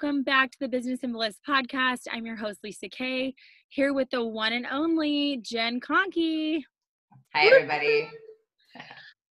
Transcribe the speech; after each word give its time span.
welcome 0.00 0.22
back 0.22 0.52
to 0.52 0.58
the 0.60 0.68
Business 0.68 1.00
and 1.02 1.12
Bliss 1.12 1.40
podcast. 1.48 2.02
I'm 2.12 2.24
your 2.24 2.36
host, 2.36 2.60
Lisa 2.62 2.88
Kay, 2.88 3.34
here 3.68 3.92
with 3.92 4.08
the 4.10 4.24
one 4.24 4.52
and 4.52 4.64
only 4.70 5.40
Jen 5.42 5.80
Conkey. 5.80 6.62
Hi, 7.34 7.46
everybody. 7.46 8.08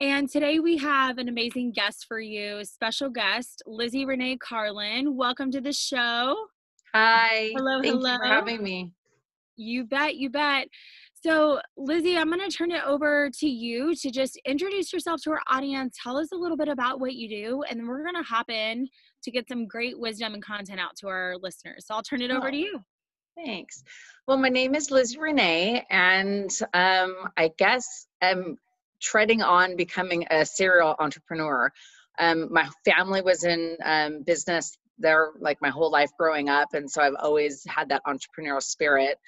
And 0.02 0.30
today 0.30 0.60
we 0.60 0.76
have 0.76 1.20
an 1.20 1.30
amazing 1.30 1.72
guest 1.72 2.04
for 2.06 2.20
you, 2.20 2.66
special 2.66 3.10
guest, 3.10 3.64
Lizzie 3.66 4.04
Renee 4.04 4.36
Carlin. 4.38 5.16
Welcome 5.16 5.52
to 5.52 5.62
the 5.62 5.72
show. 5.72 6.36
Hi. 6.94 7.52
Hello, 7.56 7.82
Thank 7.82 7.94
hello. 7.94 8.12
you 8.12 8.18
for 8.18 8.26
having 8.26 8.62
me. 8.62 8.92
You 9.56 9.86
bet, 9.86 10.18
you 10.18 10.30
bet. 10.30 10.68
So, 11.24 11.62
Lizzie, 11.78 12.18
I'm 12.18 12.30
going 12.30 12.42
to 12.42 12.56
turn 12.56 12.72
it 12.72 12.84
over 12.86 13.30
to 13.40 13.48
you 13.48 13.96
to 13.96 14.12
just 14.12 14.38
introduce 14.46 14.92
yourself 14.92 15.22
to 15.24 15.32
our 15.32 15.42
audience. 15.48 15.98
Tell 16.04 16.18
us 16.18 16.34
a 16.34 16.36
little 16.36 16.58
bit 16.58 16.68
about 16.68 17.00
what 17.00 17.16
you 17.16 17.30
do, 17.30 17.64
and 17.70 17.80
then 17.80 17.88
we're 17.88 18.04
going 18.04 18.16
to 18.16 18.22
hop 18.22 18.50
in 18.50 18.88
to 19.28 19.32
get 19.32 19.48
some 19.48 19.68
great 19.68 20.00
wisdom 20.00 20.34
and 20.34 20.42
content 20.44 20.80
out 20.80 20.96
to 20.98 21.08
our 21.08 21.36
listeners. 21.42 21.86
So, 21.86 21.94
I'll 21.96 22.02
turn 22.04 22.22
it 22.22 22.32
over 22.32 22.48
Oh. 22.48 22.52
to 22.52 22.58
you. 22.58 22.80
Thanks. 23.36 23.84
Well, 24.28 24.38
my 24.38 24.50
name 24.50 24.74
is 24.74 24.90
Liz 24.90 25.16
Renee, 25.16 25.86
and 25.92 26.50
um, 26.74 27.30
I 27.38 27.52
guess 27.58 28.08
I'm 28.22 28.58
treading 29.02 29.44
on 29.44 29.76
becoming 29.76 30.26
a 30.32 30.44
serial 30.46 30.96
entrepreneur. 30.98 31.72
Um, 32.20 32.52
my 32.52 32.68
family 32.84 33.22
was 33.22 33.44
in 33.44 33.78
um, 33.86 34.24
business 34.24 34.76
there 34.98 35.34
like 35.40 35.62
my 35.62 35.70
whole 35.70 35.92
life 35.92 36.10
growing 36.18 36.50
up, 36.50 36.74
and 36.74 36.90
so 36.90 37.02
I've 37.04 37.14
always 37.20 37.64
had 37.68 37.90
that 37.90 38.02
entrepreneurial 38.08 38.64
spirit. 38.64 39.20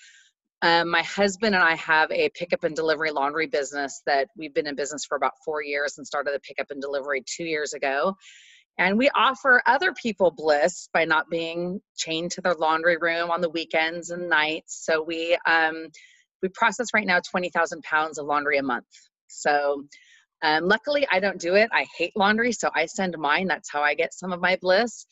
Um, 0.64 0.90
my 0.90 1.04
husband 1.04 1.54
and 1.54 1.64
I 1.64 1.76
have 1.76 2.12
a 2.12 2.30
pickup 2.30 2.64
and 2.64 2.76
delivery 2.76 3.12
laundry 3.12 3.46
business 3.48 4.02
that 4.08 4.28
we've 4.36 4.54
been 4.56 4.66
in 4.68 4.76
business 4.76 5.06
for 5.06 5.16
about 5.18 5.34
four 5.46 5.62
years 5.64 5.98
and 6.00 6.06
started 6.08 6.34
the 6.34 6.40
pickup 6.40 6.72
and 6.72 6.82
delivery 6.82 7.24
two 7.28 7.46
years 7.46 7.74
ago. 7.74 8.18
And 8.80 8.98
we 8.98 9.12
offer 9.16 9.62
other 9.68 9.94
people 9.94 10.32
bliss 10.32 10.90
by 10.94 11.06
not 11.06 11.30
being 11.30 11.82
chained 11.98 12.32
to 12.32 12.42
their 12.42 12.56
laundry 12.56 12.98
room 12.98 13.30
on 13.30 13.42
the 13.42 13.50
weekends 13.50 14.10
and 14.10 14.30
nights. 14.30 14.86
So 14.86 15.04
we 15.04 15.38
um, 15.46 15.90
we 16.42 16.50
process 16.50 16.88
right 16.94 17.06
now 17.06 17.20
20,000 17.30 17.84
pounds 17.84 18.18
of 18.18 18.26
laundry 18.26 18.58
a 18.58 18.64
month. 18.64 18.88
So 19.28 19.84
um, 20.42 20.66
luckily, 20.68 21.08
I 21.12 21.20
don't 21.20 21.40
do 21.40 21.56
it. 21.56 21.70
I 21.74 21.86
hate 21.98 22.14
laundry, 22.16 22.54
so 22.54 22.72
I 22.74 22.86
send 22.86 23.18
mine. 23.18 23.48
That's 23.48 23.72
how 23.72 23.82
I 23.82 23.96
get 23.96 24.14
some 24.14 24.32
of 24.32 24.40
my 24.42 24.58
bliss. 24.62 25.06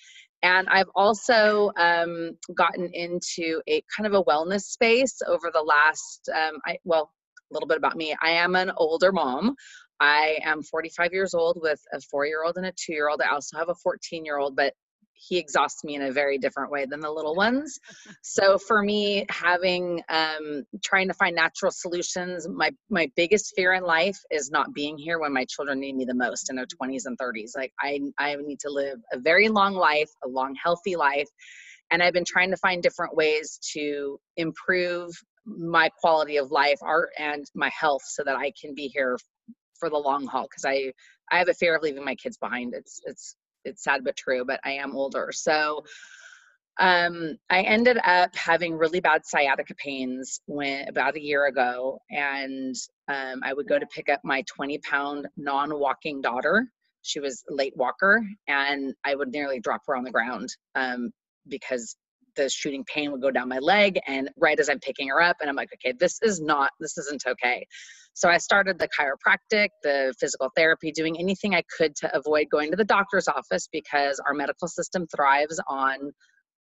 And 0.44 0.70
I've 0.70 0.90
also 0.96 1.72
um, 1.78 2.38
gotten 2.56 2.90
into 2.94 3.62
a 3.68 3.84
kind 3.96 4.08
of 4.08 4.14
a 4.14 4.24
wellness 4.24 4.62
space 4.62 5.18
over 5.28 5.52
the 5.54 5.62
last, 5.62 6.30
um, 6.34 6.60
I, 6.66 6.78
well, 6.86 7.12
a 7.52 7.54
little 7.54 7.68
bit 7.68 7.78
about 7.78 7.98
me. 7.98 8.16
I 8.22 8.32
am 8.32 8.56
an 8.56 8.72
older 8.78 9.12
mom. 9.12 9.56
I 10.00 10.40
am 10.44 10.64
45 10.64 11.14
years 11.14 11.34
old 11.34 11.60
with 11.62 11.82
a 11.94 12.00
four 12.02 12.26
year 12.26 12.44
old 12.44 12.58
and 12.58 12.66
a 12.66 12.74
two 12.74 12.94
year 12.94 13.10
old. 13.10 13.22
I 13.22 13.34
also 13.34 13.58
have 13.58 13.70
a 13.70 13.76
14 13.76 14.26
year 14.26 14.38
old, 14.38 14.56
but 14.56 14.74
he 15.18 15.38
exhausts 15.38 15.84
me 15.84 15.96
in 15.96 16.04
a 16.04 16.12
very 16.12 16.38
different 16.38 16.72
way 16.72 16.86
than 16.86 17.00
the 17.00 17.12
little 17.12 17.36
ones. 17.36 17.80
So 18.22 18.58
for 18.58 18.84
me, 18.84 19.26
having 19.30 20.02
um, 20.10 20.64
trying 20.84 21.08
to 21.08 21.14
find 21.16 21.36
natural 21.36 21.72
solutions, 21.72 22.48
my 22.48 22.72
my 22.90 23.10
biggest 23.16 23.54
fear 23.56 23.74
in 23.74 23.84
life 23.84 24.18
is 24.30 24.52
not 24.52 24.74
being 24.74 24.98
here 24.98 25.20
when 25.20 25.34
my 25.34 25.46
children 25.46 25.80
need 25.80 25.96
me 25.96 26.06
the 26.06 26.14
most 26.14 26.50
in 26.50 26.56
their 26.56 26.68
20s 26.68 27.06
and 27.06 27.18
30s. 27.18 27.52
Like 27.56 27.74
I 27.82 28.00
I 28.20 28.36
need 28.36 28.60
to 28.62 28.70
live 28.70 29.00
a 29.12 29.20
very 29.20 29.50
long 29.50 29.74
life, 29.74 30.10
a 30.24 30.28
long 30.28 30.56
healthy 30.62 30.96
life, 30.96 31.30
and 31.92 32.04
I've 32.04 32.14
been 32.14 32.26
trying 32.26 32.52
to 32.52 32.58
find 32.58 32.84
different 32.84 33.16
ways 33.16 33.60
to 33.74 34.20
improve 34.36 35.12
my 35.46 35.90
quality 36.02 36.38
of 36.38 36.52
life, 36.52 36.78
art, 36.82 37.10
and 37.18 37.46
my 37.56 37.70
health, 37.70 38.04
so 38.06 38.24
that 38.24 38.36
I 38.36 38.52
can 38.60 38.76
be 38.76 38.88
here 38.94 39.18
for 39.80 39.90
the 39.90 39.98
long 39.98 40.26
haul. 40.26 40.48
Because 40.50 40.66
I 40.66 40.92
I 41.32 41.40
have 41.40 41.50
a 41.50 41.54
fear 41.54 41.76
of 41.76 41.84
leaving 41.84 42.06
my 42.06 42.16
kids 42.16 42.38
behind. 42.38 42.74
It's 42.74 43.02
it's 43.06 43.36
it's 43.66 43.84
sad 43.84 44.04
but 44.04 44.16
true. 44.16 44.46
But 44.46 44.60
I 44.64 44.72
am 44.74 44.96
older, 44.96 45.30
so 45.32 45.84
um, 46.80 47.38
I 47.50 47.62
ended 47.62 47.98
up 48.04 48.36
having 48.36 48.78
really 48.78 49.00
bad 49.00 49.26
sciatica 49.26 49.74
pains 49.76 50.42
when 50.46 50.88
about 50.88 51.16
a 51.16 51.24
year 51.24 51.48
ago, 51.48 52.00
and 52.12 52.76
um, 53.08 53.42
I 53.44 53.54
would 53.54 53.68
go 53.68 53.80
to 53.80 53.88
pick 53.88 54.10
up 54.10 54.22
my 54.24 54.44
20 54.44 54.78
pound 54.80 55.28
non 55.38 55.80
walking 55.80 56.22
daughter. 56.22 56.68
She 57.02 57.20
was 57.20 57.44
a 57.50 57.54
late 57.54 57.76
walker, 57.76 58.24
and 58.48 58.94
I 59.04 59.16
would 59.16 59.30
nearly 59.30 59.60
drop 59.60 59.82
her 59.88 59.96
on 59.96 60.04
the 60.04 60.12
ground 60.12 60.50
um, 60.76 61.12
because 61.48 61.96
the 62.38 62.50
shooting 62.50 62.86
pain 62.86 63.12
would 63.12 63.22
go 63.22 63.32
down 63.32 63.50
my 63.50 63.60
leg. 63.60 64.00
And 64.08 64.30
right 64.38 64.58
as 64.58 64.70
I'm 64.70 64.80
picking 64.80 65.10
her 65.10 65.22
up, 65.22 65.38
and 65.42 65.50
I'm 65.50 65.56
like, 65.58 65.70
okay, 65.74 65.94
this 66.00 66.20
is 66.22 66.40
not, 66.40 66.72
this 66.80 66.98
isn't 66.98 67.24
okay. 67.28 67.68
So 68.14 68.30
I 68.30 68.38
started 68.38 68.80
the 68.80 68.88
chiropractic, 68.88 69.70
the 69.84 70.14
physical 70.20 70.50
therapy, 70.56 70.92
doing 70.92 71.20
anything 71.20 71.54
I 71.54 71.64
could 71.78 71.96
to 71.98 72.18
avoid 72.18 72.48
going 72.50 72.72
to 72.72 72.78
the 72.78 72.86
doctor's 72.86 73.28
office 73.28 73.68
because 73.72 74.20
our 74.26 74.34
medical 74.34 74.68
system 74.68 75.06
thrives 75.16 75.60
on 75.68 76.14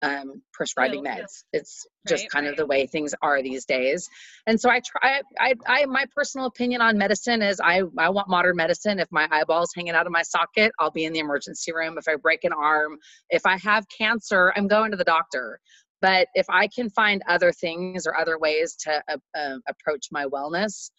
um, 0.02 0.42
prescribing 0.52 1.04
Pills, 1.04 1.16
yeah. 1.16 1.22
meds. 1.22 1.44
It's 1.52 1.86
just 2.06 2.24
Right, 2.24 2.30
kind 2.30 2.44
right. 2.46 2.50
of 2.52 2.56
the 2.56 2.66
way 2.66 2.86
things 2.86 3.14
are 3.22 3.42
these 3.42 3.64
days. 3.64 4.08
And 4.46 4.60
so 4.60 4.70
I 4.70 4.80
try. 4.80 5.22
I, 5.40 5.54
I, 5.66 5.86
my 5.86 6.04
personal 6.14 6.46
opinion 6.46 6.80
on 6.80 6.98
medicine 6.98 7.42
is 7.42 7.60
I, 7.60 7.82
I 7.98 8.10
want 8.10 8.28
modern 8.28 8.56
medicine. 8.56 8.98
If 8.98 9.08
my 9.10 9.28
eyeball's 9.30 9.70
hanging 9.74 9.94
out 9.94 10.06
of 10.06 10.12
my 10.12 10.22
socket, 10.22 10.72
I'll 10.78 10.90
be 10.90 11.04
in 11.04 11.12
the 11.12 11.20
emergency 11.20 11.72
room. 11.72 11.96
If 11.98 12.08
I 12.08 12.16
break 12.16 12.44
an 12.44 12.52
arm, 12.52 12.98
if 13.30 13.42
I 13.46 13.58
have 13.58 13.84
cancer, 13.96 14.52
I'm 14.56 14.68
going 14.68 14.90
to 14.92 14.96
the 14.96 15.04
doctor. 15.04 15.60
But 16.02 16.28
if 16.34 16.46
I 16.50 16.68
can 16.68 16.90
find 16.90 17.22
other 17.28 17.52
things 17.52 18.06
or 18.06 18.16
other 18.16 18.38
ways 18.38 18.76
to 18.80 19.02
uh, 19.10 19.16
uh, 19.36 19.56
approach 19.68 20.08
my 20.12 20.26
wellness, 20.26 20.90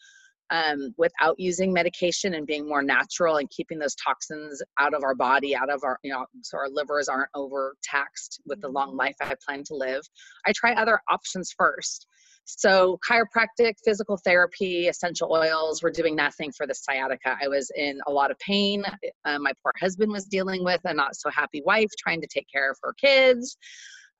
um, 0.49 0.93
without 0.97 1.35
using 1.39 1.73
medication 1.73 2.33
and 2.33 2.47
being 2.47 2.67
more 2.67 2.83
natural 2.83 3.37
and 3.37 3.49
keeping 3.49 3.79
those 3.79 3.95
toxins 3.95 4.61
out 4.79 4.93
of 4.93 5.03
our 5.03 5.15
body, 5.15 5.55
out 5.55 5.69
of 5.69 5.83
our, 5.83 5.99
you 6.03 6.11
know, 6.11 6.25
so 6.41 6.57
our 6.57 6.69
livers 6.69 7.07
aren't 7.07 7.29
overtaxed 7.35 8.41
with 8.45 8.61
the 8.61 8.69
long 8.69 8.95
life 8.95 9.15
I 9.21 9.35
plan 9.45 9.63
to 9.65 9.75
live. 9.75 10.03
I 10.45 10.53
try 10.55 10.73
other 10.73 10.99
options 11.09 11.53
first. 11.57 12.07
So, 12.45 12.97
chiropractic, 13.07 13.73
physical 13.83 14.17
therapy, 14.23 14.87
essential 14.87 15.33
oils 15.33 15.83
were 15.83 15.91
doing 15.91 16.15
nothing 16.15 16.53
for 16.53 16.65
the 16.65 16.73
sciatica. 16.73 17.37
I 17.41 17.49
was 17.49 17.69
in 17.75 17.99
a 18.07 18.11
lot 18.11 18.31
of 18.31 18.39
pain. 18.39 18.85
Uh, 19.25 19.39
my 19.39 19.51
poor 19.61 19.73
husband 19.81 20.13
was 20.13 20.23
dealing 20.23 20.63
with 20.63 20.79
a 20.85 20.93
not 20.93 21.17
so 21.17 21.29
happy 21.29 21.61
wife 21.65 21.89
trying 21.99 22.21
to 22.21 22.27
take 22.27 22.47
care 22.49 22.71
of 22.71 22.77
her 22.83 22.93
kids 22.93 23.57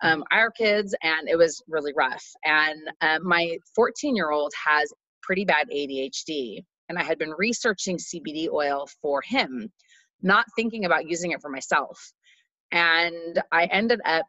um, 0.01 0.23
our 0.31 0.51
kids, 0.51 0.95
and 1.01 1.27
it 1.27 1.37
was 1.37 1.61
really 1.67 1.93
rough. 1.95 2.23
And 2.43 2.79
uh, 3.01 3.19
my 3.21 3.57
14 3.75 4.15
year 4.15 4.31
old 4.31 4.51
has 4.65 4.91
pretty 5.21 5.45
bad 5.45 5.67
ADHD, 5.69 6.63
and 6.89 6.97
I 6.97 7.03
had 7.03 7.17
been 7.17 7.33
researching 7.37 7.97
CBD 7.97 8.49
oil 8.51 8.87
for 9.01 9.21
him, 9.21 9.71
not 10.21 10.45
thinking 10.55 10.85
about 10.85 11.09
using 11.09 11.31
it 11.31 11.41
for 11.41 11.49
myself. 11.49 11.99
And 12.71 13.41
I 13.51 13.65
ended 13.65 14.01
up 14.05 14.25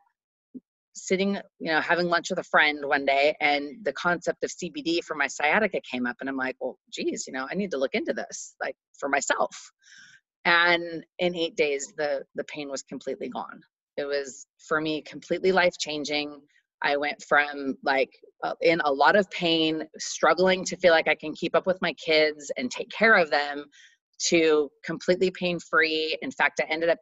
sitting, 0.94 1.38
you 1.60 1.72
know, 1.72 1.81
having 1.81 2.06
lunch 2.09 2.31
with 2.31 2.38
a 2.41 2.44
friend 2.44 2.84
one 2.84 3.04
day, 3.04 3.37
and 3.41 3.84
the 3.84 3.93
concept 3.93 4.44
of 4.44 4.50
CBD 4.50 5.03
for 5.04 5.15
my 5.15 5.26
sciatica 5.28 5.81
came 5.91 6.06
up, 6.06 6.16
and 6.21 6.28
I'm 6.28 6.37
like, 6.37 6.56
well, 6.60 6.78
geez, 6.93 7.25
you 7.26 7.32
know, 7.32 7.47
I 7.50 7.55
need 7.55 7.70
to 7.72 7.78
look 7.78 7.94
into 7.94 8.12
this, 8.12 8.55
like 8.62 8.76
for 8.99 9.09
myself. 9.09 9.56
And 10.44 11.05
in 11.19 11.34
eight 11.37 11.56
days, 11.56 11.93
the 11.97 12.25
the 12.34 12.44
pain 12.44 12.70
was 12.70 12.82
completely 12.82 13.28
gone 13.28 13.60
it 13.99 14.06
was 14.06 14.47
for 14.66 14.81
me 14.81 15.03
completely 15.03 15.53
life 15.53 15.75
changing 15.78 16.41
i 16.82 16.96
went 16.96 17.22
from 17.28 17.76
like 17.82 18.10
uh, 18.44 18.54
in 18.60 18.80
a 18.84 18.92
lot 18.92 19.16
of 19.16 19.28
pain 19.30 19.84
struggling 19.98 20.64
to 20.64 20.76
feel 20.76 20.92
like 20.92 21.08
i 21.08 21.14
can 21.14 21.32
keep 21.34 21.54
up 21.54 21.66
with 21.66 21.78
my 21.80 21.92
kids 21.94 22.50
and 22.56 22.70
take 22.70 22.90
care 22.90 23.14
of 23.14 23.30
them 23.30 23.64
to 24.18 24.68
completely 24.84 25.30
pain 25.30 25.58
free 25.58 26.16
in 26.22 26.30
fact 26.30 26.60
i 26.60 26.72
ended 26.72 26.88
up 26.88 26.98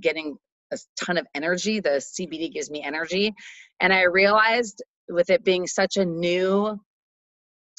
getting 0.00 0.36
a 0.72 0.78
ton 1.02 1.16
of 1.16 1.26
energy 1.34 1.80
the 1.80 2.02
cbd 2.20 2.52
gives 2.52 2.70
me 2.70 2.82
energy 2.82 3.32
and 3.80 3.92
i 3.92 4.02
realized 4.02 4.82
with 5.08 5.30
it 5.30 5.44
being 5.44 5.66
such 5.66 5.96
a 5.96 6.04
new 6.04 6.78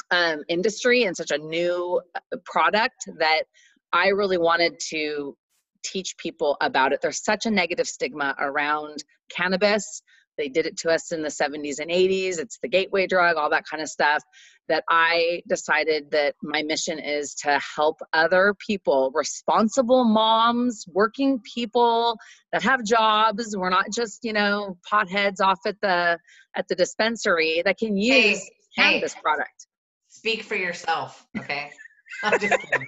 um, 0.10 0.42
industry 0.48 1.04
and 1.04 1.18
such 1.18 1.32
a 1.32 1.38
new 1.38 2.02
uh, 2.16 2.38
product 2.46 3.10
that 3.20 3.44
i 3.92 4.08
really 4.08 4.38
wanted 4.38 4.80
to 4.80 5.36
teach 5.84 6.18
people 6.18 6.58
about 6.62 6.94
it. 6.94 7.00
There's 7.02 7.24
such 7.24 7.46
a 7.46 7.52
negative 7.52 7.88
stigma 7.88 8.36
around 8.40 9.04
cannabis. 9.30 10.02
They 10.38 10.50
did 10.50 10.66
it 10.66 10.78
to 10.78 10.90
us 10.90 11.12
in 11.12 11.22
the 11.22 11.30
70s 11.30 11.80
and 11.80 11.90
80s. 11.90 12.40
It's 12.40 12.58
the 12.62 12.68
gateway 12.68 13.08
drug, 13.08 13.38
all 13.38 13.50
that 13.50 13.66
kind 13.70 13.82
of 13.82 13.90
stuff. 13.90 14.24
That 14.70 14.84
I 14.90 15.42
decided 15.48 16.12
that 16.12 16.36
my 16.44 16.62
mission 16.62 17.00
is 17.00 17.34
to 17.36 17.58
help 17.76 18.00
other 18.12 18.54
people, 18.66 19.12
responsible 19.14 20.04
moms, 20.04 20.84
working 20.90 21.40
people 21.40 22.18
that 22.52 22.64
have 22.64 22.84
jobs. 22.84 23.56
We're 23.58 23.70
not 23.70 23.92
just, 23.94 24.26
you 24.26 24.34
know, 24.34 24.78
potheads 24.92 25.40
off 25.42 25.60
at 25.66 25.80
the 25.82 26.20
at 26.56 26.68
the 26.68 26.76
dispensary 26.76 27.62
that 27.64 27.78
can 27.78 27.96
use 27.96 28.14
Hey, 28.14 28.34
hey. 28.76 28.92
cannabis 28.92 29.16
product. 29.16 29.68
Speak 30.10 30.44
for 30.44 30.56
yourself, 30.56 31.26
okay? 31.38 31.72
I'm 32.24 32.40
just 32.40 32.60
kidding. 32.60 32.88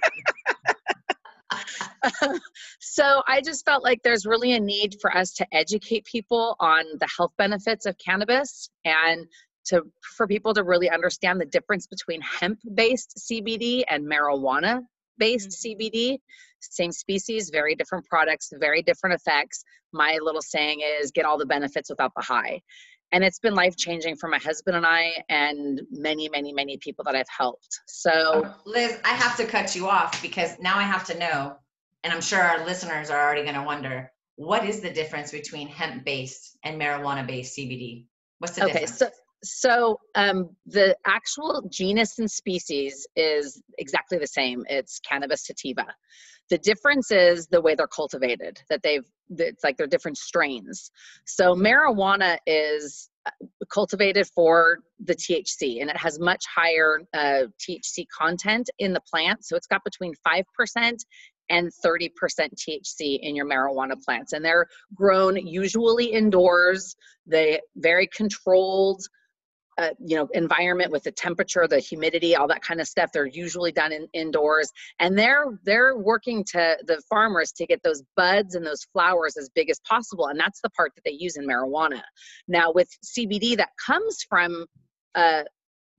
so 2.80 3.22
I 3.26 3.40
just 3.40 3.64
felt 3.64 3.84
like 3.84 4.02
there's 4.02 4.26
really 4.26 4.52
a 4.52 4.60
need 4.60 4.96
for 5.00 5.14
us 5.16 5.32
to 5.34 5.46
educate 5.52 6.04
people 6.04 6.56
on 6.60 6.84
the 6.98 7.08
health 7.16 7.32
benefits 7.38 7.86
of 7.86 7.96
cannabis 7.98 8.70
and 8.84 9.26
to 9.66 9.82
for 10.16 10.26
people 10.26 10.54
to 10.54 10.64
really 10.64 10.90
understand 10.90 11.40
the 11.40 11.46
difference 11.46 11.86
between 11.86 12.20
hemp 12.20 12.58
based 12.74 13.20
CBD 13.30 13.84
and 13.88 14.10
marijuana 14.10 14.80
based 15.18 15.50
mm-hmm. 15.50 15.82
CBD, 15.82 16.18
same 16.60 16.90
species, 16.90 17.50
very 17.50 17.76
different 17.76 18.04
products, 18.06 18.52
very 18.58 18.82
different 18.82 19.14
effects. 19.14 19.62
My 19.92 20.18
little 20.20 20.42
saying 20.42 20.80
is 21.00 21.12
get 21.12 21.24
all 21.24 21.38
the 21.38 21.46
benefits 21.46 21.90
without 21.90 22.12
the 22.16 22.22
high. 22.22 22.60
And 23.12 23.24
it's 23.24 23.38
been 23.38 23.54
life 23.54 23.76
changing 23.76 24.16
for 24.16 24.28
my 24.28 24.38
husband 24.38 24.76
and 24.76 24.86
I, 24.86 25.24
and 25.28 25.80
many, 25.90 26.28
many, 26.28 26.52
many 26.52 26.76
people 26.76 27.04
that 27.04 27.16
I've 27.16 27.28
helped. 27.28 27.80
So, 27.86 28.44
um, 28.44 28.54
Liz, 28.64 29.00
I 29.04 29.10
have 29.10 29.36
to 29.38 29.46
cut 29.46 29.74
you 29.74 29.88
off 29.88 30.22
because 30.22 30.58
now 30.60 30.78
I 30.78 30.82
have 30.82 31.04
to 31.06 31.18
know, 31.18 31.56
and 32.04 32.12
I'm 32.12 32.20
sure 32.20 32.40
our 32.40 32.64
listeners 32.64 33.10
are 33.10 33.20
already 33.20 33.42
going 33.42 33.56
to 33.56 33.62
wonder 33.62 34.12
what 34.36 34.64
is 34.64 34.80
the 34.80 34.90
difference 34.90 35.32
between 35.32 35.68
hemp 35.68 36.04
based 36.04 36.56
and 36.64 36.80
marijuana 36.80 37.26
based 37.26 37.58
CBD? 37.58 38.06
What's 38.38 38.54
the 38.54 38.64
okay, 38.64 38.72
difference? 38.72 38.98
So, 38.98 39.10
so 39.42 39.98
um, 40.14 40.50
the 40.66 40.96
actual 41.06 41.68
genus 41.70 42.18
and 42.18 42.30
species 42.30 43.06
is 43.16 43.62
exactly 43.78 44.18
the 44.18 44.26
same. 44.26 44.64
It's 44.68 45.00
cannabis 45.00 45.46
sativa. 45.46 45.86
The 46.50 46.58
difference 46.58 47.10
is 47.10 47.46
the 47.46 47.60
way 47.60 47.74
they're 47.74 47.86
cultivated. 47.86 48.60
That 48.68 48.82
they've 48.82 49.04
it's 49.30 49.62
like 49.62 49.76
they're 49.76 49.86
different 49.86 50.18
strains. 50.18 50.90
So 51.24 51.54
marijuana 51.54 52.38
is 52.46 53.08
uh, 53.24 53.30
cultivated 53.72 54.26
for 54.34 54.78
the 54.98 55.14
THC, 55.14 55.80
and 55.80 55.88
it 55.88 55.96
has 55.96 56.18
much 56.18 56.44
higher 56.52 57.00
uh, 57.14 57.44
THC 57.60 58.06
content 58.16 58.68
in 58.80 58.92
the 58.92 59.00
plant. 59.00 59.44
So 59.44 59.56
it's 59.56 59.68
got 59.68 59.84
between 59.84 60.14
five 60.24 60.44
percent 60.56 61.04
and 61.50 61.70
30% 61.84 62.10
THC 62.20 63.18
in 63.20 63.34
your 63.34 63.44
marijuana 63.44 64.00
plants. 64.00 64.32
And 64.32 64.44
they're 64.44 64.66
grown 64.94 65.36
usually 65.36 66.06
indoors. 66.06 66.94
They 67.26 67.60
very 67.76 68.06
controlled 68.06 69.02
uh, 69.80 69.90
you 69.98 70.14
know 70.14 70.28
environment 70.34 70.92
with 70.92 71.02
the 71.04 71.10
temperature 71.10 71.66
the 71.66 71.78
humidity 71.78 72.36
all 72.36 72.46
that 72.46 72.62
kind 72.62 72.80
of 72.80 72.86
stuff 72.86 73.10
they're 73.12 73.24
usually 73.26 73.72
done 73.72 73.92
in, 73.92 74.06
indoors 74.12 74.70
and 74.98 75.18
they're 75.18 75.46
they're 75.64 75.96
working 75.96 76.44
to 76.44 76.76
the 76.86 77.00
farmers 77.08 77.50
to 77.50 77.66
get 77.66 77.82
those 77.82 78.02
buds 78.14 78.54
and 78.54 78.66
those 78.66 78.84
flowers 78.92 79.38
as 79.38 79.48
big 79.54 79.70
as 79.70 79.80
possible 79.88 80.26
and 80.26 80.38
that's 80.38 80.60
the 80.60 80.70
part 80.70 80.92
that 80.94 81.02
they 81.04 81.16
use 81.18 81.36
in 81.36 81.46
marijuana 81.46 82.02
now 82.46 82.70
with 82.70 82.88
cbd 83.04 83.56
that 83.56 83.70
comes 83.84 84.18
from 84.28 84.66
uh, 85.14 85.44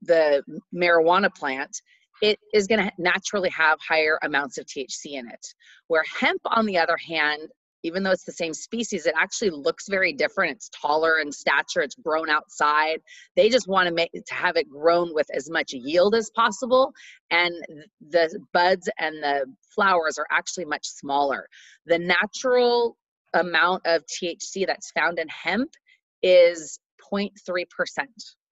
the 0.04 0.44
marijuana 0.74 1.34
plant 1.34 1.82
it 2.22 2.38
is 2.54 2.68
going 2.68 2.86
to 2.86 2.92
naturally 3.00 3.50
have 3.50 3.80
higher 3.82 4.20
amounts 4.22 4.60
of 4.60 4.68
THC 4.68 5.14
in 5.14 5.28
it. 5.28 5.44
Where 5.88 6.04
hemp, 6.20 6.40
on 6.46 6.68
the 6.68 6.78
other 6.78 6.98
hand, 6.98 7.50
even 7.84 8.04
though 8.04 8.12
it's 8.12 8.26
the 8.26 8.32
same 8.32 8.54
species, 8.54 9.06
it 9.06 9.16
actually 9.18 9.50
looks 9.50 9.88
very 9.88 10.14
different. 10.14 10.52
It's 10.52 10.70
taller 10.70 11.20
in 11.20 11.32
stature, 11.32 11.82
it's 11.82 11.96
grown 11.96 12.30
outside. 12.30 13.00
They 13.36 13.50
just 13.50 13.68
want 13.68 13.88
to 13.88 13.94
make 13.94 14.12
to 14.14 14.34
have 14.34 14.56
it 14.56 14.70
grown 14.70 15.14
with 15.14 15.28
as 15.34 15.50
much 15.50 15.74
yield 15.74 16.16
as 16.16 16.30
possible. 16.36 16.92
And 17.30 17.54
the 18.10 18.40
buds 18.54 18.90
and 19.00 19.16
the 19.24 19.46
flowers 19.74 20.18
are 20.18 20.28
actually 20.32 20.66
much 20.66 20.86
smaller. 20.86 21.48
The 21.86 22.00
natural 22.00 22.98
amount 23.34 23.86
of 23.86 24.04
THC 24.06 24.68
that's 24.68 24.92
found 24.92 25.20
in 25.20 25.28
hemp 25.30 25.72
is 26.22 26.80
0.3%. 27.12 27.66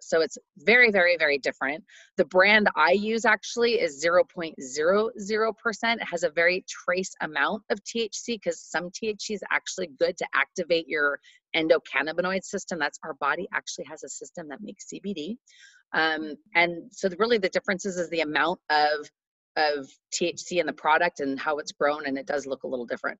So 0.02 0.22
it's 0.22 0.38
very, 0.58 0.92
very, 0.92 1.18
very 1.18 1.38
different. 1.38 1.84
The 2.18 2.26
brand 2.26 2.70
I 2.76 2.92
use 2.92 3.26
actually 3.26 3.74
is 3.74 4.04
0.00%. 4.04 5.96
It 5.96 6.04
has 6.04 6.24
a 6.24 6.30
very 6.30 6.66
trace 6.68 7.14
amount 7.22 7.64
of 7.70 7.80
THC 7.84 8.28
because 8.28 8.62
some 8.62 8.90
THC 8.90 9.32
is 9.32 9.44
actually 9.52 9.88
good 10.00 10.18
to 10.18 10.26
activate 10.34 10.88
your 10.88 11.20
endocannabinoid 11.56 12.44
system. 12.44 12.80
That's 12.80 13.00
our 13.04 13.16
body 13.16 13.48
actually 13.54 13.86
has 13.86 14.04
a 14.04 14.10
system 14.10 14.48
that 14.50 14.62
makes 14.62 14.86
CBD. 14.94 15.38
Um, 15.94 16.36
and 16.56 16.92
so 16.92 17.10
the, 17.10 17.18
really 17.18 17.38
the 17.38 17.50
difference 17.50 17.86
is, 17.86 18.10
the 18.10 18.22
amount 18.22 18.60
of 18.70 19.10
of 19.56 19.90
THC 20.14 20.60
in 20.60 20.68
the 20.68 20.74
product 20.74 21.20
and 21.20 21.40
how 21.40 21.58
it's 21.58 21.72
grown, 21.72 22.06
and 22.06 22.18
it 22.18 22.26
does 22.26 22.46
look 22.46 22.64
a 22.64 22.68
little 22.68 22.86
different. 22.86 23.20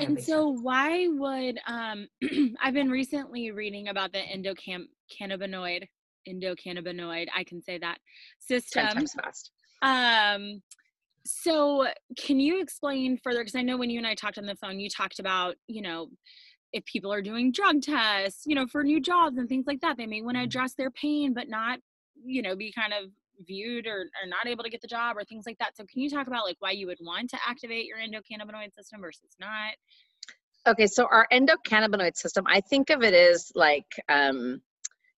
And 0.00 0.22
so 0.22 0.48
why 0.48 1.06
would 1.08 1.58
um 1.66 2.06
i've 2.62 2.74
been 2.74 2.90
recently 2.90 3.50
reading 3.50 3.88
about 3.88 4.12
the 4.12 4.18
endocannabinoid 4.18 5.86
endocannabinoid 6.28 7.26
i 7.36 7.44
can 7.44 7.62
say 7.62 7.78
that 7.78 7.98
system 8.38 8.86
Ten 8.86 8.96
times 8.96 9.14
fast. 9.14 9.50
um 9.82 10.62
so 11.26 11.86
can 12.18 12.38
you 12.38 12.60
explain 12.60 13.18
further 13.22 13.40
because 13.40 13.54
i 13.54 13.62
know 13.62 13.76
when 13.76 13.90
you 13.90 13.98
and 13.98 14.06
i 14.06 14.14
talked 14.14 14.38
on 14.38 14.46
the 14.46 14.56
phone 14.56 14.80
you 14.80 14.88
talked 14.90 15.18
about 15.18 15.56
you 15.66 15.82
know 15.82 16.08
if 16.72 16.84
people 16.86 17.12
are 17.12 17.22
doing 17.22 17.52
drug 17.52 17.80
tests 17.82 18.42
you 18.46 18.54
know 18.54 18.66
for 18.66 18.82
new 18.82 19.00
jobs 19.00 19.38
and 19.38 19.48
things 19.48 19.64
like 19.66 19.80
that 19.80 19.96
they 19.96 20.06
may 20.06 20.22
want 20.22 20.34
to 20.34 20.40
mm-hmm. 20.40 20.44
address 20.44 20.74
their 20.74 20.90
pain 20.90 21.32
but 21.32 21.48
not 21.48 21.78
you 22.24 22.42
know 22.42 22.56
be 22.56 22.72
kind 22.72 22.92
of 22.92 23.10
viewed 23.46 23.86
or, 23.86 24.00
or 24.00 24.28
not 24.28 24.46
able 24.46 24.64
to 24.64 24.70
get 24.70 24.80
the 24.80 24.88
job 24.88 25.16
or 25.16 25.24
things 25.24 25.44
like 25.46 25.58
that. 25.58 25.76
So 25.76 25.84
can 25.84 26.00
you 26.00 26.10
talk 26.10 26.26
about 26.26 26.44
like 26.44 26.56
why 26.60 26.72
you 26.72 26.86
would 26.86 26.98
want 27.00 27.30
to 27.30 27.38
activate 27.46 27.86
your 27.86 27.98
endocannabinoid 27.98 28.74
system 28.74 29.00
versus 29.00 29.36
not? 29.40 29.74
Okay, 30.66 30.86
so 30.86 31.06
our 31.10 31.26
endocannabinoid 31.32 32.16
system, 32.16 32.44
I 32.48 32.60
think 32.60 32.90
of 32.90 33.02
it 33.02 33.12
as 33.12 33.52
like 33.54 33.86
um, 34.08 34.62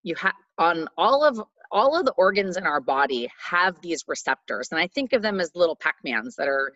you 0.03 0.15
have 0.17 0.35
on 0.59 0.89
all 0.97 1.25
of 1.25 1.41
all 1.71 1.99
of 1.99 2.05
the 2.05 2.13
organs 2.13 2.57
in 2.57 2.65
our 2.65 2.81
body 2.81 3.31
have 3.39 3.81
these 3.81 4.05
receptors, 4.09 4.69
and 4.71 4.81
I 4.81 4.89
think 4.89 5.13
of 5.13 5.23
them 5.23 5.41
as 5.41 5.53
little 5.55 5.77
Pac-Mans 5.77 6.37
that 6.37 6.49
are 6.49 6.73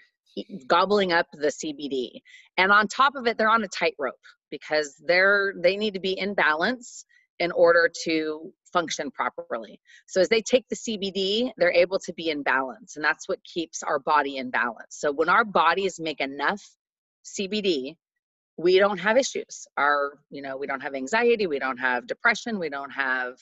gobbling 0.67 1.13
up 1.13 1.27
the 1.33 1.49
CBD. 1.49 2.21
And 2.57 2.71
on 2.71 2.87
top 2.87 3.15
of 3.17 3.27
it, 3.27 3.37
they're 3.37 3.51
on 3.51 3.65
a 3.65 3.69
tightrope 3.69 4.15
because 4.51 5.01
they're 5.05 5.55
they 5.57 5.77
need 5.77 5.95
to 5.95 6.01
be 6.01 6.19
in 6.19 6.35
balance 6.35 7.05
in 7.41 7.51
order 7.53 7.91
to 8.05 8.53
function 8.73 9.11
properly. 9.11 9.81
So 10.07 10.21
as 10.21 10.29
they 10.29 10.43
take 10.43 10.69
the 10.69 10.77
CBD, 10.77 11.51
they're 11.57 11.73
able 11.73 11.99
to 12.01 12.13
be 12.13 12.31
in 12.31 12.43
balance, 12.43 12.97
and 12.97 13.05
that's 13.05 13.29
what 13.29 13.43
keeps 13.43 13.83
our 13.83 13.99
body 13.99 14.37
in 14.37 14.51
balance. 14.51 14.91
So 14.91 15.11
when 15.11 15.29
our 15.29 15.45
bodies 15.45 15.99
make 15.99 16.21
enough 16.21 16.63
CBD, 17.25 17.97
we 18.57 18.79
don't 18.79 18.99
have 18.99 19.17
issues. 19.17 19.67
Our, 19.77 20.19
you 20.31 20.43
know, 20.43 20.57
we 20.59 20.67
don't 20.67 20.83
have 20.83 20.95
anxiety, 20.95 21.47
we 21.47 21.59
don't 21.59 21.79
have 21.79 22.07
depression, 22.07 22.59
we 22.59 22.69
don't 22.69 22.91
have 22.91 23.37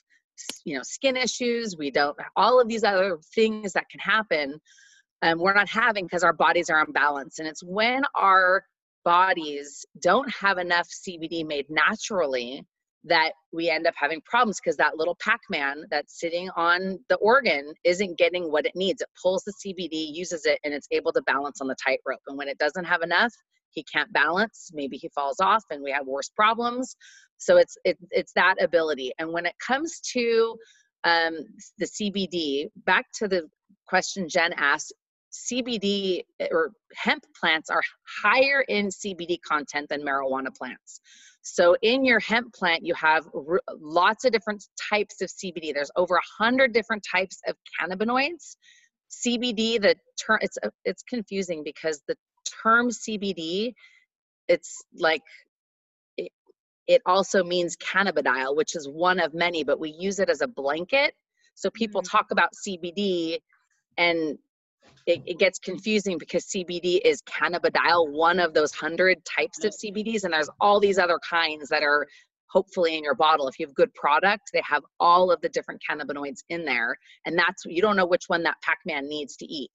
you 0.64 0.76
know 0.76 0.82
skin 0.84 1.16
issues 1.16 1.76
we 1.76 1.90
don't 1.90 2.16
all 2.36 2.60
of 2.60 2.68
these 2.68 2.84
other 2.84 3.18
things 3.34 3.72
that 3.72 3.88
can 3.90 3.98
happen 3.98 4.60
um, 5.22 5.40
we're 5.40 5.52
not 5.52 5.68
having 5.68 6.04
because 6.04 6.22
our 6.22 6.32
bodies 6.32 6.70
are 6.70 6.84
unbalanced 6.84 7.40
and 7.40 7.48
it's 7.48 7.60
when 7.64 8.02
our 8.14 8.64
bodies 9.04 9.84
don't 10.00 10.32
have 10.32 10.58
enough 10.58 10.88
cbd 10.88 11.44
made 11.44 11.66
naturally 11.68 12.64
that 13.04 13.32
we 13.52 13.70
end 13.70 13.86
up 13.86 13.94
having 13.96 14.20
problems 14.22 14.60
because 14.60 14.76
that 14.76 14.96
little 14.96 15.16
Pac-Man 15.20 15.84
that's 15.90 16.18
sitting 16.18 16.50
on 16.56 16.98
the 17.08 17.16
organ 17.16 17.72
isn't 17.84 18.18
getting 18.18 18.50
what 18.50 18.66
it 18.66 18.72
needs. 18.74 19.00
It 19.00 19.08
pulls 19.22 19.44
the 19.44 19.52
CBD, 19.64 20.14
uses 20.14 20.44
it, 20.44 20.58
and 20.64 20.74
it's 20.74 20.88
able 20.90 21.12
to 21.12 21.22
balance 21.22 21.60
on 21.60 21.68
the 21.68 21.76
tightrope. 21.82 22.20
And 22.26 22.36
when 22.36 22.48
it 22.48 22.58
doesn't 22.58 22.84
have 22.84 23.02
enough, 23.02 23.32
he 23.70 23.84
can't 23.84 24.12
balance. 24.12 24.70
Maybe 24.72 24.96
he 24.96 25.08
falls 25.14 25.40
off, 25.40 25.62
and 25.70 25.82
we 25.82 25.92
have 25.92 26.06
worse 26.06 26.30
problems. 26.34 26.96
So 27.38 27.56
it's 27.56 27.76
it, 27.84 27.96
it's 28.10 28.32
that 28.34 28.56
ability. 28.60 29.12
And 29.18 29.32
when 29.32 29.46
it 29.46 29.54
comes 29.64 30.00
to 30.14 30.56
um, 31.04 31.36
the 31.78 31.86
CBD, 31.86 32.66
back 32.84 33.06
to 33.18 33.28
the 33.28 33.48
question 33.86 34.28
Jen 34.28 34.52
asked, 34.56 34.92
CBD 35.32 36.22
or 36.50 36.72
hemp 36.96 37.24
plants 37.38 37.70
are 37.70 37.82
higher 38.22 38.64
in 38.66 38.88
CBD 38.88 39.38
content 39.46 39.88
than 39.88 40.02
marijuana 40.02 40.54
plants. 40.56 41.00
So 41.54 41.76
in 41.82 42.04
your 42.04 42.20
hemp 42.20 42.52
plant, 42.52 42.84
you 42.84 42.94
have 42.94 43.26
r- 43.34 43.62
lots 43.80 44.24
of 44.24 44.32
different 44.32 44.64
types 44.90 45.20
of 45.22 45.28
CBD. 45.28 45.72
There's 45.72 45.90
over 45.96 46.16
a 46.16 46.42
hundred 46.42 46.72
different 46.72 47.04
types 47.10 47.40
of 47.48 47.56
cannabinoids. 47.80 48.56
CBD, 49.10 49.80
the 49.80 49.96
term 50.22 50.38
it's 50.42 50.58
uh, 50.62 50.68
it's 50.84 51.02
confusing 51.02 51.62
because 51.64 52.02
the 52.06 52.16
term 52.62 52.90
CBD, 52.90 53.72
it's 54.46 54.84
like 54.94 55.22
it, 56.18 56.30
it 56.86 57.00
also 57.06 57.42
means 57.42 57.76
cannabidiol, 57.76 58.54
which 58.54 58.76
is 58.76 58.86
one 58.86 59.18
of 59.18 59.32
many, 59.32 59.64
but 59.64 59.80
we 59.80 59.90
use 59.90 60.18
it 60.18 60.28
as 60.28 60.42
a 60.42 60.46
blanket. 60.46 61.14
So 61.54 61.70
people 61.70 62.02
mm-hmm. 62.02 62.16
talk 62.16 62.26
about 62.30 62.50
CBD 62.66 63.38
and 63.96 64.38
it, 65.08 65.22
it, 65.24 65.38
gets 65.38 65.58
confusing 65.58 66.18
because 66.18 66.44
CBD 66.44 67.00
is 67.02 67.22
cannabidiol, 67.22 68.12
one 68.12 68.38
of 68.38 68.52
those 68.52 68.72
hundred 68.72 69.24
types 69.24 69.64
of 69.64 69.72
CBDs, 69.72 70.24
and 70.24 70.34
there's 70.34 70.50
all 70.60 70.78
these 70.78 70.98
other 70.98 71.18
kinds 71.18 71.70
that 71.70 71.82
are 71.82 72.06
hopefully 72.46 72.96
in 72.96 73.02
your 73.02 73.14
bottle. 73.14 73.48
If 73.48 73.58
you 73.58 73.66
have 73.66 73.74
good 73.74 73.92
product, 73.94 74.50
they 74.52 74.62
have 74.68 74.82
all 75.00 75.32
of 75.32 75.40
the 75.40 75.48
different 75.48 75.80
cannabinoids 75.88 76.44
in 76.50 76.66
there, 76.66 76.94
and 77.24 77.38
that's 77.38 77.64
you 77.64 77.80
don't 77.80 77.96
know 77.96 78.04
which 78.04 78.24
one 78.26 78.42
that 78.42 78.56
Pac-Man 78.62 79.08
needs 79.08 79.36
to 79.38 79.46
eat. 79.46 79.72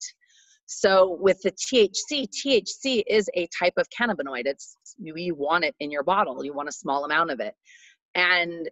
So 0.66 1.18
with 1.20 1.42
the 1.42 1.50
THC, 1.50 2.28
THC 2.28 3.02
is 3.08 3.28
a 3.34 3.48
type 3.58 3.74
of 3.76 3.88
cannabinoid. 3.90 4.46
It's 4.46 4.76
you, 4.98 5.14
you 5.16 5.34
want 5.34 5.64
it 5.64 5.74
in 5.80 5.90
your 5.90 6.04
bottle. 6.04 6.44
You 6.44 6.54
want 6.54 6.68
a 6.68 6.72
small 6.72 7.04
amount 7.04 7.32
of 7.32 7.40
it, 7.40 7.54
and 8.14 8.70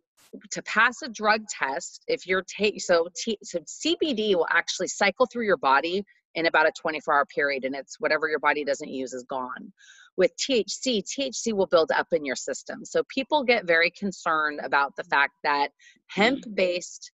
to 0.53 0.63
pass 0.63 1.03
a 1.03 1.09
drug 1.09 1.43
test, 1.49 2.05
if 2.07 2.25
you're 2.25 2.43
take 2.43 2.81
so, 2.81 3.09
T, 3.17 3.37
so 3.43 3.59
CBD 3.59 4.37
will 4.37 4.47
actually 4.49 4.89
cycle 4.89 5.27
through 5.27 5.45
your 5.45 5.57
body 5.57 6.05
in 6.35 6.47
about 6.47 6.67
a 6.67 6.73
24 6.81 7.15
hour 7.15 7.27
period 7.27 7.65
and 7.65 7.75
it's 7.75 8.01
whatever 8.01 8.29
your 8.29 8.39
body 8.39 8.65
doesn't 8.65 8.91
use 8.91 9.13
is 9.13 9.25
gone 9.25 9.73
with 10.17 10.33
THC, 10.37 11.03
THC 11.03 11.53
will 11.53 11.67
build 11.67 11.91
up 11.91 12.09
in 12.13 12.25
your 12.25 12.37
system. 12.37 12.85
So 12.85 13.03
people 13.09 13.45
get 13.45 13.67
very 13.67 13.91
concerned 13.91 14.61
about 14.63 14.95
the 14.97 15.05
fact 15.05 15.35
that 15.43 15.69
mm. 15.69 15.73
hemp 16.09 16.45
based 16.55 17.13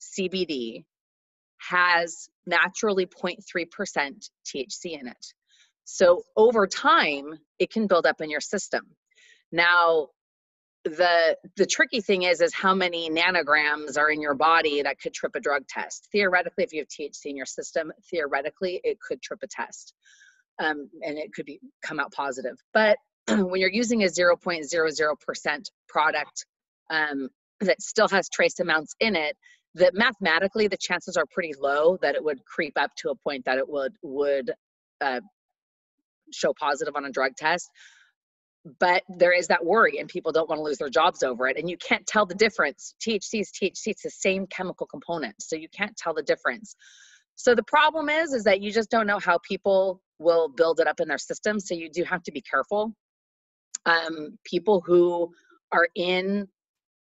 CBD 0.00 0.84
has 1.70 2.28
naturally 2.46 3.06
0.3% 3.06 3.38
THC 4.46 5.00
in 5.00 5.08
it. 5.08 5.26
So 5.84 6.22
over 6.36 6.66
time, 6.66 7.38
it 7.58 7.70
can 7.70 7.86
build 7.86 8.06
up 8.06 8.20
in 8.20 8.30
your 8.30 8.40
system. 8.40 8.84
Now, 9.52 10.08
the 10.84 11.36
the 11.56 11.66
tricky 11.66 12.00
thing 12.00 12.22
is 12.22 12.40
is 12.40 12.54
how 12.54 12.74
many 12.74 13.08
nanograms 13.10 13.96
are 13.96 14.10
in 14.10 14.20
your 14.20 14.34
body 14.34 14.82
that 14.82 15.00
could 15.00 15.14
trip 15.14 15.32
a 15.34 15.40
drug 15.40 15.66
test. 15.66 16.08
Theoretically 16.12 16.64
if 16.64 16.72
you 16.72 16.80
have 16.80 16.88
thc 16.88 17.24
in 17.24 17.36
your 17.36 17.46
system 17.46 17.92
theoretically 18.10 18.80
it 18.84 18.98
could 19.00 19.22
trip 19.22 19.40
a 19.42 19.46
test 19.46 19.94
um, 20.58 20.88
and 21.02 21.18
it 21.18 21.32
could 21.32 21.46
be 21.46 21.58
come 21.82 22.00
out 22.00 22.12
positive. 22.12 22.56
But 22.72 22.98
when 23.28 23.60
you're 23.60 23.70
using 23.70 24.02
a 24.02 24.06
0.00% 24.06 25.70
product 25.88 26.46
um, 26.90 27.28
that 27.60 27.80
still 27.80 28.08
has 28.08 28.28
trace 28.28 28.60
amounts 28.60 28.94
in 29.00 29.16
it 29.16 29.36
that 29.74 29.94
mathematically 29.94 30.68
the 30.68 30.76
chances 30.76 31.16
are 31.16 31.26
pretty 31.32 31.52
low 31.58 31.96
that 32.02 32.14
it 32.14 32.22
would 32.22 32.44
creep 32.44 32.74
up 32.76 32.90
to 32.96 33.10
a 33.10 33.14
point 33.16 33.44
that 33.44 33.58
it 33.58 33.68
would 33.68 33.92
would 34.02 34.52
uh, 35.00 35.20
show 36.32 36.52
positive 36.58 36.94
on 36.94 37.04
a 37.04 37.10
drug 37.10 37.32
test 37.36 37.70
but 38.80 39.02
there 39.08 39.32
is 39.32 39.48
that 39.48 39.64
worry 39.64 39.98
and 39.98 40.08
people 40.08 40.32
don't 40.32 40.48
want 40.48 40.58
to 40.58 40.62
lose 40.62 40.78
their 40.78 40.88
jobs 40.88 41.22
over 41.22 41.46
it 41.46 41.58
and 41.58 41.68
you 41.68 41.76
can't 41.76 42.06
tell 42.06 42.24
the 42.24 42.34
difference. 42.34 42.94
Thc 43.06 43.40
is 43.40 43.50
thc 43.50 43.86
it's 43.86 44.02
the 44.02 44.10
same 44.10 44.46
chemical 44.46 44.86
component 44.86 45.34
so 45.40 45.56
you 45.56 45.68
can't 45.68 45.96
tell 45.96 46.14
the 46.14 46.22
difference. 46.22 46.74
So 47.36 47.54
the 47.54 47.62
problem 47.64 48.08
is 48.08 48.32
is 48.32 48.44
that 48.44 48.62
you 48.62 48.72
just 48.72 48.90
don't 48.90 49.06
know 49.06 49.18
how 49.18 49.38
people 49.46 50.00
will 50.18 50.48
build 50.48 50.80
it 50.80 50.86
up 50.86 51.00
in 51.00 51.08
their 51.08 51.18
system 51.18 51.60
so 51.60 51.74
you 51.74 51.90
do 51.90 52.04
have 52.04 52.22
to 52.24 52.32
be 52.32 52.40
careful. 52.40 52.94
Um, 53.86 54.38
people 54.44 54.82
who 54.84 55.30
are 55.72 55.88
in 55.94 56.48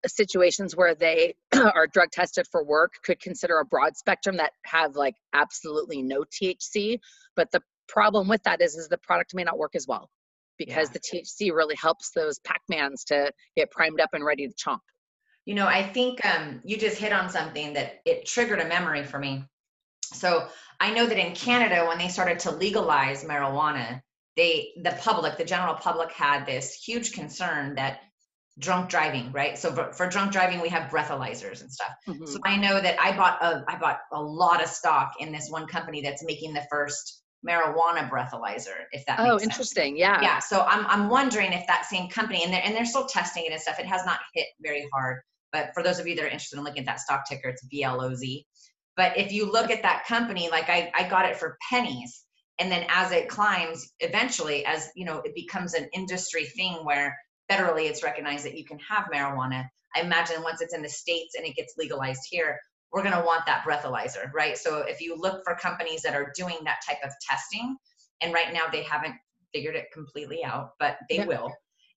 situations 0.05 0.75
where 0.75 0.95
they 0.95 1.35
are 1.55 1.87
drug 1.87 2.11
tested 2.11 2.45
for 2.51 2.63
work 2.63 2.93
could 3.03 3.19
consider 3.19 3.59
a 3.59 3.65
broad 3.65 3.95
spectrum 3.95 4.37
that 4.37 4.51
have 4.63 4.95
like 4.95 5.15
absolutely 5.33 6.01
no 6.01 6.23
thc 6.23 6.99
but 7.35 7.51
the 7.51 7.61
problem 7.87 8.27
with 8.27 8.41
that 8.43 8.61
is 8.61 8.75
is 8.75 8.87
the 8.87 8.97
product 8.97 9.33
may 9.33 9.43
not 9.43 9.57
work 9.57 9.75
as 9.75 9.87
well 9.87 10.09
because 10.57 10.89
yeah. 10.89 10.93
the 10.93 11.49
THC 11.49 11.53
really 11.53 11.75
helps 11.75 12.11
those 12.11 12.39
Pac-Mans 12.39 13.03
to 13.05 13.31
get 13.55 13.71
primed 13.71 13.99
up 13.99 14.09
and 14.13 14.23
ready 14.23 14.47
to 14.47 14.53
chomp. 14.53 14.79
You 15.45 15.55
know, 15.55 15.67
I 15.67 15.83
think 15.83 16.25
um, 16.25 16.61
you 16.65 16.77
just 16.77 16.97
hit 16.97 17.13
on 17.13 17.29
something 17.29 17.73
that 17.73 18.01
it 18.05 18.25
triggered 18.25 18.59
a 18.59 18.67
memory 18.67 19.03
for 19.03 19.17
me. 19.17 19.45
So 20.13 20.47
I 20.79 20.93
know 20.93 21.05
that 21.05 21.17
in 21.17 21.33
Canada, 21.35 21.85
when 21.87 21.97
they 21.97 22.09
started 22.09 22.39
to 22.39 22.51
legalize 22.51 23.23
marijuana, 23.23 24.01
they, 24.35 24.73
the 24.81 24.91
public, 24.99 25.37
the 25.37 25.45
general 25.45 25.73
public 25.73 26.11
had 26.11 26.45
this 26.45 26.73
huge 26.73 27.13
concern 27.13 27.75
that 27.75 28.01
drunk 28.59 28.89
driving, 28.89 29.31
right? 29.31 29.57
So 29.57 29.71
for, 29.71 29.93
for 29.93 30.07
drunk 30.07 30.31
driving, 30.31 30.61
we 30.61 30.69
have 30.69 30.91
breathalyzers 30.91 31.61
and 31.61 31.71
stuff. 31.71 31.93
Mm-hmm. 32.07 32.25
So 32.25 32.39
I 32.43 32.57
know 32.57 32.79
that 32.79 32.99
I 32.99 33.15
bought 33.15 33.41
a, 33.41 33.63
I 33.67 33.77
bought 33.77 33.99
a 34.11 34.21
lot 34.21 34.63
of 34.63 34.69
stock 34.69 35.13
in 35.19 35.31
this 35.31 35.49
one 35.49 35.67
company 35.67 36.01
that's 36.01 36.23
making 36.23 36.53
the 36.53 36.65
first 36.69 37.21
marijuana 37.47 38.09
breathalyzer 38.09 38.85
if 38.91 39.05
that 39.05 39.19
oh 39.19 39.39
interesting 39.39 39.93
sense. 39.93 39.99
yeah. 39.99 40.21
Yeah 40.21 40.39
so 40.39 40.61
i'm 40.61 40.85
i'm 40.87 41.09
wondering 41.09 41.53
if 41.53 41.65
that 41.67 41.85
same 41.85 42.09
company 42.09 42.43
and 42.43 42.51
they're 42.51 42.61
and 42.63 42.75
they're 42.75 42.85
still 42.85 43.05
testing 43.05 43.45
it 43.45 43.51
and 43.51 43.61
stuff 43.61 43.79
it 43.79 43.85
has 43.85 44.05
not 44.05 44.19
hit 44.33 44.47
very 44.61 44.87
hard 44.93 45.21
but 45.53 45.69
for 45.73 45.81
those 45.81 45.99
of 45.99 46.07
you 46.07 46.15
that 46.15 46.23
are 46.23 46.27
interested 46.27 46.57
in 46.57 46.63
looking 46.63 46.81
at 46.81 46.85
that 46.85 46.99
stock 46.99 47.27
ticker 47.27 47.49
it's 47.49 47.65
bloz 47.73 48.45
but 48.95 49.17
if 49.17 49.31
you 49.31 49.49
look 49.49 49.71
at 49.71 49.81
that 49.81 50.05
company 50.05 50.49
like 50.49 50.69
i 50.69 50.91
i 50.97 51.07
got 51.07 51.25
it 51.25 51.37
for 51.37 51.57
pennies 51.69 52.23
and 52.59 52.71
then 52.71 52.85
as 52.89 53.11
it 53.11 53.29
climbs 53.29 53.93
eventually 53.99 54.65
as 54.65 54.89
you 54.95 55.05
know 55.05 55.21
it 55.23 55.33
becomes 55.35 55.73
an 55.73 55.87
industry 55.93 56.45
thing 56.45 56.73
where 56.83 57.15
federally 57.51 57.89
it's 57.89 58.03
recognized 58.03 58.45
that 58.45 58.57
you 58.57 58.65
can 58.65 58.79
have 58.79 59.05
marijuana 59.13 59.65
i 59.95 60.01
imagine 60.01 60.43
once 60.43 60.61
it's 60.61 60.73
in 60.73 60.81
the 60.81 60.89
states 60.89 61.35
and 61.35 61.45
it 61.45 61.55
gets 61.55 61.75
legalized 61.77 62.21
here 62.29 62.59
we're 62.91 63.03
going 63.03 63.15
to 63.15 63.21
want 63.21 63.45
that 63.45 63.63
breathalyzer, 63.63 64.31
right? 64.33 64.57
So 64.57 64.79
if 64.79 65.01
you 65.01 65.15
look 65.17 65.43
for 65.43 65.55
companies 65.55 66.01
that 66.03 66.15
are 66.15 66.31
doing 66.35 66.57
that 66.63 66.79
type 66.87 66.99
of 67.03 67.11
testing, 67.27 67.75
and 68.21 68.33
right 68.33 68.53
now 68.53 68.67
they 68.71 68.83
haven't 68.83 69.15
figured 69.53 69.75
it 69.75 69.91
completely 69.93 70.43
out, 70.43 70.71
but 70.79 70.97
they 71.09 71.25
will. 71.25 71.51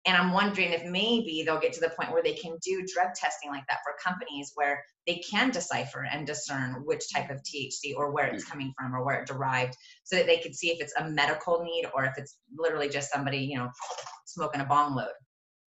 And 0.05 0.15
I'm 0.15 0.31
wondering 0.31 0.71
if 0.71 0.85
maybe 0.85 1.43
they'll 1.45 1.59
get 1.59 1.73
to 1.73 1.81
the 1.81 1.89
point 1.89 2.11
where 2.11 2.23
they 2.23 2.33
can 2.33 2.57
do 2.63 2.85
drug 2.93 3.13
testing 3.13 3.49
like 3.49 3.65
that 3.67 3.79
for 3.83 3.93
companies 4.01 4.53
where 4.55 4.81
they 5.05 5.15
can 5.17 5.51
decipher 5.51 6.07
and 6.09 6.25
discern 6.25 6.83
which 6.85 7.11
type 7.13 7.29
of 7.29 7.43
THC 7.43 7.95
or 7.95 8.11
where 8.11 8.27
it's 8.27 8.45
hmm. 8.45 8.51
coming 8.51 8.73
from 8.77 8.95
or 8.95 9.03
where 9.03 9.21
it 9.21 9.27
derived 9.27 9.75
so 10.05 10.15
that 10.15 10.25
they 10.25 10.37
can 10.37 10.53
see 10.53 10.71
if 10.71 10.81
it's 10.81 10.93
a 10.99 11.09
medical 11.09 11.63
need 11.63 11.85
or 11.93 12.05
if 12.05 12.13
it's 12.17 12.37
literally 12.57 12.89
just 12.89 13.11
somebody, 13.11 13.39
you 13.39 13.57
know, 13.57 13.69
smoking 14.25 14.61
a 14.61 14.65
bong 14.65 14.95
load. 14.95 15.11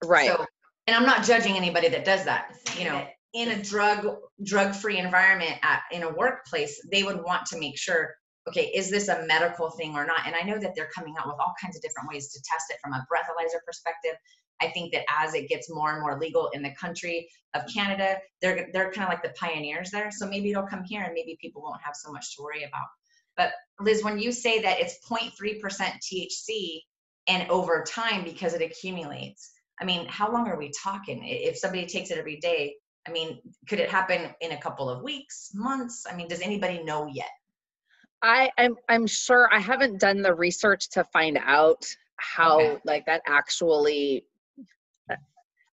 Right. 0.05 0.29
So, 0.29 0.45
and 0.87 0.97
I'm 0.97 1.07
not 1.07 1.25
judging 1.25 1.57
anybody 1.57 1.89
that 1.91 2.05
does 2.05 2.25
that. 2.25 2.57
You 2.79 2.87
know, 2.87 3.07
in 3.35 3.51
a 3.51 3.63
drug 3.63 4.17
drug 4.45 4.75
free 4.75 4.99
environment 4.99 5.55
at, 5.63 5.83
in 5.91 6.03
a 6.03 6.13
workplace 6.13 6.81
they 6.91 7.03
would 7.03 7.23
want 7.23 7.47
to 7.47 7.59
make 7.59 7.79
sure 7.79 8.15
okay 8.49 8.71
is 8.75 8.91
this 8.91 9.09
a 9.09 9.25
medical 9.27 9.71
thing 9.71 9.95
or 9.95 10.07
not? 10.07 10.27
And 10.27 10.35
i 10.35 10.43
know 10.43 10.59
that 10.59 10.73
they're 10.75 10.91
coming 10.95 11.15
out 11.19 11.27
with 11.27 11.37
all 11.41 11.55
kinds 11.61 11.77
of 11.77 11.83
different 11.83 12.09
ways 12.09 12.29
to 12.33 12.43
test 12.43 12.67
it 12.71 12.79
from 12.83 12.93
a 12.93 13.07
breathalyzer 13.11 13.65
perspective. 13.67 14.17
I 14.61 14.69
think 14.69 14.93
that 14.93 15.05
as 15.09 15.35
it 15.35 15.49
gets 15.49 15.71
more 15.71 15.93
and 15.93 16.01
more 16.01 16.19
legal 16.19 16.51
in 16.53 16.63
the 16.63 16.75
country 16.79 17.29
of 17.55 17.63
canada 17.73 18.19
they're 18.41 18.69
they're 18.73 18.93
kind 18.93 19.05
of 19.05 19.09
like 19.09 19.23
the 19.23 19.35
pioneers 19.39 19.91
there. 19.91 20.11
So 20.11 20.27
maybe 20.27 20.51
it'll 20.51 20.67
come 20.67 20.85
here 20.85 21.03
and 21.03 21.15
maybe 21.15 21.37
people 21.41 21.63
won't 21.63 21.83
have 21.83 21.97
so 21.97 22.13
much 22.13 22.37
to 22.37 22.43
worry 22.43 22.65
about. 22.65 22.87
But 23.37 23.53
liz 23.81 24.05
when 24.05 24.19
you 24.19 24.33
say 24.33 24.61
that 24.61 24.79
it's 24.79 24.99
0.3% 25.09 25.61
thc 25.63 26.81
and 27.29 27.49
over 27.51 27.85
time 27.87 28.25
because 28.25 28.53
it 28.53 28.63
accumulates 28.63 29.53
i 29.81 29.85
mean 29.85 30.07
how 30.09 30.31
long 30.31 30.49
are 30.49 30.59
we 30.59 30.71
talking? 30.83 31.23
If 31.25 31.57
somebody 31.57 31.87
takes 31.87 32.11
it 32.11 32.19
every 32.19 32.39
day 32.39 32.75
I 33.07 33.11
mean, 33.11 33.41
could 33.69 33.81
it 33.81 33.91
happen 33.91 34.31
in 34.41 34.53
a 34.53 34.61
couple 34.61 34.89
of 34.89 35.03
weeks, 35.03 35.51
months? 35.55 36.07
I 36.11 36.15
mean, 36.15 36.29
does 36.29 36.41
anybody 36.41 36.83
know 36.83 37.07
yet? 37.07 37.31
I 38.23 38.51
am 38.59 38.77
I'm 38.89 39.07
sure 39.07 39.49
I 39.53 39.59
haven't 39.59 39.99
done 39.99 40.23
the 40.23 40.33
research 40.33 40.89
to 40.91 41.05
find 41.13 41.39
out 41.43 41.85
how 42.17 42.61
okay. 42.61 42.81
like 42.85 43.05
that 43.07 43.23
actually 43.27 44.25
uh, 45.11 45.17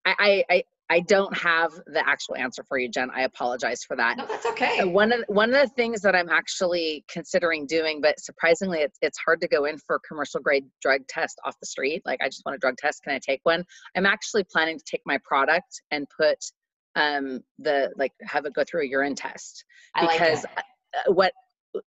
I, 0.04 0.44
I 0.50 0.62
I 0.90 0.98
don't 0.98 1.34
have 1.36 1.70
the 1.86 2.02
actual 2.04 2.34
answer 2.34 2.64
for 2.64 2.76
you, 2.76 2.88
Jen. 2.88 3.10
I 3.14 3.22
apologize 3.22 3.84
for 3.84 3.96
that. 3.96 4.16
No, 4.16 4.26
that's 4.26 4.44
okay. 4.46 4.84
One 4.84 5.12
of 5.12 5.22
one 5.28 5.54
of 5.54 5.60
the 5.62 5.72
things 5.76 6.00
that 6.00 6.16
I'm 6.16 6.28
actually 6.28 7.04
considering 7.08 7.64
doing, 7.66 8.00
but 8.00 8.18
surprisingly, 8.18 8.80
it's 8.80 8.98
it's 9.00 9.18
hard 9.24 9.40
to 9.42 9.48
go 9.48 9.66
in 9.66 9.78
for 9.78 9.96
a 9.96 10.00
commercial 10.00 10.40
grade 10.40 10.64
drug 10.82 11.06
test 11.08 11.38
off 11.44 11.54
the 11.60 11.66
street. 11.66 12.02
Like, 12.04 12.20
I 12.20 12.26
just 12.26 12.42
want 12.44 12.56
a 12.56 12.58
drug 12.58 12.76
test. 12.76 13.04
Can 13.04 13.14
I 13.14 13.20
take 13.20 13.38
one? 13.44 13.64
I'm 13.96 14.04
actually 14.04 14.42
planning 14.42 14.78
to 14.78 14.84
take 14.84 15.02
my 15.06 15.18
product 15.22 15.80
and 15.92 16.08
put 16.18 16.38
um, 17.00 17.40
the 17.58 17.90
like 17.96 18.12
have 18.22 18.44
it 18.44 18.54
go 18.54 18.64
through 18.64 18.82
a 18.82 18.86
urine 18.86 19.14
test 19.14 19.64
because 20.00 20.44
like 20.44 20.64
uh, 21.08 21.12
what 21.12 21.32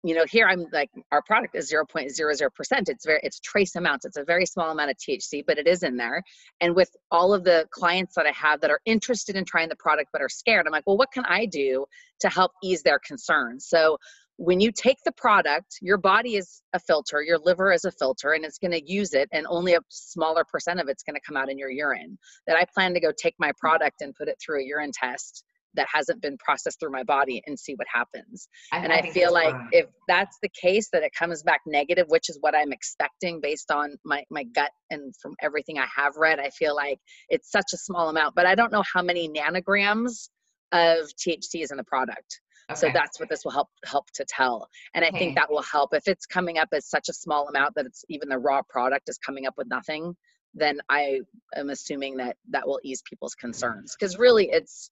you 0.03 0.15
know 0.15 0.25
here 0.27 0.47
i'm 0.47 0.65
like 0.73 0.89
our 1.11 1.21
product 1.21 1.55
is 1.55 1.71
0.00% 1.71 2.49
it's 2.87 3.05
very 3.05 3.19
it's 3.21 3.39
trace 3.39 3.75
amounts. 3.75 4.05
It's 4.05 4.17
a 4.17 4.23
very 4.23 4.45
small 4.45 4.71
amount 4.71 4.89
of 4.89 4.97
thc 4.97 5.43
but 5.45 5.59
it 5.59 5.67
is 5.67 5.83
in 5.83 5.97
there. 5.97 6.23
And 6.61 6.75
with 6.75 6.89
all 7.11 7.33
of 7.33 7.43
the 7.43 7.67
clients 7.71 8.15
that 8.15 8.25
i 8.25 8.31
have 8.31 8.61
that 8.61 8.71
are 8.71 8.81
interested 8.85 9.35
in 9.35 9.45
trying 9.45 9.69
the 9.69 9.75
product 9.75 10.09
but 10.11 10.21
are 10.21 10.29
scared 10.29 10.65
i'm 10.65 10.71
like 10.71 10.87
well 10.87 10.97
what 10.97 11.11
can 11.11 11.25
i 11.25 11.45
do 11.45 11.85
to 12.19 12.29
help 12.29 12.51
ease 12.63 12.81
their 12.83 12.99
concerns? 12.99 13.67
So 13.67 13.97
when 14.38 14.60
you 14.60 14.72
take 14.72 14.98
the 15.03 15.12
product, 15.12 15.77
your 15.82 15.98
body 15.98 16.36
is 16.36 16.62
a 16.74 16.79
filter, 16.79 17.22
your 17.24 17.39
liver 17.39 17.72
is 17.72 17.86
a 17.86 17.91
filter, 17.91 18.34
and 18.34 18.46
it's 18.46 18.60
going 18.60 18.72
to 18.72 18.82
use 18.86 19.13
it, 19.13 19.27
and 19.32 19.46
only 19.50 19.74
a 19.74 19.79
smaller 19.89 20.44
percent 20.46 20.79
of 20.79 20.88
it's 20.88 21.03
going 21.03 21.15
to 21.15 21.22
come 21.27 21.36
out 21.36 21.50
in 21.50 21.58
your 21.58 21.72
urine. 21.72 22.17
That 22.46 22.56
I 22.56 22.65
plan 22.74 22.94
to 22.94 23.00
go 23.00 23.12
take 23.12 23.36
my 23.39 23.50
mm. 23.50 23.58
product 23.58 24.01
and 24.01 24.15
put 24.15 24.27
it 24.27 24.38
through 24.44 24.62
a 24.62 24.65
urine 24.65 24.91
test 24.94 25.44
that 25.74 25.88
hasn't 25.91 26.22
been 26.22 26.38
processed 26.38 26.79
through 26.79 26.91
my 26.91 27.03
body 27.03 27.41
and 27.46 27.58
see 27.58 27.74
what 27.75 27.88
happens. 27.91 28.48
I, 28.72 28.77
and 28.79 28.91
I, 28.91 28.98
I 28.98 29.12
feel 29.12 29.32
like 29.32 29.56
if 29.72 29.86
that's 30.08 30.38
the 30.41 30.50
case, 30.50 30.89
that 30.91 31.03
it 31.03 31.12
comes 31.17 31.44
back 31.44 31.62
negative, 31.65 32.08
which 32.10 32.29
is 32.29 32.38
what 32.41 32.56
I'm 32.56 32.72
expecting 32.72 33.39
based 33.41 33.72
on 33.72 33.96
my, 34.03 34.24
my 34.29 34.44
gut 34.44 34.72
and 34.89 35.13
from 35.22 35.36
everything 35.41 35.77
I 35.77 35.88
have 35.96 36.13
read, 36.17 36.39
I 36.39 36.50
feel 36.50 36.75
like 36.75 37.00
it's 37.29 37.51
such 37.51 37.67
a 37.74 37.77
small 37.77 38.10
amount, 38.10 38.36
but 38.36 38.46
I 38.46 38.56
don't 38.56 38.72
know 38.72 38.84
how 38.91 39.01
many 39.01 39.29
nanograms 39.29 40.29
of 40.72 41.10
THC 41.20 41.63
is 41.63 41.72
in 41.72 41.77
the 41.77 41.84
product. 41.84 42.39
Okay. 42.69 42.79
So 42.79 42.89
that's 42.93 43.19
what 43.19 43.29
this 43.29 43.45
will 43.45 43.51
help 43.51 43.69
help 43.86 44.12
to 44.15 44.25
tell. 44.27 44.67
And 44.93 45.05
I 45.05 45.09
okay. 45.09 45.19
think 45.19 45.36
that 45.36 45.50
will 45.50 45.62
help 45.62 45.93
if 45.93 46.07
it's 46.07 46.25
coming 46.25 46.57
up 46.57 46.69
as 46.74 46.89
such 46.89 47.07
a 47.09 47.13
small 47.13 47.47
amount 47.47 47.75
that 47.75 47.86
it's 47.86 48.03
even 48.09 48.27
the 48.27 48.38
raw 48.38 48.62
product 48.67 49.07
is 49.07 49.17
coming 49.17 49.47
up 49.47 49.53
with 49.57 49.67
nothing, 49.67 50.15
then 50.53 50.79
I 50.89 51.21
am 51.55 51.69
assuming 51.69 52.17
that 52.17 52.36
that 52.50 52.67
will 52.67 52.79
ease 52.83 53.01
people's 53.09 53.36
concerns 53.36 53.95
because 53.97 54.17
really 54.17 54.50
it's 54.51 54.89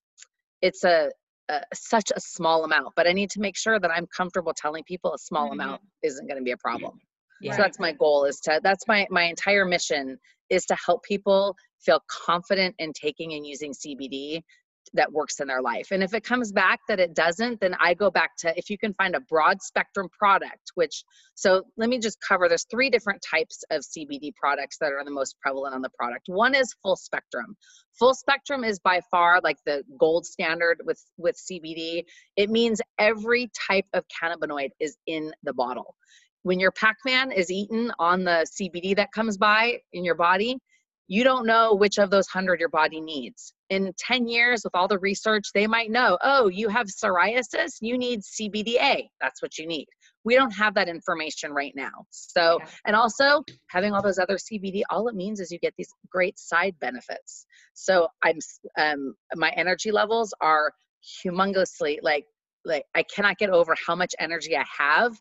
it's 0.61 0.83
a, 0.83 1.11
a, 1.49 1.61
such 1.73 2.11
a 2.15 2.19
small 2.19 2.63
amount, 2.63 2.93
but 2.95 3.07
I 3.07 3.11
need 3.11 3.29
to 3.31 3.41
make 3.41 3.57
sure 3.57 3.79
that 3.79 3.91
I'm 3.91 4.07
comfortable 4.07 4.53
telling 4.55 4.83
people 4.85 5.13
a 5.13 5.17
small 5.17 5.49
mm-hmm. 5.49 5.59
amount 5.59 5.81
isn't 6.01 6.27
going 6.27 6.39
to 6.39 6.43
be 6.43 6.51
a 6.51 6.57
problem. 6.57 6.99
Yeah. 7.41 7.55
So 7.55 7.61
that's 7.61 7.79
my 7.79 7.91
goal 7.91 8.23
is 8.23 8.39
to 8.41 8.61
that's 8.63 8.87
my 8.87 9.05
my 9.09 9.23
entire 9.23 9.65
mission 9.65 10.17
is 10.49 10.65
to 10.67 10.77
help 10.83 11.03
people 11.03 11.55
feel 11.83 12.01
confident 12.09 12.75
in 12.79 12.93
taking 12.93 13.33
and 13.33 13.45
using 13.45 13.73
CBD 13.73 14.41
that 14.95 15.11
works 15.11 15.39
in 15.39 15.47
their 15.47 15.61
life. 15.61 15.87
And 15.91 16.01
if 16.01 16.13
it 16.13 16.23
comes 16.23 16.51
back 16.51 16.79
that 16.87 16.99
it 16.99 17.13
doesn't, 17.13 17.59
then 17.59 17.75
I 17.79 17.93
go 17.93 18.09
back 18.09 18.35
to 18.39 18.57
if 18.57 18.69
you 18.69 18.77
can 18.77 18.93
find 18.93 19.15
a 19.15 19.19
broad 19.19 19.61
spectrum 19.61 20.09
product, 20.17 20.71
which 20.75 21.03
so 21.35 21.63
let 21.77 21.89
me 21.89 21.99
just 21.99 22.17
cover 22.21 22.47
there's 22.47 22.65
three 22.71 22.89
different 22.89 23.21
types 23.21 23.63
of 23.71 23.81
CBD 23.81 24.33
products 24.35 24.77
that 24.79 24.91
are 24.91 25.03
the 25.03 25.11
most 25.11 25.35
prevalent 25.41 25.75
on 25.75 25.81
the 25.81 25.89
product. 25.97 26.27
One 26.27 26.55
is 26.55 26.73
full 26.81 26.95
spectrum. 26.95 27.55
Full 27.99 28.13
spectrum 28.13 28.63
is 28.63 28.79
by 28.79 29.01
far 29.11 29.39
like 29.43 29.57
the 29.65 29.83
gold 29.99 30.25
standard 30.25 30.81
with 30.85 31.01
with 31.17 31.35
CBD. 31.37 32.03
It 32.35 32.49
means 32.49 32.81
every 32.97 33.51
type 33.67 33.85
of 33.93 34.05
cannabinoid 34.07 34.69
is 34.79 34.97
in 35.07 35.31
the 35.43 35.53
bottle. 35.53 35.95
When 36.43 36.59
your 36.59 36.71
Pac-Man 36.71 37.31
is 37.31 37.49
eaten 37.49 37.91
on 37.97 38.23
the 38.23 38.45
CBD 38.45 38.95
that 38.97 39.11
comes 39.11 39.35
by 39.35 39.79
in 39.93 40.05
your 40.05 40.13
body, 40.13 40.59
you 41.07 41.23
don't 41.23 41.45
know 41.45 41.73
which 41.75 41.97
of 41.97 42.09
those 42.09 42.27
100 42.33 42.59
your 42.59 42.69
body 42.69 42.99
needs. 42.99 43.53
In 43.69 43.93
10 43.97 44.27
years, 44.27 44.61
with 44.63 44.75
all 44.75 44.87
the 44.87 44.99
research, 44.99 45.45
they 45.53 45.67
might 45.67 45.91
know, 45.91 46.17
oh, 46.21 46.47
you 46.47 46.69
have 46.69 46.87
psoriasis, 46.87 47.77
you 47.81 47.97
need 47.97 48.21
CBDA. 48.21 49.07
That's 49.21 49.41
what 49.41 49.57
you 49.57 49.67
need. 49.67 49.87
We 50.23 50.35
don't 50.35 50.51
have 50.51 50.73
that 50.75 50.89
information 50.89 51.51
right 51.51 51.73
now. 51.75 52.05
So, 52.09 52.59
and 52.85 52.95
also 52.95 53.43
having 53.69 53.93
all 53.93 54.01
those 54.01 54.19
other 54.19 54.37
CBD, 54.37 54.81
all 54.89 55.07
it 55.07 55.15
means 55.15 55.39
is 55.39 55.51
you 55.51 55.59
get 55.59 55.73
these 55.77 55.89
great 56.09 56.39
side 56.39 56.75
benefits. 56.79 57.45
So, 57.73 58.07
I'm, 58.23 58.39
um, 58.77 59.15
my 59.35 59.49
energy 59.51 59.91
levels 59.91 60.33
are 60.41 60.71
humongously 61.23 61.99
like, 62.01 62.25
like 62.65 62.85
I 62.95 63.03
cannot 63.03 63.37
get 63.37 63.51
over 63.51 63.75
how 63.85 63.95
much 63.95 64.15
energy 64.19 64.57
I 64.57 64.65
have 64.77 65.15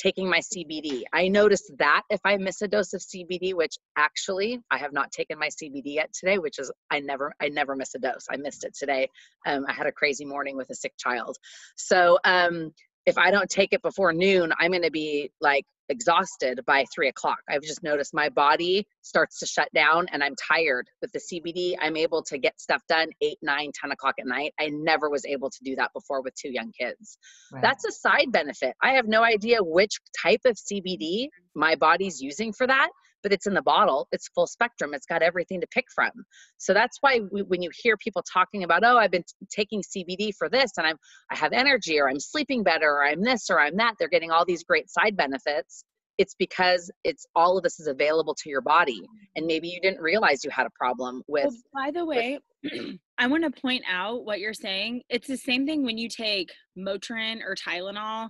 taking 0.00 0.28
my 0.28 0.38
CBD. 0.38 1.02
I 1.12 1.28
noticed 1.28 1.72
that 1.78 2.02
if 2.10 2.20
I 2.24 2.36
miss 2.38 2.62
a 2.62 2.68
dose 2.68 2.94
of 2.94 3.00
CBD, 3.00 3.54
which 3.54 3.76
actually 3.96 4.60
I 4.70 4.78
have 4.78 4.92
not 4.92 5.12
taken 5.12 5.38
my 5.38 5.48
CBD 5.48 5.94
yet 5.94 6.12
today, 6.12 6.38
which 6.38 6.58
is 6.58 6.72
I 6.90 7.00
never 7.00 7.34
I 7.40 7.48
never 7.48 7.76
miss 7.76 7.94
a 7.94 7.98
dose. 7.98 8.26
I 8.30 8.36
missed 8.36 8.64
it 8.64 8.74
today. 8.74 9.08
Um, 9.46 9.66
I 9.68 9.72
had 9.72 9.86
a 9.86 9.92
crazy 9.92 10.24
morning 10.24 10.56
with 10.56 10.70
a 10.70 10.74
sick 10.74 10.94
child. 10.98 11.36
So 11.76 12.18
um, 12.24 12.72
if 13.06 13.18
I 13.18 13.30
don't 13.30 13.50
take 13.50 13.72
it 13.72 13.82
before 13.82 14.12
noon, 14.12 14.52
I'm 14.58 14.70
going 14.70 14.82
to 14.82 14.90
be 14.90 15.30
like 15.40 15.66
exhausted 15.90 16.60
by 16.66 16.84
three 16.94 17.08
o'clock. 17.08 17.38
I've 17.48 17.62
just 17.62 17.82
noticed 17.82 18.14
my 18.14 18.28
body 18.28 18.86
starts 19.02 19.38
to 19.40 19.46
shut 19.46 19.68
down 19.74 20.06
and 20.12 20.22
I'm 20.24 20.34
tired. 20.36 20.88
With 21.02 21.12
the 21.12 21.20
CBD, 21.20 21.74
I'm 21.80 21.96
able 21.96 22.22
to 22.22 22.38
get 22.38 22.58
stuff 22.60 22.82
done 22.88 23.08
eight, 23.20 23.38
nine, 23.42 23.70
10 23.78 23.90
o'clock 23.90 24.14
at 24.18 24.26
night. 24.26 24.54
I 24.58 24.70
never 24.72 25.10
was 25.10 25.26
able 25.26 25.50
to 25.50 25.58
do 25.64 25.76
that 25.76 25.92
before 25.92 26.22
with 26.22 26.34
two 26.34 26.50
young 26.50 26.72
kids. 26.72 27.18
Right. 27.52 27.62
That's 27.62 27.84
a 27.84 27.92
side 27.92 28.32
benefit. 28.32 28.74
I 28.82 28.92
have 28.92 29.06
no 29.06 29.22
idea 29.22 29.58
which 29.60 29.98
type 30.22 30.40
of 30.46 30.56
CBD 30.56 31.28
my 31.54 31.74
body's 31.74 32.20
using 32.20 32.52
for 32.52 32.66
that 32.66 32.88
but 33.22 33.32
it's 33.32 33.46
in 33.46 33.54
the 33.54 33.62
bottle 33.62 34.08
it's 34.12 34.28
full 34.28 34.46
spectrum 34.46 34.94
it's 34.94 35.06
got 35.06 35.22
everything 35.22 35.60
to 35.60 35.66
pick 35.68 35.86
from. 35.94 36.10
So 36.58 36.72
that's 36.72 36.98
why 37.00 37.20
we, 37.30 37.42
when 37.42 37.62
you 37.62 37.70
hear 37.82 37.96
people 37.96 38.22
talking 38.32 38.64
about 38.64 38.84
oh 38.84 38.96
i've 38.96 39.10
been 39.10 39.24
t- 39.24 39.46
taking 39.50 39.82
cbd 39.82 40.32
for 40.36 40.48
this 40.48 40.72
and 40.78 40.86
i'm 40.86 40.96
i 41.30 41.36
have 41.36 41.52
energy 41.52 41.98
or 41.98 42.08
i'm 42.08 42.20
sleeping 42.20 42.62
better 42.62 42.90
or 42.90 43.04
i'm 43.04 43.22
this 43.22 43.50
or 43.50 43.60
i'm 43.60 43.76
that 43.76 43.94
they're 43.98 44.08
getting 44.08 44.30
all 44.30 44.44
these 44.44 44.64
great 44.64 44.88
side 44.90 45.16
benefits 45.16 45.84
it's 46.20 46.34
because 46.38 46.90
it's 47.02 47.24
all 47.34 47.56
of 47.56 47.62
this 47.62 47.80
is 47.80 47.86
available 47.86 48.34
to 48.34 48.50
your 48.50 48.60
body. 48.60 49.00
And 49.36 49.46
maybe 49.46 49.68
you 49.68 49.80
didn't 49.80 50.02
realize 50.02 50.44
you 50.44 50.50
had 50.50 50.66
a 50.66 50.70
problem 50.78 51.22
with 51.28 51.46
well, 51.46 51.86
by 51.86 51.90
the 51.90 52.04
way 52.04 52.38
with, 52.62 52.96
i 53.18 53.26
want 53.26 53.42
to 53.42 53.60
point 53.62 53.82
out 53.90 54.26
what 54.26 54.38
you're 54.38 54.52
saying. 54.52 55.00
It's 55.08 55.26
the 55.26 55.38
same 55.38 55.64
thing 55.64 55.82
when 55.82 55.96
you 55.96 56.10
take 56.10 56.50
motrin 56.78 57.40
or 57.42 57.54
tylenol. 57.54 58.28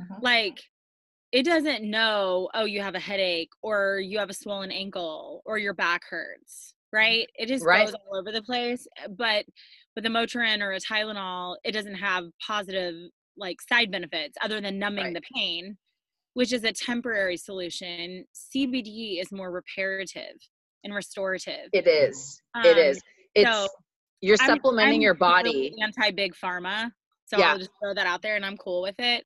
Uh-huh. 0.00 0.20
like 0.22 0.58
it 1.32 1.44
doesn't 1.44 1.82
know, 1.82 2.50
oh, 2.54 2.66
you 2.66 2.82
have 2.82 2.94
a 2.94 3.00
headache 3.00 3.50
or 3.62 3.98
you 3.98 4.18
have 4.18 4.28
a 4.28 4.34
swollen 4.34 4.70
ankle 4.70 5.42
or 5.46 5.56
your 5.56 5.72
back 5.72 6.02
hurts, 6.08 6.74
right? 6.92 7.26
It 7.34 7.48
just 7.48 7.64
right. 7.64 7.86
goes 7.86 7.94
all 7.94 8.18
over 8.18 8.30
the 8.30 8.42
place. 8.42 8.86
Eh, 9.02 9.08
but 9.16 9.46
with 9.96 10.04
a 10.04 10.10
Motrin 10.10 10.60
or 10.60 10.72
a 10.72 10.78
Tylenol, 10.78 11.56
it 11.64 11.72
doesn't 11.72 11.94
have 11.94 12.24
positive 12.46 12.94
like 13.38 13.56
side 13.62 13.90
benefits 13.90 14.36
other 14.42 14.60
than 14.60 14.78
numbing 14.78 15.04
right. 15.06 15.14
the 15.14 15.22
pain, 15.34 15.78
which 16.34 16.52
is 16.52 16.64
a 16.64 16.72
temporary 16.72 17.38
solution. 17.38 18.26
CBD 18.34 19.20
is 19.20 19.32
more 19.32 19.50
reparative 19.50 20.36
and 20.84 20.94
restorative. 20.94 21.70
It 21.72 21.86
is. 21.86 22.42
Um, 22.54 22.66
it 22.66 22.76
is. 22.76 23.00
It's 23.34 23.50
so 23.50 23.68
you're 24.20 24.36
supplementing 24.36 24.88
I'm, 24.88 24.94
I'm 24.96 25.00
your 25.00 25.14
body. 25.14 25.72
Anti 25.82 26.10
big 26.10 26.34
pharma. 26.34 26.90
So 27.24 27.38
yeah. 27.38 27.52
I'll 27.52 27.58
just 27.58 27.70
throw 27.82 27.94
that 27.94 28.06
out 28.06 28.20
there 28.20 28.36
and 28.36 28.44
I'm 28.44 28.58
cool 28.58 28.82
with 28.82 28.96
it 28.98 29.24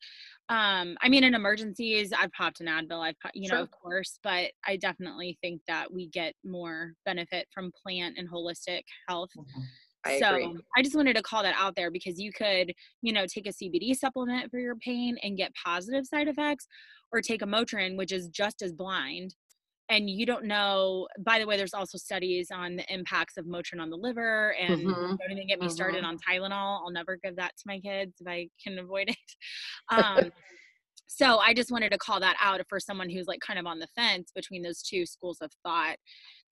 um 0.48 0.96
i 1.00 1.08
mean 1.08 1.24
in 1.24 1.34
emergencies 1.34 2.12
i've 2.12 2.32
popped 2.32 2.60
an 2.60 2.66
advil 2.66 3.04
i've 3.04 3.16
you 3.34 3.48
know 3.48 3.56
sure. 3.56 3.62
of 3.62 3.70
course 3.70 4.18
but 4.22 4.50
i 4.66 4.76
definitely 4.76 5.36
think 5.42 5.60
that 5.66 5.92
we 5.92 6.08
get 6.08 6.34
more 6.44 6.92
benefit 7.04 7.46
from 7.52 7.72
plant 7.84 8.16
and 8.16 8.30
holistic 8.30 8.82
health 9.08 9.30
mm-hmm. 9.36 9.60
I 10.04 10.20
so 10.20 10.36
agree. 10.36 10.56
I 10.76 10.82
just 10.82 10.94
wanted 10.94 11.16
to 11.16 11.22
call 11.22 11.42
that 11.42 11.56
out 11.58 11.74
there 11.74 11.90
because 11.90 12.20
you 12.20 12.30
could, 12.30 12.72
you 13.02 13.12
know, 13.12 13.26
take 13.26 13.48
a 13.48 13.52
CBD 13.52 13.92
supplement 13.92 14.52
for 14.52 14.60
your 14.60 14.76
pain 14.76 15.16
and 15.24 15.36
get 15.36 15.50
positive 15.64 16.06
side 16.06 16.28
effects, 16.28 16.68
or 17.12 17.20
take 17.20 17.42
a 17.42 17.46
Motrin, 17.46 17.96
which 17.96 18.12
is 18.12 18.28
just 18.28 18.62
as 18.62 18.72
blind 18.72 19.34
and 19.88 20.10
you 20.10 20.26
don't 20.26 20.44
know 20.44 21.06
by 21.20 21.38
the 21.38 21.46
way 21.46 21.56
there's 21.56 21.74
also 21.74 21.98
studies 21.98 22.50
on 22.52 22.76
the 22.76 22.92
impacts 22.92 23.36
of 23.36 23.46
motrin 23.46 23.80
on 23.80 23.90
the 23.90 23.96
liver 23.96 24.54
and 24.54 24.80
mm-hmm. 24.80 24.90
don't 24.90 25.30
even 25.30 25.46
get 25.46 25.60
me 25.60 25.66
mm-hmm. 25.66 25.74
started 25.74 26.04
on 26.04 26.16
tylenol 26.18 26.80
i'll 26.82 26.90
never 26.90 27.16
give 27.22 27.36
that 27.36 27.52
to 27.56 27.62
my 27.66 27.78
kids 27.80 28.14
if 28.20 28.26
i 28.26 28.48
can 28.62 28.78
avoid 28.78 29.08
it 29.08 29.16
um, 29.90 30.30
so 31.06 31.38
i 31.38 31.54
just 31.54 31.70
wanted 31.70 31.90
to 31.90 31.98
call 31.98 32.20
that 32.20 32.36
out 32.42 32.60
for 32.68 32.80
someone 32.80 33.08
who's 33.08 33.26
like 33.26 33.40
kind 33.40 33.58
of 33.58 33.66
on 33.66 33.78
the 33.78 33.88
fence 33.94 34.30
between 34.34 34.62
those 34.62 34.82
two 34.82 35.06
schools 35.06 35.38
of 35.40 35.50
thought 35.62 35.96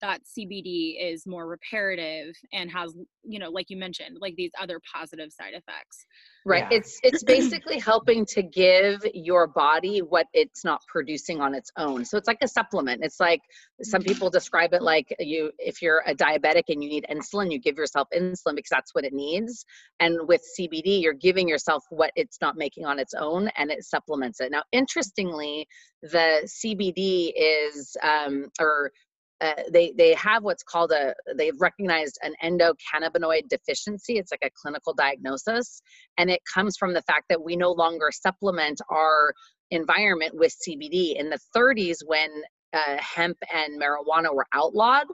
that 0.05 0.21
CBD 0.39 0.97
is 1.01 1.27
more 1.27 1.49
reparative 1.49 2.37
and 2.53 2.71
has, 2.71 2.95
you 3.23 3.39
know, 3.39 3.49
like 3.49 3.71
you 3.71 3.79
mentioned, 3.79 4.19
like 4.21 4.35
these 4.37 4.53
other 4.61 4.79
positive 4.95 5.33
side 5.33 5.55
effects. 5.55 6.05
Right. 6.45 6.67
Yeah. 6.71 6.77
It's 6.77 7.01
it's 7.03 7.25
basically 7.25 7.79
helping 7.79 8.27
to 8.27 8.43
give 8.43 9.03
your 9.15 9.47
body 9.47 10.01
what 10.01 10.27
it's 10.35 10.63
not 10.63 10.83
producing 10.87 11.41
on 11.41 11.55
its 11.55 11.71
own. 11.79 12.05
So 12.05 12.19
it's 12.19 12.29
like 12.29 12.43
a 12.43 12.49
supplement. 12.49 13.03
It's 13.03 13.19
like 13.19 13.41
some 13.83 14.03
mm-hmm. 14.03 14.09
people 14.09 14.29
describe 14.29 14.75
it 14.75 14.83
like 14.83 15.15
you 15.19 15.53
if 15.59 15.81
you're 15.81 16.03
a 16.07 16.15
diabetic 16.15 16.65
and 16.69 16.85
you 16.85 16.91
need 16.91 17.07
insulin, 17.11 17.51
you 17.51 17.59
give 17.59 17.79
yourself 17.79 18.09
insulin 18.15 18.57
because 18.57 18.71
that's 18.71 18.95
what 18.95 19.07
it 19.07 19.15
needs. 19.15 19.65
And 20.01 20.29
with 20.29 20.43
CBD, 20.59 21.01
you're 21.01 21.15
giving 21.15 21.49
yourself 21.49 21.83
what 21.89 22.11
it's 22.15 22.39
not 22.43 22.59
making 22.59 22.85
on 22.85 22.99
its 22.99 23.15
own 23.15 23.49
and 23.57 23.71
it 23.71 23.83
supplements 23.85 24.41
it. 24.41 24.51
Now, 24.51 24.65
interestingly, 24.71 25.67
the 26.03 26.47
CBD 26.47 27.33
is 27.35 27.97
um, 28.03 28.51
or 28.61 28.93
uh, 29.41 29.55
they 29.73 29.93
they 29.97 30.15
have 30.15 30.45
what's 30.45 30.63
called 30.63 30.93
a 30.93 31.15
they've 31.37 31.61
recognized 31.61 32.19
an 32.23 32.35
endocannabinoid 32.43 33.49
deficiency. 33.49 34.19
It's 34.19 34.31
like 34.31 34.45
a 34.45 34.51
clinical 34.55 34.95
diagnosis. 34.95 35.83
And 36.19 36.31
it 36.31 36.41
comes 36.53 36.77
from 36.77 36.95
the 36.95 37.03
fact 37.03 37.25
that 37.31 37.43
we 37.43 37.57
no 37.57 37.73
longer 37.73 38.11
supplement 38.13 38.81
our 38.91 39.35
environment 39.71 40.33
with 40.35 40.55
cbd 40.69 41.17
in 41.17 41.31
the 41.31 41.39
30s 41.57 41.97
when 42.07 42.31
uh, 42.75 42.97
hemp 42.99 43.37
and 43.53 43.81
marijuana 43.81 44.33
were 44.33 44.47
outlawed 44.53 45.07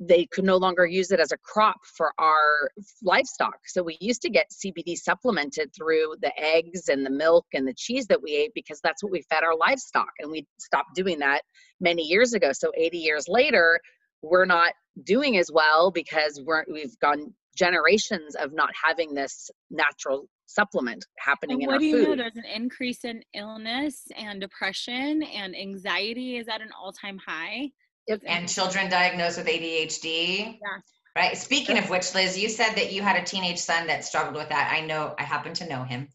they 0.00 0.26
could 0.32 0.44
no 0.44 0.56
longer 0.56 0.86
use 0.86 1.10
it 1.10 1.20
as 1.20 1.30
a 1.30 1.36
crop 1.36 1.76
for 1.84 2.12
our 2.18 2.70
livestock. 3.02 3.58
So 3.66 3.82
we 3.82 3.98
used 4.00 4.22
to 4.22 4.30
get 4.30 4.46
CBD 4.50 4.96
supplemented 4.96 5.70
through 5.76 6.14
the 6.22 6.32
eggs 6.40 6.88
and 6.88 7.04
the 7.04 7.10
milk 7.10 7.44
and 7.52 7.68
the 7.68 7.74
cheese 7.74 8.06
that 8.06 8.22
we 8.22 8.34
ate 8.34 8.52
because 8.54 8.80
that's 8.82 9.02
what 9.02 9.12
we 9.12 9.22
fed 9.30 9.44
our 9.44 9.54
livestock. 9.54 10.08
And 10.20 10.30
we 10.30 10.46
stopped 10.58 10.94
doing 10.94 11.18
that 11.18 11.42
many 11.80 12.02
years 12.02 12.32
ago. 12.32 12.52
So 12.52 12.72
80 12.74 12.96
years 12.96 13.26
later, 13.28 13.78
we're 14.22 14.46
not 14.46 14.72
doing 15.04 15.36
as 15.36 15.50
well 15.52 15.90
because 15.90 16.40
we're, 16.46 16.64
we've 16.72 16.98
gone 17.00 17.34
generations 17.54 18.34
of 18.36 18.54
not 18.54 18.70
having 18.82 19.12
this 19.12 19.50
natural 19.70 20.26
supplement 20.46 21.04
happening 21.18 21.62
and 21.62 21.64
in 21.64 21.70
our 21.70 21.78
food. 21.78 21.92
What 21.92 21.92
do 21.92 22.00
you 22.00 22.08
know? 22.08 22.16
There's 22.16 22.36
an 22.36 22.44
increase 22.46 23.04
in 23.04 23.22
illness 23.34 24.04
and 24.16 24.40
depression 24.40 25.22
and 25.22 25.54
anxiety 25.54 26.38
is 26.38 26.48
at 26.48 26.62
an 26.62 26.70
all-time 26.80 27.18
high 27.18 27.70
and 28.26 28.48
children 28.48 28.90
diagnosed 28.90 29.38
with 29.38 29.46
ADHD. 29.46 30.58
Yeah. 30.60 30.78
Right. 31.16 31.36
Speaking 31.36 31.76
of 31.76 31.90
which, 31.90 32.14
Liz, 32.14 32.38
you 32.38 32.48
said 32.48 32.74
that 32.74 32.92
you 32.92 33.02
had 33.02 33.16
a 33.16 33.24
teenage 33.24 33.58
son 33.58 33.88
that 33.88 34.04
struggled 34.04 34.36
with 34.36 34.48
that. 34.50 34.72
I 34.72 34.86
know, 34.86 35.14
I 35.18 35.24
happen 35.24 35.52
to 35.54 35.68
know 35.68 35.82
him. 35.82 36.08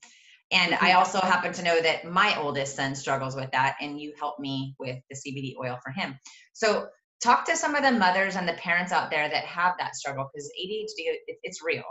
And 0.51 0.71
mm-hmm. 0.71 0.85
I 0.85 0.93
also 0.93 1.19
happen 1.19 1.53
to 1.53 1.63
know 1.63 1.81
that 1.81 2.05
my 2.05 2.39
oldest 2.39 2.75
son 2.75 2.95
struggles 2.95 3.35
with 3.35 3.51
that, 3.51 3.75
and 3.81 3.99
you 3.99 4.13
helped 4.19 4.39
me 4.39 4.75
with 4.79 4.97
the 5.09 5.15
CBD 5.15 5.55
oil 5.61 5.77
for 5.83 5.91
him. 5.91 6.17
So, 6.53 6.87
talk 7.23 7.45
to 7.45 7.57
some 7.57 7.75
of 7.75 7.83
the 7.83 7.91
mothers 7.91 8.35
and 8.35 8.47
the 8.47 8.53
parents 8.53 8.91
out 8.91 9.09
there 9.09 9.27
that 9.27 9.45
have 9.45 9.73
that 9.79 9.95
struggle 9.95 10.29
because 10.31 10.49
ADHD, 10.61 11.07
it, 11.27 11.37
it's 11.43 11.63
real. 11.63 11.83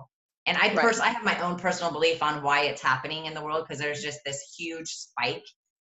And 0.47 0.57
I 0.59 0.73
right. 0.75 1.01
I 1.01 1.09
have 1.09 1.25
my 1.25 1.41
own 1.41 1.59
personal 1.59 1.91
belief 1.91 2.23
on 2.23 2.43
why 2.43 2.65
it's 2.65 2.83
happening 2.83 3.27
in 3.27 3.35
the 3.35 3.43
world 3.43 3.65
because 3.67 3.81
there's 3.81 4.03
just 4.03 4.21
this 4.25 4.55
huge 4.57 4.89
spike, 4.89 5.45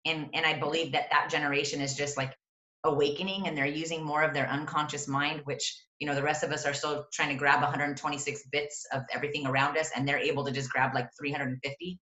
and 0.04 0.28
and 0.34 0.44
I 0.46 0.58
believe 0.58 0.92
that 0.92 1.10
that 1.10 1.30
generation 1.30 1.80
is 1.80 1.96
just 1.96 2.16
like 2.16 2.36
awakening 2.84 3.46
and 3.46 3.56
they're 3.56 3.66
using 3.66 4.02
more 4.02 4.22
of 4.22 4.34
their 4.34 4.48
unconscious 4.48 5.06
mind 5.06 5.40
which 5.44 5.80
you 5.98 6.06
know 6.06 6.14
the 6.14 6.22
rest 6.22 6.42
of 6.42 6.50
us 6.50 6.66
are 6.66 6.74
still 6.74 7.06
trying 7.12 7.28
to 7.28 7.36
grab 7.36 7.60
126 7.60 8.42
bits 8.50 8.86
of 8.92 9.02
everything 9.12 9.46
around 9.46 9.76
us 9.76 9.90
and 9.94 10.06
they're 10.06 10.18
able 10.18 10.44
to 10.44 10.50
just 10.50 10.70
grab 10.70 10.92
like 10.94 11.08
350 11.18 12.00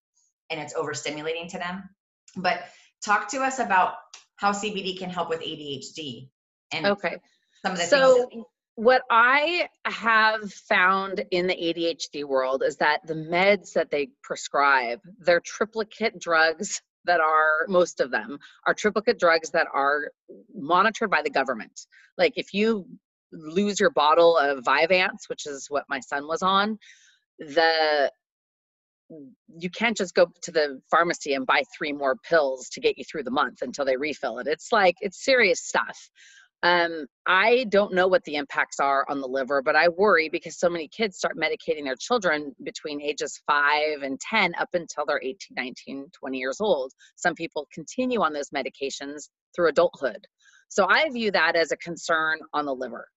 and 0.51 0.61
it's 0.61 0.75
overstimulating 0.75 1.49
to 1.49 1.59
them. 1.59 1.89
But 2.37 2.65
talk 3.05 3.29
to 3.31 3.41
us 3.41 3.59
about 3.59 3.95
how 4.37 4.53
cbd 4.53 4.99
can 4.99 5.11
help 5.11 5.29
with 5.29 5.41
adhd 5.41 6.29
and 6.73 6.87
okay. 6.87 7.17
some 7.63 7.73
of 7.73 7.79
the 7.79 7.85
so 7.85 8.29
things 8.31 8.45
what 8.81 9.03
I 9.11 9.69
have 9.85 10.51
found 10.51 11.23
in 11.31 11.47
the 11.47 11.55
ADHD 11.55 12.25
world 12.25 12.63
is 12.65 12.77
that 12.77 13.07
the 13.07 13.13
meds 13.13 13.75
that 13.75 13.91
they 13.91 14.09
prescribe, 14.23 15.01
they're 15.19 15.41
triplicate 15.41 16.19
drugs 16.19 16.81
that 17.05 17.21
are 17.21 17.67
most 17.69 18.01
of 18.01 18.11
them 18.11 18.39
are 18.67 18.75
triplicate 18.75 19.19
drugs 19.19 19.51
that 19.51 19.67
are 19.73 20.11
monitored 20.55 21.11
by 21.11 21.23
the 21.23 21.31
government. 21.31 21.87
Like 22.19 22.35
if 22.37 22.53
you 22.53 22.87
lose 23.33 23.79
your 23.79 23.91
bottle 23.91 24.37
of 24.37 24.65
Vyvanse, 24.65 25.29
which 25.29 25.47
is 25.47 25.67
what 25.69 25.85
my 25.89 26.01
son 26.01 26.27
was 26.27 26.43
on, 26.43 26.79
the 27.39 28.11
you 29.59 29.71
can't 29.71 29.97
just 29.97 30.15
go 30.15 30.27
to 30.43 30.53
the 30.53 30.81
pharmacy 30.91 31.35
and 31.35 31.47
buy 31.47 31.65
three 31.77 31.93
more 31.93 32.17
pills 32.17 32.69
to 32.69 32.81
get 32.81 32.97
you 32.97 33.05
through 33.05 33.25
the 33.25 33.31
month 33.31 33.63
until 33.63 33.85
they 33.85 33.97
refill 33.97 34.39
it. 34.39 34.47
It's 34.47 34.71
like 34.73 34.97
it's 35.01 35.25
serious 35.25 35.61
stuff. 35.61 35.99
Um, 36.63 37.07
I 37.27 37.65
don't 37.71 37.95
know 37.95 38.07
what 38.07 38.23
the 38.25 38.37
impacts 38.37 38.81
are 38.81 39.07
on 39.09 39.21
the 39.21 39.27
liver, 39.27 39.63
but 39.63 39.77
I 39.77 39.89
worry 39.89 40.29
because 40.29 40.59
so 40.59 40.69
many 40.69 40.89
kids 40.89 41.17
start 41.17 41.37
medicating 41.37 41.85
their 41.85 41.97
children 41.99 42.55
between 42.65 43.01
ages 43.01 43.41
5 43.47 44.03
and 44.03 44.21
10 44.21 44.55
up 44.59 44.69
until 44.75 45.07
they're 45.07 45.23
18, 45.23 45.37
19, 45.57 46.07
20 46.13 46.39
years 46.39 46.61
old. 46.61 46.93
Some 47.17 47.35
people 47.35 47.67
continue 47.73 48.21
on 48.21 48.33
those 48.33 48.51
medications 48.51 49.31
through 49.55 49.69
adulthood. 49.69 50.27
So 50.69 50.87
I 50.89 51.09
view 51.11 51.31
that 51.33 51.57
as 51.57 51.73
a 51.73 51.77
concern 51.79 52.39
on 52.53 52.67
the 52.67 52.75
liver. 52.75 53.09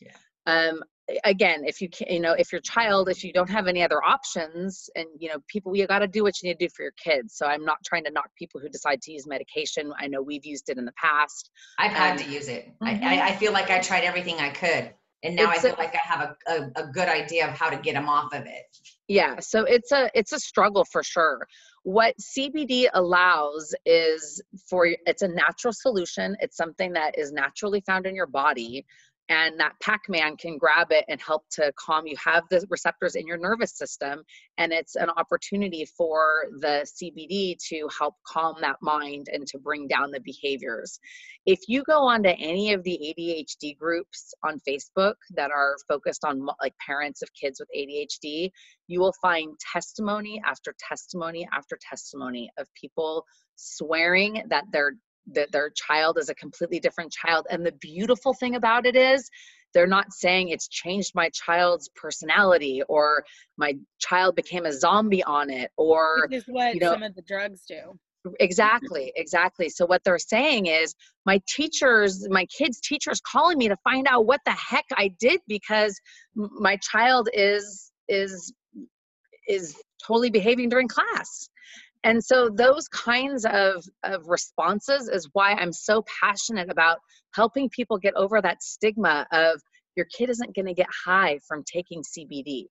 Yeah. 0.00 0.12
Um, 0.46 0.82
again 1.24 1.62
if 1.64 1.80
you 1.80 1.88
can 1.88 2.06
you 2.12 2.20
know 2.20 2.32
if 2.32 2.52
your 2.52 2.60
child 2.60 3.08
if 3.08 3.24
you 3.24 3.32
don't 3.32 3.50
have 3.50 3.66
any 3.66 3.82
other 3.82 4.02
options 4.02 4.88
and 4.94 5.06
you 5.18 5.28
know 5.28 5.36
people 5.48 5.74
you 5.74 5.86
got 5.86 6.00
to 6.00 6.08
do 6.08 6.22
what 6.22 6.40
you 6.42 6.48
need 6.48 6.58
to 6.58 6.66
do 6.66 6.70
for 6.74 6.82
your 6.82 6.92
kids. 6.92 7.34
So 7.34 7.46
i'm 7.46 7.64
not 7.64 7.78
trying 7.84 8.04
to 8.04 8.10
knock 8.10 8.30
people 8.36 8.60
who 8.60 8.68
decide 8.68 9.02
to 9.02 9.12
use 9.12 9.26
medication. 9.26 9.92
I 9.98 10.06
know 10.06 10.22
we've 10.22 10.44
used 10.44 10.68
it 10.68 10.78
in 10.78 10.84
the 10.84 10.92
past. 10.92 11.50
I've 11.78 11.92
had 11.92 12.12
um, 12.12 12.18
to 12.18 12.30
use 12.30 12.48
it. 12.48 12.72
Mm-hmm. 12.82 13.04
I, 13.04 13.28
I 13.28 13.36
feel 13.36 13.52
like 13.52 13.70
i 13.70 13.80
tried 13.80 14.04
everything 14.04 14.36
i 14.36 14.50
could 14.50 14.92
and 15.22 15.36
now 15.36 15.50
it's 15.50 15.60
i 15.60 15.68
feel 15.68 15.74
a, 15.74 15.78
like 15.78 15.94
i 15.94 15.98
have 15.98 16.36
a, 16.46 16.52
a, 16.52 16.84
a 16.84 16.92
good 16.92 17.08
idea 17.08 17.46
of 17.46 17.56
how 17.56 17.68
to 17.70 17.76
get 17.76 17.94
them 17.94 18.08
off 18.08 18.32
of 18.32 18.46
it. 18.46 18.76
Yeah 19.08 19.40
so 19.40 19.64
it's 19.64 19.92
a 19.92 20.10
it's 20.14 20.32
a 20.32 20.38
struggle 20.38 20.84
for 20.84 21.02
sure. 21.02 21.46
What 21.82 22.14
cbd 22.18 22.88
allows 22.92 23.74
is 23.86 24.42
for 24.68 24.88
it's 25.06 25.22
a 25.22 25.28
natural 25.28 25.72
solution. 25.72 26.36
It's 26.40 26.56
something 26.56 26.92
that 26.92 27.18
is 27.18 27.32
naturally 27.32 27.82
found 27.86 28.06
in 28.06 28.14
your 28.14 28.26
body 28.26 28.84
and 29.30 29.58
that 29.60 29.72
pac-man 29.80 30.36
can 30.36 30.58
grab 30.58 30.88
it 30.90 31.04
and 31.08 31.20
help 31.20 31.44
to 31.52 31.72
calm 31.78 32.06
you. 32.06 32.16
Have 32.22 32.42
the 32.50 32.66
receptors 32.68 33.14
in 33.14 33.26
your 33.26 33.38
nervous 33.38 33.78
system 33.78 34.22
and 34.58 34.72
it's 34.72 34.96
an 34.96 35.08
opportunity 35.16 35.86
for 35.96 36.46
the 36.58 36.84
cbd 37.00 37.56
to 37.68 37.88
help 37.96 38.14
calm 38.26 38.56
that 38.60 38.76
mind 38.82 39.28
and 39.32 39.46
to 39.46 39.58
bring 39.58 39.86
down 39.86 40.10
the 40.10 40.20
behaviors. 40.20 40.98
If 41.46 41.60
you 41.68 41.84
go 41.84 42.00
onto 42.00 42.30
any 42.30 42.72
of 42.72 42.82
the 42.82 43.14
adhd 43.18 43.78
groups 43.78 44.34
on 44.44 44.60
facebook 44.68 45.14
that 45.36 45.50
are 45.50 45.76
focused 45.88 46.24
on 46.24 46.46
like 46.60 46.74
parents 46.84 47.22
of 47.22 47.28
kids 47.40 47.60
with 47.60 47.68
adhd 47.76 48.50
you 48.88 49.00
will 49.00 49.14
find 49.22 49.56
testimony 49.72 50.42
after 50.44 50.74
testimony 50.78 51.48
after 51.54 51.78
testimony 51.80 52.50
of 52.58 52.66
people 52.74 53.24
swearing 53.54 54.42
that 54.48 54.64
their 54.72 54.94
that 55.32 55.52
their 55.52 55.70
child 55.70 56.18
is 56.18 56.28
a 56.28 56.34
completely 56.34 56.80
different 56.80 57.12
child. 57.12 57.46
And 57.50 57.64
the 57.64 57.72
beautiful 57.72 58.34
thing 58.34 58.56
about 58.56 58.86
it 58.86 58.96
is 58.96 59.28
they're 59.72 59.86
not 59.86 60.12
saying 60.12 60.48
it's 60.48 60.68
changed 60.68 61.12
my 61.14 61.30
child's 61.30 61.88
personality 61.94 62.82
or 62.88 63.24
my 63.56 63.74
child 63.98 64.34
became 64.34 64.66
a 64.66 64.72
zombie 64.72 65.22
on 65.22 65.50
it 65.50 65.70
or 65.76 66.26
Which 66.28 66.38
is 66.38 66.44
what 66.46 66.74
you 66.74 66.80
know, 66.80 66.92
some 66.92 67.02
of 67.02 67.14
the 67.14 67.22
drugs 67.22 67.62
do. 67.68 67.98
Exactly, 68.38 69.12
exactly. 69.16 69.70
So 69.70 69.86
what 69.86 70.04
they're 70.04 70.18
saying 70.18 70.66
is 70.66 70.94
my 71.24 71.40
teachers, 71.48 72.28
my 72.28 72.44
kids' 72.46 72.80
teachers 72.80 73.20
calling 73.20 73.56
me 73.56 73.68
to 73.68 73.76
find 73.82 74.06
out 74.06 74.26
what 74.26 74.40
the 74.44 74.50
heck 74.50 74.84
I 74.94 75.08
did 75.18 75.40
because 75.48 75.98
my 76.34 76.76
child 76.76 77.28
is 77.32 77.90
is 78.08 78.52
is 79.48 79.74
totally 80.06 80.30
behaving 80.30 80.68
during 80.68 80.88
class 80.88 81.48
and 82.04 82.24
so 82.24 82.48
those 82.48 82.88
kinds 82.88 83.44
of, 83.44 83.84
of 84.04 84.26
responses 84.28 85.08
is 85.08 85.28
why 85.32 85.52
i'm 85.52 85.72
so 85.72 86.02
passionate 86.20 86.70
about 86.70 86.98
helping 87.34 87.68
people 87.68 87.98
get 87.98 88.14
over 88.14 88.40
that 88.40 88.62
stigma 88.62 89.26
of 89.32 89.60
your 89.96 90.06
kid 90.06 90.30
isn't 90.30 90.54
going 90.54 90.66
to 90.66 90.74
get 90.74 90.88
high 91.04 91.38
from 91.46 91.62
taking 91.64 92.02
cbd 92.02 92.64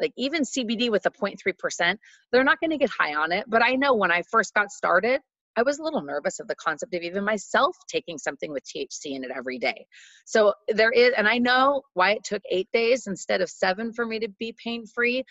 like 0.00 0.12
even 0.16 0.42
cbd 0.42 0.90
with 0.90 1.06
a 1.06 1.10
0.3% 1.10 1.96
they're 2.30 2.44
not 2.44 2.60
going 2.60 2.70
to 2.70 2.78
get 2.78 2.90
high 2.90 3.14
on 3.14 3.32
it 3.32 3.44
but 3.48 3.62
i 3.62 3.74
know 3.74 3.94
when 3.94 4.10
i 4.10 4.22
first 4.30 4.54
got 4.54 4.70
started 4.70 5.20
I 5.56 5.62
was 5.62 5.78
a 5.78 5.82
little 5.82 6.02
nervous 6.02 6.40
of 6.40 6.48
the 6.48 6.54
concept 6.54 6.94
of 6.94 7.02
even 7.02 7.24
myself 7.24 7.76
taking 7.88 8.18
something 8.18 8.52
with 8.52 8.64
THC 8.64 9.14
in 9.14 9.24
it 9.24 9.30
every 9.34 9.58
day. 9.58 9.86
So 10.24 10.54
there 10.68 10.90
is, 10.90 11.12
and 11.16 11.28
I 11.28 11.38
know 11.38 11.82
why 11.94 12.12
it 12.12 12.24
took 12.24 12.42
eight 12.50 12.68
days 12.72 13.06
instead 13.06 13.40
of 13.40 13.50
seven 13.50 13.92
for 13.92 14.06
me 14.06 14.18
to 14.20 14.28
be 14.38 14.54
pain 14.62 14.86
free, 14.86 15.24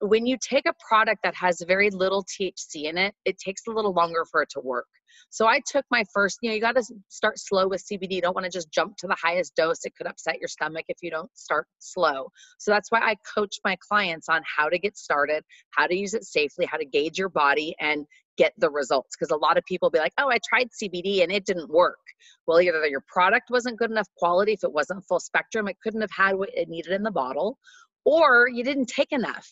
when 0.00 0.26
you 0.26 0.36
take 0.40 0.66
a 0.66 0.74
product 0.88 1.20
that 1.24 1.34
has 1.34 1.62
very 1.66 1.90
little 1.90 2.24
THC 2.24 2.84
in 2.84 2.98
it, 2.98 3.14
it 3.24 3.38
takes 3.38 3.62
a 3.68 3.70
little 3.70 3.92
longer 3.92 4.24
for 4.30 4.42
it 4.42 4.48
to 4.50 4.60
work. 4.60 4.86
So 5.30 5.46
I 5.46 5.60
took 5.66 5.84
my 5.90 6.04
first, 6.14 6.38
you 6.42 6.48
know, 6.48 6.54
you 6.54 6.60
got 6.60 6.76
to 6.76 6.84
start 7.08 7.38
slow 7.38 7.68
with 7.68 7.84
CBD. 7.84 8.12
You 8.12 8.20
don't 8.20 8.34
want 8.34 8.44
to 8.44 8.50
just 8.50 8.70
jump 8.70 8.96
to 8.98 9.06
the 9.06 9.16
highest 9.20 9.54
dose. 9.56 9.84
It 9.84 9.94
could 9.96 10.06
upset 10.06 10.38
your 10.38 10.48
stomach 10.48 10.84
if 10.88 10.98
you 11.02 11.10
don't 11.10 11.30
start 11.36 11.66
slow. 11.78 12.28
So 12.58 12.70
that's 12.70 12.90
why 12.90 13.00
I 13.00 13.16
coach 13.34 13.56
my 13.64 13.76
clients 13.88 14.28
on 14.28 14.42
how 14.44 14.68
to 14.68 14.78
get 14.78 14.96
started, 14.96 15.42
how 15.70 15.86
to 15.86 15.96
use 15.96 16.14
it 16.14 16.24
safely, 16.24 16.66
how 16.66 16.78
to 16.78 16.84
gauge 16.84 17.18
your 17.18 17.28
body 17.28 17.74
and 17.80 18.06
get 18.36 18.52
the 18.58 18.70
results. 18.70 19.16
Because 19.18 19.32
a 19.32 19.36
lot 19.36 19.58
of 19.58 19.64
people 19.64 19.90
be 19.90 19.98
like, 19.98 20.12
oh, 20.18 20.30
I 20.30 20.38
tried 20.48 20.68
CBD 20.70 21.22
and 21.22 21.32
it 21.32 21.44
didn't 21.44 21.70
work. 21.70 21.98
Well, 22.46 22.60
either 22.60 22.86
your 22.86 23.02
product 23.08 23.50
wasn't 23.50 23.78
good 23.78 23.90
enough 23.90 24.08
quality, 24.16 24.52
if 24.52 24.64
it 24.64 24.72
wasn't 24.72 25.04
full 25.06 25.20
spectrum, 25.20 25.68
it 25.68 25.76
couldn't 25.82 26.00
have 26.00 26.10
had 26.16 26.36
what 26.36 26.50
it 26.54 26.68
needed 26.68 26.92
in 26.92 27.02
the 27.02 27.10
bottle, 27.10 27.58
or 28.04 28.48
you 28.48 28.64
didn't 28.64 28.86
take 28.86 29.12
enough 29.12 29.48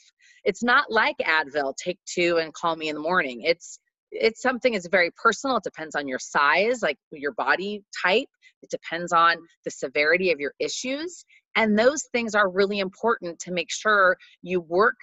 it's 0.47 0.63
not 0.63 0.91
like 0.91 1.17
advil 1.19 1.75
take 1.77 1.99
two 2.07 2.39
and 2.39 2.55
call 2.55 2.77
me 2.77 2.89
in 2.89 2.95
the 2.95 3.03
morning. 3.03 3.43
It's 3.43 3.79
it's 4.13 4.41
something 4.41 4.73
that's 4.73 4.89
very 4.89 5.11
personal 5.21 5.57
it 5.57 5.65
depends 5.65 5.97
on 5.97 6.07
your 6.07 6.21
size 6.21 6.81
like 6.81 6.97
your 7.11 7.33
body 7.33 7.83
type 8.05 8.29
it 8.63 8.71
depends 8.71 9.13
on 9.13 9.37
the 9.65 9.71
severity 9.71 10.31
of 10.31 10.39
your 10.39 10.53
issues 10.61 11.25
and 11.57 11.77
those 11.77 12.05
things 12.13 12.35
are 12.37 12.49
really 12.49 12.79
important 12.79 13.37
to 13.41 13.51
make 13.51 13.71
sure 13.71 14.17
you 14.43 14.61
work 14.61 14.95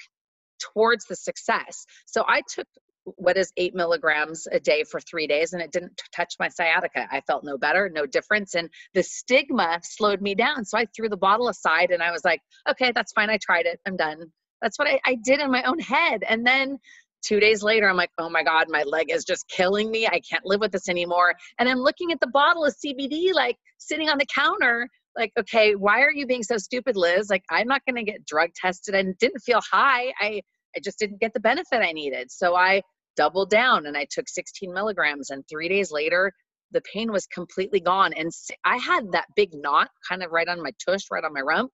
towards 0.59 1.05
the 1.05 1.15
success. 1.17 1.85
So 2.05 2.23
i 2.27 2.41
took 2.47 2.67
what 3.03 3.35
is 3.35 3.51
eight 3.57 3.75
milligrams 3.75 4.47
a 4.53 4.59
day 4.61 4.85
for 4.85 5.01
three 5.01 5.27
days 5.27 5.51
and 5.51 5.61
it 5.61 5.73
didn't 5.73 6.01
touch 6.15 6.35
my 6.39 6.47
sciatica. 6.47 7.05
I 7.11 7.19
felt 7.27 7.43
no 7.43 7.57
better 7.57 7.91
no 7.93 8.05
difference 8.05 8.55
and 8.55 8.69
the 8.93 9.03
stigma 9.03 9.81
slowed 9.83 10.21
me 10.21 10.33
down. 10.33 10.63
So 10.63 10.77
i 10.77 10.85
threw 10.95 11.09
the 11.09 11.17
bottle 11.17 11.49
aside 11.49 11.91
and 11.91 12.01
i 12.01 12.11
was 12.11 12.23
like 12.23 12.39
okay 12.69 12.93
that's 12.95 13.11
fine 13.11 13.29
i 13.29 13.37
tried 13.37 13.65
it 13.65 13.81
i'm 13.85 13.97
done 13.97 14.31
that's 14.63 14.79
what 14.79 14.87
I, 14.87 14.99
I 15.05 15.15
did 15.15 15.39
in 15.39 15.51
my 15.51 15.61
own 15.63 15.79
head. 15.79 16.23
And 16.27 16.47
then 16.47 16.79
two 17.21 17.39
days 17.39 17.61
later, 17.61 17.87
I'm 17.87 17.97
like, 17.97 18.11
oh 18.17 18.29
my 18.29 18.43
God, 18.43 18.67
my 18.69 18.83
leg 18.83 19.11
is 19.11 19.25
just 19.25 19.47
killing 19.47 19.91
me. 19.91 20.07
I 20.07 20.21
can't 20.27 20.45
live 20.45 20.61
with 20.61 20.71
this 20.71 20.89
anymore. 20.89 21.35
And 21.59 21.69
I'm 21.69 21.79
looking 21.79 22.11
at 22.11 22.19
the 22.19 22.27
bottle 22.27 22.65
of 22.65 22.73
CBD, 22.73 23.33
like 23.33 23.57
sitting 23.77 24.09
on 24.09 24.17
the 24.17 24.25
counter, 24.33 24.89
like, 25.15 25.31
okay, 25.37 25.75
why 25.75 26.01
are 26.01 26.11
you 26.11 26.25
being 26.25 26.43
so 26.43 26.57
stupid, 26.57 26.95
Liz? 26.95 27.29
Like, 27.29 27.43
I'm 27.51 27.67
not 27.67 27.81
going 27.87 28.03
to 28.03 28.09
get 28.09 28.25
drug 28.25 28.49
tested 28.55 28.95
and 28.95 29.17
didn't 29.19 29.41
feel 29.41 29.61
high. 29.61 30.13
I, 30.19 30.41
I 30.75 30.79
just 30.83 30.97
didn't 30.97 31.19
get 31.19 31.33
the 31.33 31.39
benefit 31.39 31.81
I 31.81 31.91
needed. 31.91 32.31
So 32.31 32.55
I 32.55 32.81
doubled 33.15 33.49
down 33.49 33.85
and 33.85 33.95
I 33.95 34.07
took 34.09 34.27
16 34.27 34.73
milligrams. 34.73 35.29
And 35.29 35.43
three 35.47 35.69
days 35.69 35.91
later, 35.91 36.31
the 36.71 36.81
pain 36.91 37.11
was 37.11 37.27
completely 37.27 37.79
gone. 37.79 38.13
And 38.13 38.31
I 38.65 38.77
had 38.77 39.11
that 39.11 39.27
big 39.35 39.49
knot 39.53 39.89
kind 40.07 40.23
of 40.23 40.31
right 40.31 40.47
on 40.47 40.63
my 40.63 40.71
tush, 40.83 41.03
right 41.11 41.23
on 41.23 41.33
my 41.33 41.41
rump. 41.41 41.71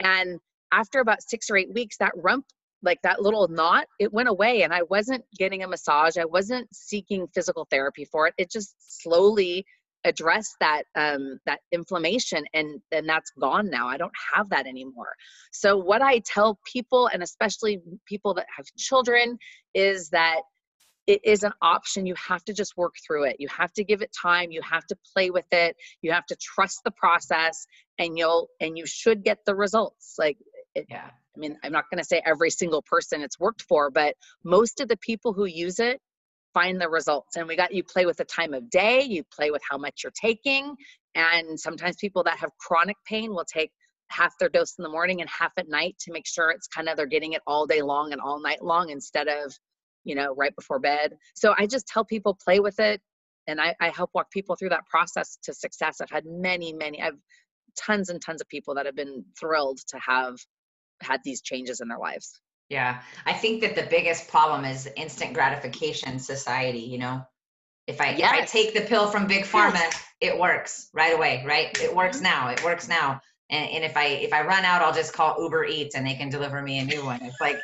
And 0.00 0.38
after 0.76 1.00
about 1.00 1.22
six 1.22 1.50
or 1.50 1.56
eight 1.56 1.72
weeks, 1.72 1.96
that 1.98 2.12
rump, 2.14 2.44
like 2.82 3.00
that 3.02 3.22
little 3.22 3.48
knot, 3.48 3.86
it 3.98 4.12
went 4.12 4.28
away. 4.28 4.62
And 4.62 4.72
I 4.72 4.82
wasn't 4.82 5.24
getting 5.38 5.62
a 5.62 5.68
massage. 5.68 6.16
I 6.18 6.26
wasn't 6.26 6.68
seeking 6.74 7.26
physical 7.34 7.66
therapy 7.70 8.04
for 8.04 8.26
it. 8.26 8.34
It 8.36 8.50
just 8.50 8.74
slowly 9.02 9.64
addressed 10.04 10.54
that 10.60 10.84
um, 10.94 11.40
that 11.46 11.60
inflammation 11.72 12.44
and 12.54 12.80
and 12.92 13.08
that's 13.08 13.32
gone 13.40 13.68
now 13.68 13.88
i 13.88 13.96
don't 13.96 14.12
have 14.32 14.48
that 14.50 14.66
anymore 14.66 15.12
so 15.50 15.76
what 15.76 16.00
i 16.00 16.20
tell 16.20 16.60
people 16.64 17.08
and 17.12 17.24
especially 17.24 17.80
people 18.06 18.32
that 18.32 18.46
have 18.56 18.66
children 18.78 19.36
is 19.74 20.08
that 20.10 20.42
it 21.06 21.20
is 21.24 21.42
an 21.42 21.52
option 21.62 22.06
you 22.06 22.14
have 22.16 22.44
to 22.44 22.52
just 22.52 22.76
work 22.76 22.94
through 23.04 23.24
it 23.24 23.36
you 23.38 23.48
have 23.48 23.72
to 23.72 23.82
give 23.82 24.00
it 24.00 24.10
time 24.12 24.52
you 24.52 24.60
have 24.62 24.86
to 24.86 24.96
play 25.12 25.30
with 25.30 25.46
it 25.50 25.76
you 26.02 26.12
have 26.12 26.26
to 26.26 26.36
trust 26.36 26.80
the 26.84 26.90
process 26.92 27.66
and 27.98 28.16
you'll 28.16 28.48
and 28.60 28.78
you 28.78 28.86
should 28.86 29.24
get 29.24 29.38
the 29.44 29.54
results 29.54 30.14
like 30.18 30.36
it, 30.76 30.86
yeah. 30.88 31.08
I 31.36 31.38
mean, 31.38 31.58
I'm 31.62 31.72
not 31.72 31.84
going 31.90 31.98
to 31.98 32.04
say 32.04 32.22
every 32.24 32.50
single 32.50 32.82
person 32.82 33.22
it's 33.22 33.38
worked 33.38 33.62
for, 33.62 33.90
but 33.90 34.14
most 34.44 34.80
of 34.80 34.88
the 34.88 34.96
people 34.98 35.32
who 35.32 35.46
use 35.46 35.78
it 35.78 36.00
find 36.54 36.80
the 36.80 36.88
results. 36.88 37.36
And 37.36 37.46
we 37.46 37.56
got 37.56 37.74
you 37.74 37.82
play 37.82 38.06
with 38.06 38.16
the 38.16 38.24
time 38.24 38.54
of 38.54 38.70
day, 38.70 39.02
you 39.02 39.22
play 39.34 39.50
with 39.50 39.62
how 39.68 39.76
much 39.76 40.02
you're 40.02 40.12
taking. 40.18 40.74
And 41.14 41.58
sometimes 41.58 41.96
people 42.00 42.24
that 42.24 42.38
have 42.38 42.50
chronic 42.58 42.96
pain 43.06 43.30
will 43.30 43.44
take 43.44 43.70
half 44.08 44.32
their 44.38 44.48
dose 44.48 44.74
in 44.78 44.82
the 44.82 44.88
morning 44.88 45.20
and 45.20 45.28
half 45.28 45.52
at 45.56 45.68
night 45.68 45.96
to 46.00 46.12
make 46.12 46.26
sure 46.26 46.50
it's 46.50 46.68
kind 46.68 46.88
of 46.88 46.96
they're 46.96 47.06
getting 47.06 47.32
it 47.32 47.42
all 47.46 47.66
day 47.66 47.82
long 47.82 48.12
and 48.12 48.20
all 48.20 48.40
night 48.40 48.62
long 48.62 48.90
instead 48.90 49.28
of, 49.28 49.52
you 50.04 50.14
know, 50.14 50.34
right 50.36 50.54
before 50.56 50.78
bed. 50.78 51.14
So 51.34 51.54
I 51.58 51.66
just 51.66 51.86
tell 51.86 52.04
people 52.04 52.38
play 52.42 52.60
with 52.60 52.78
it. 52.78 53.00
And 53.48 53.60
I, 53.60 53.74
I 53.80 53.90
help 53.90 54.10
walk 54.14 54.30
people 54.30 54.56
through 54.56 54.70
that 54.70 54.86
process 54.86 55.38
to 55.44 55.54
success. 55.54 56.00
I've 56.00 56.10
had 56.10 56.24
many, 56.26 56.72
many, 56.72 57.02
I've 57.02 57.18
tons 57.76 58.08
and 58.08 58.20
tons 58.20 58.40
of 58.40 58.48
people 58.48 58.74
that 58.74 58.86
have 58.86 58.96
been 58.96 59.24
thrilled 59.38 59.78
to 59.88 59.98
have 59.98 60.36
had 61.02 61.20
these 61.24 61.40
changes 61.42 61.80
in 61.80 61.88
their 61.88 61.98
lives. 61.98 62.40
Yeah. 62.68 63.02
I 63.24 63.32
think 63.32 63.60
that 63.62 63.76
the 63.76 63.86
biggest 63.88 64.28
problem 64.28 64.64
is 64.64 64.88
instant 64.96 65.34
gratification 65.34 66.18
society, 66.18 66.80
you 66.80 66.98
know. 66.98 67.22
If 67.86 68.00
I 68.00 68.10
yes. 68.10 68.34
if 68.34 68.42
I 68.42 68.44
take 68.44 68.74
the 68.74 68.80
pill 68.80 69.06
from 69.06 69.28
big 69.28 69.44
pharma, 69.44 69.74
yes. 69.74 70.04
it 70.20 70.38
works 70.38 70.88
right 70.92 71.14
away, 71.14 71.44
right? 71.46 71.80
It 71.80 71.94
works 71.94 72.16
mm-hmm. 72.16 72.24
now. 72.24 72.48
It 72.48 72.64
works 72.64 72.88
now. 72.88 73.20
And, 73.48 73.70
and 73.70 73.84
if 73.84 73.96
I 73.96 74.06
if 74.06 74.32
I 74.32 74.42
run 74.42 74.64
out, 74.64 74.82
I'll 74.82 74.92
just 74.92 75.12
call 75.12 75.40
Uber 75.40 75.66
Eats 75.66 75.94
and 75.94 76.04
they 76.04 76.14
can 76.14 76.28
deliver 76.28 76.60
me 76.60 76.80
a 76.80 76.84
new 76.84 77.04
one. 77.04 77.22
It's 77.22 77.40
like 77.40 77.58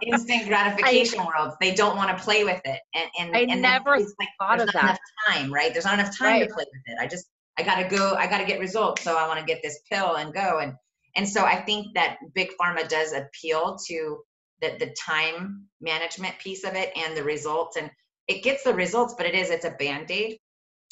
instant 0.00 0.46
gratification 0.48 1.18
I, 1.18 1.26
world. 1.26 1.54
They 1.60 1.74
don't 1.74 1.96
want 1.96 2.16
to 2.16 2.22
play 2.22 2.44
with 2.44 2.60
it. 2.64 2.78
And 2.94 3.10
and 3.18 3.36
I 3.36 3.40
and 3.40 3.60
never 3.60 3.96
it's 3.96 4.14
like, 4.20 4.28
thought 4.38 4.60
of 4.60 4.72
that. 4.72 4.84
Enough 4.84 4.98
time, 5.26 5.52
right? 5.52 5.72
There's 5.72 5.84
not 5.84 5.98
enough 5.98 6.16
time 6.16 6.40
right. 6.40 6.48
to 6.48 6.54
play 6.54 6.64
with 6.72 6.82
it. 6.86 6.98
I 7.00 7.08
just 7.08 7.26
I 7.58 7.64
gotta 7.64 7.88
go. 7.88 8.14
I 8.14 8.28
gotta 8.28 8.44
get 8.44 8.60
results. 8.60 9.02
So 9.02 9.16
I 9.18 9.26
want 9.26 9.40
to 9.40 9.44
get 9.44 9.60
this 9.60 9.80
pill 9.90 10.14
and 10.14 10.32
go. 10.32 10.60
And 10.60 10.74
and 11.18 11.28
so 11.28 11.44
I 11.44 11.56
think 11.56 11.94
that 11.94 12.18
big 12.32 12.50
pharma 12.60 12.88
does 12.88 13.12
appeal 13.12 13.76
to 13.88 14.18
the 14.62 14.76
the 14.78 14.94
time 15.04 15.64
management 15.80 16.38
piece 16.38 16.62
of 16.62 16.74
it 16.74 16.92
and 16.96 17.16
the 17.16 17.24
results. 17.24 17.76
And 17.76 17.90
it 18.28 18.44
gets 18.44 18.62
the 18.62 18.72
results, 18.72 19.14
but 19.18 19.26
it 19.26 19.34
is 19.34 19.50
it's 19.50 19.64
a 19.64 19.72
band 19.72 20.12
aid. 20.12 20.38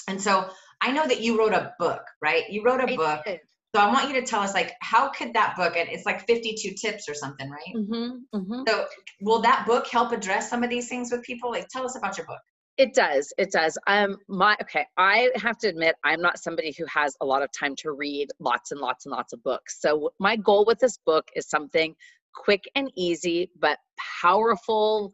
And 0.09 0.21
so 0.21 0.49
I 0.81 0.91
know 0.91 1.07
that 1.07 1.21
you 1.21 1.39
wrote 1.39 1.53
a 1.53 1.73
book, 1.79 2.03
right? 2.21 2.43
You 2.51 2.65
wrote 2.65 2.81
a 2.81 2.93
I 2.93 2.97
book. 2.97 3.25
Did 3.25 3.41
so 3.75 3.81
I 3.83 3.93
want 3.93 4.09
you 4.09 4.19
to 4.21 4.27
tell 4.27 4.41
us, 4.41 4.55
like, 4.55 4.73
how 4.81 5.11
could 5.11 5.35
that 5.35 5.55
book, 5.55 5.77
and 5.77 5.89
it's 5.91 6.07
like 6.07 6.27
52 6.27 6.75
tips 6.81 7.11
or 7.11 7.15
something, 7.15 7.51
right? 7.51 7.77
Mm-hmm, 7.77 8.39
mm-hmm. 8.39 8.63
So 8.67 8.87
will 9.21 9.43
that 9.43 9.67
book 9.67 9.87
help 9.87 10.13
address 10.13 10.49
some 10.49 10.65
of 10.65 10.71
these 10.71 10.89
things 10.89 11.13
with 11.13 11.23
people? 11.23 11.51
Like, 11.51 11.69
tell 11.69 11.85
us 11.85 11.95
about 11.95 12.17
your 12.17 12.27
book. 12.27 12.41
It 12.79 12.93
does. 12.93 13.33
It 13.39 13.51
does. 13.53 13.79
Um, 13.87 14.19
my 14.29 14.55
okay. 14.61 14.87
I 14.99 15.31
have 15.37 15.57
to 15.59 15.69
admit, 15.69 15.97
I'm 16.05 16.21
not 16.21 16.39
somebody 16.39 16.75
who 16.77 16.85
has 16.87 17.17
a 17.23 17.25
lot 17.25 17.43
of 17.43 17.51
time 17.53 17.75
to 17.77 17.93
read 17.93 18.29
lots 18.39 18.71
and 18.71 18.81
lots 18.81 19.07
and 19.07 19.13
lots 19.13 19.33
of 19.33 19.43
books. 19.43 19.81
So 19.81 20.11
my 20.19 20.37
goal 20.37 20.65
with 20.67 20.79
this 20.79 20.99
book 21.07 21.27
is 21.35 21.49
something 21.49 21.95
quick 22.35 22.65
and 22.75 22.91
easy, 22.95 23.51
but 23.59 23.79
powerful, 24.21 25.13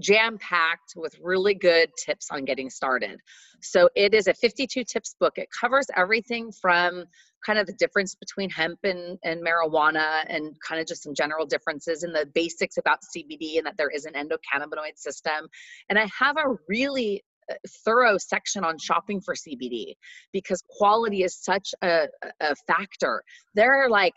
jam 0.00 0.38
packed 0.38 0.94
with 0.96 1.14
really 1.22 1.54
good 1.54 1.90
tips 1.96 2.28
on 2.30 2.44
getting 2.44 2.70
started. 2.70 3.20
So 3.62 3.88
it 3.94 4.14
is 4.14 4.26
a 4.26 4.34
52 4.34 4.84
tips 4.84 5.14
book. 5.18 5.34
It 5.36 5.48
covers 5.58 5.86
everything 5.96 6.52
from 6.52 7.04
kind 7.46 7.58
of 7.58 7.66
the 7.66 7.72
difference 7.74 8.14
between 8.14 8.50
hemp 8.50 8.78
and, 8.84 9.18
and 9.22 9.44
marijuana 9.44 10.24
and 10.28 10.54
kind 10.66 10.80
of 10.80 10.86
just 10.86 11.02
some 11.02 11.14
general 11.14 11.46
differences 11.46 12.02
in 12.02 12.12
the 12.12 12.26
basics 12.34 12.76
about 12.78 12.98
CBD 13.16 13.58
and 13.58 13.66
that 13.66 13.76
there 13.76 13.90
is 13.90 14.06
an 14.06 14.14
endocannabinoid 14.14 14.96
system. 14.96 15.48
And 15.88 15.98
I 15.98 16.08
have 16.18 16.36
a 16.36 16.56
really 16.68 17.22
uh, 17.50 17.54
thorough 17.84 18.16
section 18.16 18.64
on 18.64 18.78
shopping 18.78 19.20
for 19.20 19.34
CBD 19.34 19.94
because 20.32 20.62
quality 20.68 21.22
is 21.22 21.36
such 21.36 21.74
a, 21.82 22.06
a 22.40 22.54
factor. 22.66 23.22
There 23.54 23.84
are 23.84 23.90
like 23.90 24.14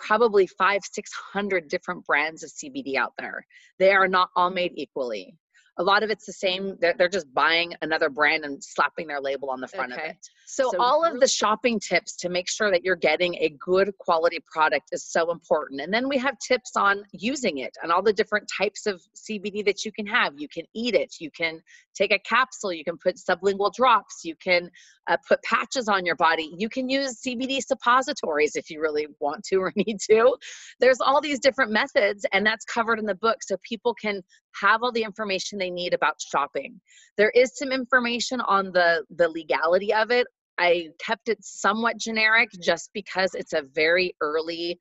probably 0.00 0.46
five, 0.46 0.80
600 0.90 1.68
different 1.68 2.04
brands 2.06 2.42
of 2.42 2.50
CBD 2.50 2.96
out 2.96 3.12
there. 3.18 3.46
They 3.78 3.92
are 3.92 4.08
not 4.08 4.30
all 4.34 4.50
made 4.50 4.72
equally 4.74 5.36
a 5.78 5.82
lot 5.82 6.02
of 6.02 6.10
it's 6.10 6.26
the 6.26 6.32
same. 6.32 6.76
They're, 6.80 6.94
they're 6.96 7.08
just 7.08 7.32
buying 7.32 7.74
another 7.82 8.10
brand 8.10 8.44
and 8.44 8.62
slapping 8.62 9.06
their 9.06 9.20
label 9.20 9.50
on 9.50 9.60
the 9.60 9.68
front 9.68 9.92
okay. 9.92 10.02
of 10.02 10.10
it. 10.10 10.28
So, 10.46 10.70
so 10.72 10.80
all 10.80 11.04
of 11.04 11.20
the 11.20 11.28
shopping 11.28 11.78
tips 11.78 12.16
to 12.16 12.28
make 12.28 12.48
sure 12.48 12.70
that 12.70 12.84
you're 12.84 12.96
getting 12.96 13.36
a 13.36 13.50
good 13.60 13.96
quality 13.98 14.38
product 14.50 14.88
is 14.92 15.04
so 15.04 15.30
important. 15.30 15.80
And 15.80 15.92
then 15.92 16.08
we 16.08 16.18
have 16.18 16.36
tips 16.38 16.72
on 16.76 17.04
using 17.12 17.58
it 17.58 17.76
and 17.82 17.92
all 17.92 18.02
the 18.02 18.12
different 18.12 18.48
types 18.58 18.86
of 18.86 19.00
CBD 19.14 19.64
that 19.64 19.84
you 19.84 19.92
can 19.92 20.06
have. 20.06 20.34
You 20.36 20.48
can 20.48 20.64
eat 20.74 20.94
it. 20.94 21.16
You 21.20 21.30
can 21.30 21.60
take 21.94 22.12
a 22.12 22.18
capsule. 22.18 22.72
You 22.72 22.84
can 22.84 22.98
put 22.98 23.16
sublingual 23.16 23.72
drops. 23.72 24.24
You 24.24 24.34
can 24.36 24.70
uh, 25.08 25.16
put 25.28 25.42
patches 25.42 25.88
on 25.88 26.04
your 26.04 26.16
body. 26.16 26.52
You 26.56 26.68
can 26.68 26.88
use 26.88 27.20
CBD 27.26 27.60
suppositories 27.60 28.56
if 28.56 28.70
you 28.70 28.80
really 28.80 29.06
want 29.18 29.44
to 29.44 29.56
or 29.56 29.72
need 29.76 29.98
to. 30.10 30.36
There's 30.78 31.00
all 31.00 31.20
these 31.20 31.40
different 31.40 31.72
methods, 31.72 32.24
and 32.32 32.44
that's 32.46 32.64
covered 32.64 32.98
in 32.98 33.06
the 33.06 33.14
book 33.14 33.42
so 33.42 33.56
people 33.62 33.94
can 33.94 34.22
have 34.60 34.82
all 34.82 34.92
the 34.92 35.02
information 35.02 35.58
they 35.58 35.70
need 35.70 35.94
about 35.94 36.20
shopping. 36.20 36.80
There 37.16 37.30
is 37.30 37.56
some 37.56 37.72
information 37.72 38.40
on 38.40 38.72
the 38.72 39.04
the 39.16 39.28
legality 39.28 39.92
of 39.92 40.10
it. 40.10 40.26
I 40.58 40.88
kept 40.98 41.28
it 41.28 41.38
somewhat 41.42 41.96
generic 41.96 42.50
just 42.62 42.90
because 42.92 43.34
it's 43.34 43.54
a 43.54 43.62
very 43.74 44.14
early 44.20 44.78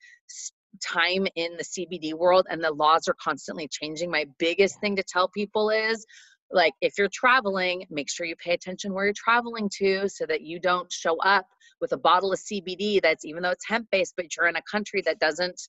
time 0.85 1.25
in 1.35 1.57
the 1.57 1.63
CBD 1.63 2.13
world 2.13 2.45
and 2.49 2.63
the 2.63 2.71
laws 2.71 3.07
are 3.07 3.15
constantly 3.21 3.67
changing. 3.67 4.11
My 4.11 4.25
biggest 4.37 4.79
thing 4.81 4.95
to 4.97 5.03
tell 5.03 5.29
people 5.29 5.69
is 5.69 6.05
like 6.51 6.73
if 6.81 6.97
you're 6.97 7.09
traveling, 7.13 7.85
make 7.89 8.09
sure 8.09 8.25
you 8.25 8.35
pay 8.35 8.53
attention 8.53 8.93
where 8.93 9.05
you're 9.05 9.13
traveling 9.15 9.69
to 9.77 10.09
so 10.09 10.25
that 10.25 10.41
you 10.41 10.59
don't 10.59 10.91
show 10.91 11.17
up 11.17 11.45
with 11.79 11.91
a 11.91 11.97
bottle 11.97 12.33
of 12.33 12.39
CBD 12.39 13.01
that's 13.01 13.25
even 13.25 13.43
though 13.43 13.51
it's 13.51 13.67
hemp 13.67 13.87
based, 13.91 14.15
but 14.17 14.35
you're 14.35 14.47
in 14.47 14.55
a 14.55 14.61
country 14.69 15.01
that 15.05 15.19
doesn't 15.19 15.61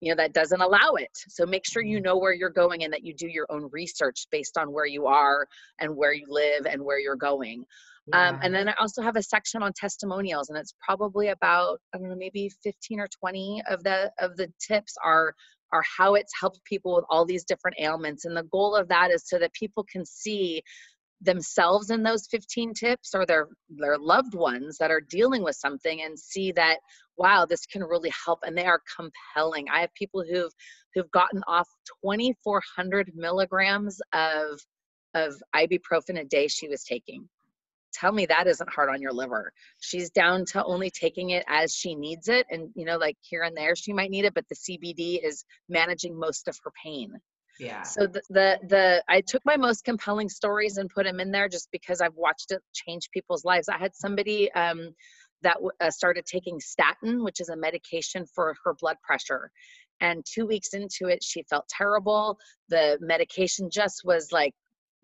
you 0.00 0.10
know 0.10 0.16
that 0.16 0.32
doesn't 0.32 0.60
allow 0.60 0.94
it 0.94 1.10
so 1.28 1.46
make 1.46 1.64
sure 1.66 1.82
you 1.82 1.98
mm-hmm. 1.98 2.04
know 2.04 2.18
where 2.18 2.32
you're 2.32 2.50
going 2.50 2.84
and 2.84 2.92
that 2.92 3.04
you 3.04 3.14
do 3.14 3.28
your 3.28 3.46
own 3.50 3.68
research 3.72 4.26
based 4.30 4.58
on 4.58 4.72
where 4.72 4.86
you 4.86 5.06
are 5.06 5.46
and 5.80 5.94
where 5.94 6.12
you 6.12 6.26
live 6.28 6.66
and 6.66 6.82
where 6.82 6.98
you're 6.98 7.16
going 7.16 7.64
yeah. 8.08 8.28
um, 8.28 8.38
and 8.42 8.54
then 8.54 8.68
i 8.68 8.74
also 8.78 9.02
have 9.02 9.16
a 9.16 9.22
section 9.22 9.62
on 9.62 9.72
testimonials 9.72 10.48
and 10.48 10.58
it's 10.58 10.74
probably 10.84 11.28
about 11.28 11.78
i 11.94 11.98
don't 11.98 12.08
know 12.08 12.16
maybe 12.16 12.50
15 12.62 13.00
or 13.00 13.08
20 13.20 13.62
of 13.68 13.82
the 13.82 14.10
of 14.18 14.36
the 14.36 14.52
tips 14.60 14.94
are 15.04 15.34
are 15.72 15.82
how 15.98 16.14
it's 16.14 16.32
helped 16.38 16.62
people 16.64 16.94
with 16.94 17.04
all 17.10 17.24
these 17.24 17.44
different 17.44 17.76
ailments 17.80 18.24
and 18.24 18.36
the 18.36 18.44
goal 18.44 18.76
of 18.76 18.88
that 18.88 19.10
is 19.10 19.24
so 19.26 19.38
that 19.38 19.52
people 19.54 19.84
can 19.90 20.04
see 20.04 20.62
themselves 21.24 21.90
in 21.90 22.02
those 22.02 22.26
15 22.26 22.74
tips 22.74 23.14
or 23.14 23.26
their 23.26 23.48
their 23.68 23.98
loved 23.98 24.34
ones 24.34 24.76
that 24.78 24.90
are 24.90 25.00
dealing 25.00 25.42
with 25.42 25.56
something 25.56 26.02
and 26.02 26.18
see 26.18 26.52
that 26.52 26.78
wow 27.16 27.46
this 27.46 27.66
can 27.66 27.82
really 27.82 28.12
help 28.24 28.40
and 28.44 28.56
they 28.56 28.66
are 28.66 28.80
compelling. 28.96 29.66
I 29.72 29.80
have 29.80 29.94
people 29.94 30.24
who've 30.28 30.52
who've 30.94 31.10
gotten 31.10 31.42
off 31.46 31.68
2400 32.04 33.12
milligrams 33.14 34.00
of 34.12 34.60
of 35.14 35.34
ibuprofen 35.54 36.20
a 36.20 36.24
day 36.24 36.48
she 36.48 36.68
was 36.68 36.84
taking. 36.84 37.28
Tell 37.92 38.10
me 38.10 38.26
that 38.26 38.48
isn't 38.48 38.72
hard 38.72 38.90
on 38.90 39.00
your 39.00 39.12
liver. 39.12 39.52
She's 39.78 40.10
down 40.10 40.44
to 40.46 40.64
only 40.64 40.90
taking 40.90 41.30
it 41.30 41.44
as 41.46 41.72
she 41.72 41.94
needs 41.94 42.28
it 42.28 42.46
and 42.50 42.70
you 42.74 42.84
know 42.84 42.98
like 42.98 43.16
here 43.20 43.42
and 43.42 43.56
there 43.56 43.76
she 43.76 43.92
might 43.92 44.10
need 44.10 44.24
it 44.24 44.34
but 44.34 44.44
the 44.48 44.56
cbd 44.56 45.24
is 45.24 45.44
managing 45.68 46.18
most 46.18 46.48
of 46.48 46.58
her 46.64 46.72
pain 46.82 47.12
yeah. 47.58 47.82
So 47.82 48.06
the, 48.06 48.22
the 48.30 48.58
the 48.68 49.04
i 49.08 49.20
took 49.20 49.44
my 49.44 49.56
most 49.56 49.84
compelling 49.84 50.28
stories 50.28 50.76
and 50.78 50.90
put 50.90 51.04
them 51.04 51.20
in 51.20 51.30
there 51.30 51.48
just 51.48 51.68
because 51.70 52.00
i've 52.00 52.14
watched 52.16 52.50
it 52.50 52.62
change 52.72 53.10
people's 53.12 53.44
lives. 53.44 53.68
I 53.68 53.78
had 53.78 53.94
somebody 53.94 54.50
um 54.52 54.90
that 55.42 55.58
uh, 55.80 55.90
started 55.90 56.24
taking 56.26 56.58
statin 56.58 57.22
which 57.22 57.40
is 57.40 57.48
a 57.48 57.56
medication 57.56 58.26
for 58.34 58.54
her 58.64 58.74
blood 58.74 58.96
pressure 59.02 59.50
and 60.00 60.24
two 60.24 60.46
weeks 60.46 60.74
into 60.74 61.06
it 61.06 61.22
she 61.22 61.42
felt 61.44 61.68
terrible. 61.68 62.38
The 62.68 62.98
medication 63.00 63.70
just 63.70 64.02
was 64.04 64.32
like 64.32 64.52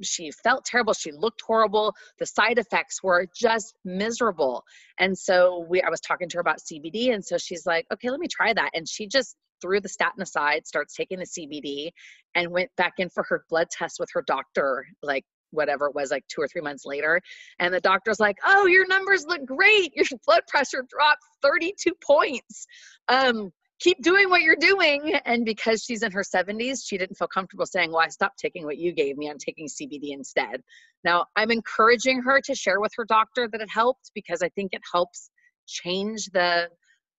she 0.02 0.30
felt 0.30 0.64
terrible 0.64 0.94
she 0.94 1.12
looked 1.12 1.42
horrible 1.46 1.94
the 2.18 2.24
side 2.26 2.58
effects 2.58 3.02
were 3.02 3.26
just 3.36 3.74
miserable. 3.84 4.64
And 4.98 5.16
so 5.16 5.66
we 5.68 5.82
i 5.82 5.90
was 5.90 6.00
talking 6.00 6.28
to 6.30 6.38
her 6.38 6.40
about 6.40 6.58
cbd 6.58 7.12
and 7.12 7.24
so 7.24 7.38
she's 7.38 7.66
like 7.66 7.86
okay 7.92 8.10
let 8.10 8.18
me 8.20 8.28
try 8.28 8.52
that. 8.52 8.70
And 8.74 8.88
she 8.88 9.06
just 9.06 9.36
threw 9.60 9.80
the 9.80 9.88
statin 9.88 10.22
aside, 10.22 10.66
starts 10.66 10.94
taking 10.94 11.18
the 11.18 11.26
CBD, 11.26 11.90
and 12.34 12.50
went 12.50 12.70
back 12.76 12.94
in 12.98 13.08
for 13.08 13.24
her 13.28 13.44
blood 13.48 13.68
test 13.70 13.98
with 13.98 14.08
her 14.12 14.22
doctor, 14.26 14.86
like 15.02 15.24
whatever 15.50 15.86
it 15.86 15.94
was, 15.94 16.10
like 16.10 16.24
two 16.28 16.40
or 16.40 16.48
three 16.48 16.60
months 16.60 16.84
later. 16.86 17.20
And 17.58 17.74
the 17.74 17.80
doctor's 17.80 18.20
like, 18.20 18.36
Oh, 18.44 18.66
your 18.66 18.86
numbers 18.86 19.26
look 19.26 19.44
great. 19.44 19.92
Your 19.94 20.06
blood 20.26 20.42
pressure 20.48 20.84
dropped 20.88 21.22
32 21.42 21.92
points. 22.04 22.66
Um, 23.08 23.50
keep 23.80 24.00
doing 24.02 24.28
what 24.30 24.42
you're 24.42 24.56
doing. 24.56 25.14
And 25.24 25.44
because 25.44 25.82
she's 25.82 26.02
in 26.02 26.12
her 26.12 26.22
70s, 26.22 26.82
she 26.86 26.98
didn't 26.98 27.16
feel 27.16 27.28
comfortable 27.28 27.66
saying, 27.66 27.90
Well, 27.90 28.00
I 28.00 28.08
stopped 28.08 28.38
taking 28.38 28.64
what 28.64 28.78
you 28.78 28.92
gave 28.92 29.16
me. 29.16 29.28
I'm 29.28 29.38
taking 29.38 29.66
CBD 29.66 30.12
instead. 30.12 30.62
Now, 31.02 31.26
I'm 31.34 31.50
encouraging 31.50 32.22
her 32.22 32.40
to 32.42 32.54
share 32.54 32.80
with 32.80 32.92
her 32.96 33.04
doctor 33.04 33.48
that 33.50 33.60
it 33.60 33.70
helped 33.70 34.12
because 34.14 34.42
I 34.42 34.50
think 34.50 34.72
it 34.72 34.82
helps 34.92 35.30
change 35.66 36.26
the 36.32 36.68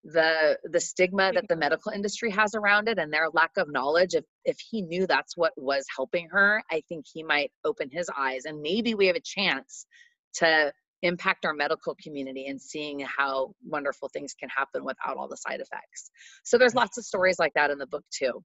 the 0.04 0.58
the 0.64 0.80
stigma 0.80 1.32
that 1.34 1.48
the 1.48 1.54
mm-hmm. 1.54 1.60
medical 1.60 1.92
industry 1.92 2.32
has 2.32 2.56
around 2.56 2.88
it 2.88 2.98
and 2.98 3.14
their 3.14 3.30
lack 3.34 3.52
of 3.58 3.72
knowledge 3.72 4.16
if 4.16 4.26
if 4.46 4.58
he 4.60 4.82
knew 4.82 5.06
that's 5.06 5.38
what 5.38 5.54
was 5.56 5.86
helping 5.96 6.28
her 6.30 6.64
i 6.72 6.82
think 6.90 7.06
he 7.12 7.22
might 7.22 7.52
open 7.64 7.88
his 7.92 8.10
eyes 8.18 8.46
and 8.46 8.62
maybe 8.62 8.96
we 8.96 9.06
have 9.06 9.16
a 9.16 9.22
chance 9.22 9.86
to 10.34 10.74
impact 11.04 11.46
our 11.46 11.54
medical 11.54 11.96
community 12.02 12.48
and 12.48 12.62
seeing 12.62 13.00
how 13.00 13.54
wonderful 13.66 14.10
things 14.10 14.34
can 14.40 14.50
happen 14.50 14.84
without 14.84 15.18
all 15.18 15.28
the 15.28 15.38
side 15.38 15.60
effects. 15.60 16.12
So 16.44 16.58
there's 16.58 16.76
lots 16.76 16.98
of 16.98 17.06
stories 17.06 17.40
like 17.40 17.54
that 17.56 17.72
in 17.72 17.78
the 17.78 17.88
book 17.88 18.04
too. 18.12 18.44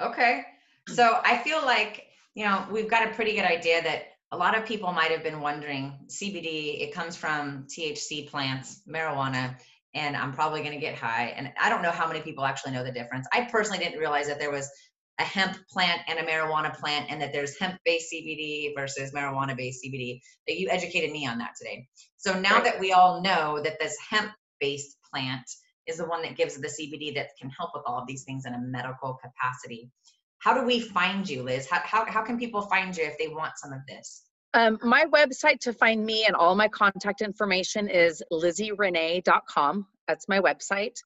Okay. 0.00 0.42
So 0.88 1.20
i 1.24 1.38
feel 1.38 1.64
like 1.64 2.06
you 2.34 2.44
know 2.44 2.66
we've 2.70 2.88
got 2.88 3.06
a 3.06 3.14
pretty 3.14 3.34
good 3.34 3.44
idea 3.44 3.82
that 3.82 4.04
a 4.32 4.36
lot 4.36 4.56
of 4.56 4.64
people 4.64 4.92
might 4.92 5.10
have 5.10 5.22
been 5.22 5.40
wondering 5.40 5.92
cbd 6.06 6.80
it 6.82 6.92
comes 6.92 7.16
from 7.16 7.66
thc 7.68 8.28
plants 8.28 8.82
marijuana 8.88 9.54
and 9.94 10.16
I'm 10.16 10.32
probably 10.32 10.60
going 10.60 10.72
to 10.72 10.80
get 10.80 10.94
high. 10.94 11.34
And 11.36 11.52
I 11.60 11.68
don't 11.68 11.82
know 11.82 11.90
how 11.90 12.06
many 12.06 12.20
people 12.20 12.44
actually 12.44 12.72
know 12.72 12.84
the 12.84 12.92
difference. 12.92 13.26
I 13.32 13.42
personally 13.42 13.78
didn't 13.78 13.98
realize 13.98 14.26
that 14.28 14.38
there 14.38 14.50
was 14.50 14.70
a 15.18 15.22
hemp 15.22 15.58
plant 15.70 16.00
and 16.08 16.18
a 16.18 16.22
marijuana 16.22 16.74
plant 16.74 17.06
and 17.10 17.20
that 17.20 17.32
there's 17.32 17.58
hemp 17.58 17.78
based 17.84 18.12
CBD 18.12 18.72
versus 18.74 19.12
marijuana 19.12 19.56
based 19.56 19.84
CBD. 19.84 20.20
That 20.46 20.58
you 20.58 20.68
educated 20.70 21.10
me 21.10 21.26
on 21.26 21.38
that 21.38 21.52
today. 21.58 21.86
So 22.16 22.38
now 22.38 22.56
right. 22.56 22.64
that 22.64 22.80
we 22.80 22.92
all 22.92 23.20
know 23.20 23.60
that 23.62 23.78
this 23.78 23.96
hemp 24.08 24.32
based 24.60 24.96
plant 25.12 25.44
is 25.86 25.98
the 25.98 26.06
one 26.06 26.22
that 26.22 26.36
gives 26.36 26.56
the 26.56 26.68
CBD 26.68 27.14
that 27.16 27.30
can 27.38 27.50
help 27.50 27.70
with 27.74 27.82
all 27.86 27.98
of 27.98 28.06
these 28.06 28.24
things 28.24 28.46
in 28.46 28.54
a 28.54 28.58
medical 28.58 29.18
capacity. 29.22 29.90
How 30.38 30.54
do 30.54 30.64
we 30.64 30.80
find 30.80 31.28
you, 31.28 31.42
Liz? 31.42 31.68
How, 31.68 31.80
how, 31.84 32.06
how 32.06 32.22
can 32.22 32.38
people 32.38 32.62
find 32.62 32.96
you 32.96 33.04
if 33.04 33.18
they 33.18 33.28
want 33.28 33.52
some 33.56 33.72
of 33.72 33.80
this? 33.86 34.24
Um, 34.54 34.78
my 34.82 35.04
website 35.06 35.60
to 35.60 35.72
find 35.72 36.04
me 36.04 36.24
and 36.26 36.34
all 36.34 36.54
my 36.54 36.68
contact 36.68 37.20
information 37.20 37.88
is 37.88 38.22
lizzierenee.com. 38.32 39.86
That's 40.08 40.28
my 40.28 40.40
website. 40.40 40.96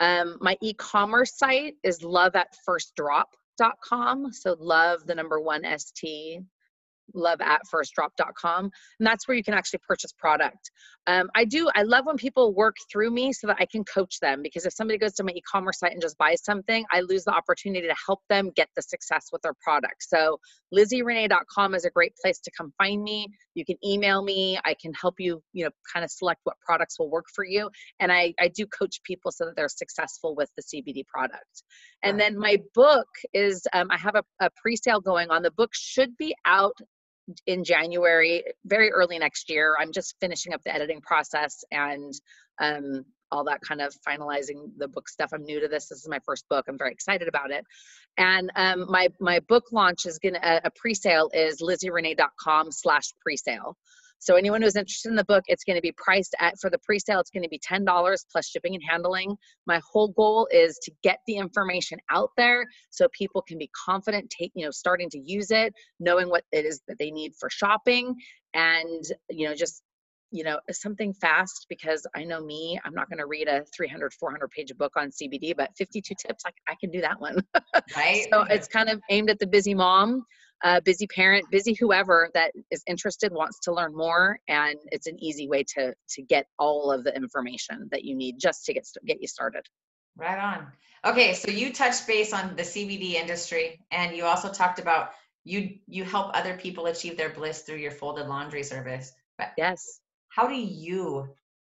Um, 0.00 0.36
my 0.40 0.56
e-commerce 0.60 1.36
site 1.36 1.76
is 1.82 2.02
love 2.02 2.34
at 2.34 2.54
firstdrop.com. 2.68 4.32
So 4.32 4.56
love 4.58 5.06
the 5.06 5.14
number 5.14 5.40
one 5.40 5.62
ST 5.78 6.42
love 7.14 7.40
at 7.40 7.62
firstdrop.com 7.72 8.64
and 8.64 9.06
that's 9.06 9.26
where 9.26 9.36
you 9.36 9.44
can 9.44 9.54
actually 9.54 9.80
purchase 9.86 10.12
product. 10.12 10.70
Um, 11.06 11.30
i 11.34 11.44
do 11.44 11.70
i 11.74 11.82
love 11.82 12.04
when 12.04 12.16
people 12.16 12.54
work 12.54 12.76
through 12.92 13.10
me 13.10 13.32
so 13.32 13.46
that 13.46 13.56
i 13.58 13.66
can 13.66 13.82
coach 13.84 14.20
them 14.20 14.42
because 14.42 14.66
if 14.66 14.74
somebody 14.74 14.98
goes 14.98 15.14
to 15.14 15.24
my 15.24 15.32
e-commerce 15.32 15.78
site 15.78 15.92
and 15.92 16.02
just 16.02 16.18
buys 16.18 16.44
something 16.44 16.84
i 16.92 17.00
lose 17.00 17.24
the 17.24 17.32
opportunity 17.32 17.86
to 17.86 17.94
help 18.06 18.20
them 18.28 18.50
get 18.54 18.68
the 18.76 18.82
success 18.82 19.28
with 19.32 19.42
their 19.42 19.54
product. 19.62 20.02
So 20.02 20.38
lizzierenee.com 20.74 21.74
is 21.74 21.84
a 21.84 21.90
great 21.90 22.12
place 22.22 22.40
to 22.40 22.50
come 22.56 22.72
find 22.78 23.02
me. 23.02 23.28
You 23.54 23.64
can 23.64 23.76
email 23.84 24.22
me. 24.22 24.58
I 24.64 24.74
can 24.80 24.92
help 24.94 25.14
you 25.18 25.42
you 25.52 25.64
know 25.64 25.70
kind 25.92 26.04
of 26.04 26.10
select 26.10 26.40
what 26.44 26.56
products 26.64 26.98
will 26.98 27.10
work 27.10 27.26
for 27.34 27.44
you 27.44 27.70
and 28.00 28.12
i 28.12 28.34
i 28.40 28.48
do 28.48 28.66
coach 28.66 29.00
people 29.04 29.30
so 29.30 29.46
that 29.46 29.56
they're 29.56 29.68
successful 29.68 30.34
with 30.34 30.50
the 30.56 30.62
cbd 30.62 31.06
product. 31.06 31.62
And 32.02 32.18
then 32.20 32.38
my 32.38 32.58
book 32.74 33.08
is 33.32 33.66
um, 33.72 33.88
i 33.90 33.96
have 33.96 34.14
a, 34.14 34.24
a 34.40 34.50
pre-sale 34.60 35.00
going 35.00 35.30
on. 35.30 35.42
The 35.42 35.50
book 35.50 35.70
should 35.72 36.16
be 36.16 36.34
out 36.44 36.76
in 37.46 37.64
January, 37.64 38.44
very 38.64 38.90
early 38.90 39.18
next 39.18 39.50
year. 39.50 39.76
I'm 39.78 39.92
just 39.92 40.14
finishing 40.20 40.54
up 40.54 40.62
the 40.64 40.74
editing 40.74 41.00
process 41.00 41.64
and 41.70 42.12
um, 42.60 43.04
all 43.30 43.44
that 43.44 43.60
kind 43.60 43.80
of 43.80 43.94
finalizing 44.06 44.70
the 44.78 44.88
book 44.88 45.08
stuff. 45.08 45.30
I'm 45.32 45.44
new 45.44 45.60
to 45.60 45.68
this. 45.68 45.88
This 45.88 45.98
is 45.98 46.08
my 46.08 46.20
first 46.24 46.48
book. 46.48 46.64
I'm 46.68 46.78
very 46.78 46.92
excited 46.92 47.28
about 47.28 47.50
it. 47.50 47.64
And 48.16 48.50
um, 48.56 48.86
my 48.88 49.08
my 49.20 49.40
book 49.48 49.64
launch 49.72 50.06
is 50.06 50.18
gonna 50.18 50.40
a, 50.42 50.60
a 50.64 50.70
pre-sale 50.74 51.30
is 51.32 51.60
lizzierenee.com 51.60 52.72
slash 52.72 53.12
pre-sale. 53.20 53.76
So 54.18 54.36
anyone 54.36 54.62
who's 54.62 54.76
interested 54.76 55.08
in 55.08 55.16
the 55.16 55.24
book, 55.24 55.44
it's 55.46 55.64
going 55.64 55.76
to 55.76 55.82
be 55.82 55.92
priced 55.92 56.34
at 56.40 56.58
for 56.60 56.70
the 56.70 56.78
pre-sale. 56.78 57.20
It's 57.20 57.30
going 57.30 57.42
to 57.42 57.48
be 57.48 57.60
ten 57.62 57.84
dollars 57.84 58.24
plus 58.30 58.48
shipping 58.48 58.74
and 58.74 58.82
handling. 58.88 59.36
My 59.66 59.80
whole 59.90 60.08
goal 60.08 60.48
is 60.50 60.78
to 60.82 60.92
get 61.02 61.18
the 61.26 61.36
information 61.36 61.98
out 62.10 62.30
there 62.36 62.66
so 62.90 63.08
people 63.16 63.42
can 63.46 63.58
be 63.58 63.70
confident, 63.86 64.30
take 64.30 64.52
you 64.54 64.64
know, 64.64 64.70
starting 64.70 65.10
to 65.10 65.18
use 65.18 65.50
it, 65.50 65.72
knowing 66.00 66.28
what 66.28 66.44
it 66.52 66.64
is 66.64 66.80
that 66.88 66.98
they 66.98 67.10
need 67.10 67.32
for 67.38 67.48
shopping, 67.50 68.14
and 68.54 69.04
you 69.30 69.48
know, 69.48 69.54
just 69.54 69.82
you 70.30 70.44
know 70.44 70.58
something 70.70 71.14
fast 71.14 71.66
because 71.68 72.06
i 72.14 72.22
know 72.22 72.40
me 72.44 72.78
i'm 72.84 72.94
not 72.94 73.08
going 73.08 73.18
to 73.18 73.26
read 73.26 73.48
a 73.48 73.64
300 73.74 74.12
400 74.12 74.50
page 74.50 74.72
book 74.76 74.92
on 74.96 75.10
cbd 75.10 75.54
but 75.56 75.70
52 75.76 76.14
tips 76.14 76.44
i, 76.46 76.50
I 76.68 76.74
can 76.80 76.90
do 76.90 77.00
that 77.00 77.20
one 77.20 77.42
right 77.96 78.26
so 78.30 78.42
it's 78.42 78.68
kind 78.68 78.88
of 78.88 79.00
aimed 79.10 79.30
at 79.30 79.38
the 79.38 79.46
busy 79.46 79.74
mom 79.74 80.24
uh, 80.62 80.80
busy 80.80 81.06
parent 81.06 81.44
busy 81.50 81.74
whoever 81.74 82.30
that 82.34 82.52
is 82.70 82.82
interested 82.86 83.32
wants 83.32 83.58
to 83.60 83.72
learn 83.72 83.94
more 83.94 84.38
and 84.48 84.76
it's 84.92 85.06
an 85.06 85.22
easy 85.22 85.48
way 85.48 85.62
to 85.62 85.94
to 86.08 86.22
get 86.22 86.46
all 86.58 86.90
of 86.90 87.04
the 87.04 87.14
information 87.14 87.88
that 87.90 88.04
you 88.04 88.14
need 88.14 88.36
just 88.38 88.64
to 88.64 88.72
get 88.72 88.86
get 89.06 89.20
you 89.20 89.28
started 89.28 89.64
right 90.16 90.38
on 90.38 90.66
okay 91.04 91.32
so 91.32 91.50
you 91.50 91.72
touched 91.72 92.06
base 92.06 92.32
on 92.32 92.56
the 92.56 92.62
cbd 92.62 93.12
industry 93.12 93.80
and 93.90 94.16
you 94.16 94.24
also 94.24 94.50
talked 94.50 94.78
about 94.78 95.10
you 95.44 95.78
you 95.86 96.04
help 96.04 96.36
other 96.36 96.56
people 96.56 96.86
achieve 96.86 97.16
their 97.16 97.30
bliss 97.30 97.62
through 97.62 97.76
your 97.76 97.92
folded 97.92 98.26
laundry 98.26 98.62
service 98.62 99.12
but 99.36 99.52
yes 99.56 100.00
how 100.28 100.46
do 100.46 100.54
you 100.54 101.28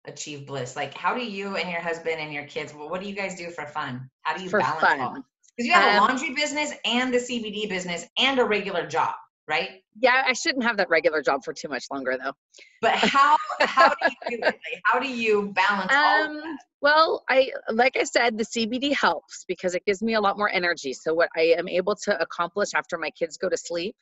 achieve 0.08 0.48
bliss? 0.48 0.76
Like, 0.76 0.94
how 0.94 1.14
do 1.14 1.24
you 1.24 1.58
and 1.58 1.70
your 1.70 1.82
husband 1.82 2.20
and 2.20 2.34
your 2.34 2.46
kids, 2.46 2.74
well, 2.74 2.90
what 2.90 3.02
do 3.02 3.08
you 3.08 3.16
guys 3.16 3.36
do 3.36 3.50
for 3.50 3.66
fun? 3.66 4.10
How 4.22 4.36
do 4.36 4.44
you 4.44 4.50
for 4.50 4.60
balance 4.60 4.82
fun. 4.82 5.00
all? 5.00 5.18
Because 5.58 5.68
you 5.68 5.74
have 5.74 5.96
um, 5.96 6.04
a 6.04 6.08
laundry 6.08 6.34
business 6.36 6.74
and 6.86 7.14
the 7.14 7.18
CBD 7.18 7.68
business 7.68 8.06
and 8.20 8.40
a 8.40 8.46
regular 8.46 8.86
job, 8.86 9.16
right? 9.48 9.82
Yeah, 10.00 10.24
I 10.28 10.34
shouldn't 10.34 10.64
have 10.64 10.78
that 10.78 10.90
regular 10.90 11.24
job 11.24 11.44
for 11.44 11.54
too 11.54 11.68
much 11.68 11.86
longer 11.92 12.16
though. 12.24 12.34
But 12.82 12.94
how 12.94 13.36
how 13.62 13.90
do 13.90 13.96
you 14.30 14.38
do 14.38 14.44
it? 14.44 14.46
Like, 14.46 14.82
how 14.84 15.00
do 15.00 15.08
you 15.10 15.52
balance 15.54 15.92
um, 15.92 15.98
all 15.98 16.26
of 16.26 16.34
that? 16.34 16.58
Well, 16.82 17.24
I 17.28 17.50
like 17.72 17.98
I 17.98 18.04
said, 18.04 18.38
the 18.38 18.46
CBD 18.46 18.94
helps 18.94 19.46
because 19.48 19.74
it 19.74 19.84
gives 19.86 20.04
me 20.04 20.14
a 20.14 20.22
lot 20.22 20.38
more 20.38 20.50
energy. 20.50 20.94
So 20.94 21.14
what 21.14 21.30
I 21.36 21.56
am 21.58 21.68
able 21.68 21.96
to 22.04 22.22
accomplish 22.22 22.70
after 22.76 22.98
my 22.98 23.10
kids 23.12 23.38
go 23.38 23.50
to 23.50 23.58
sleep 23.58 23.96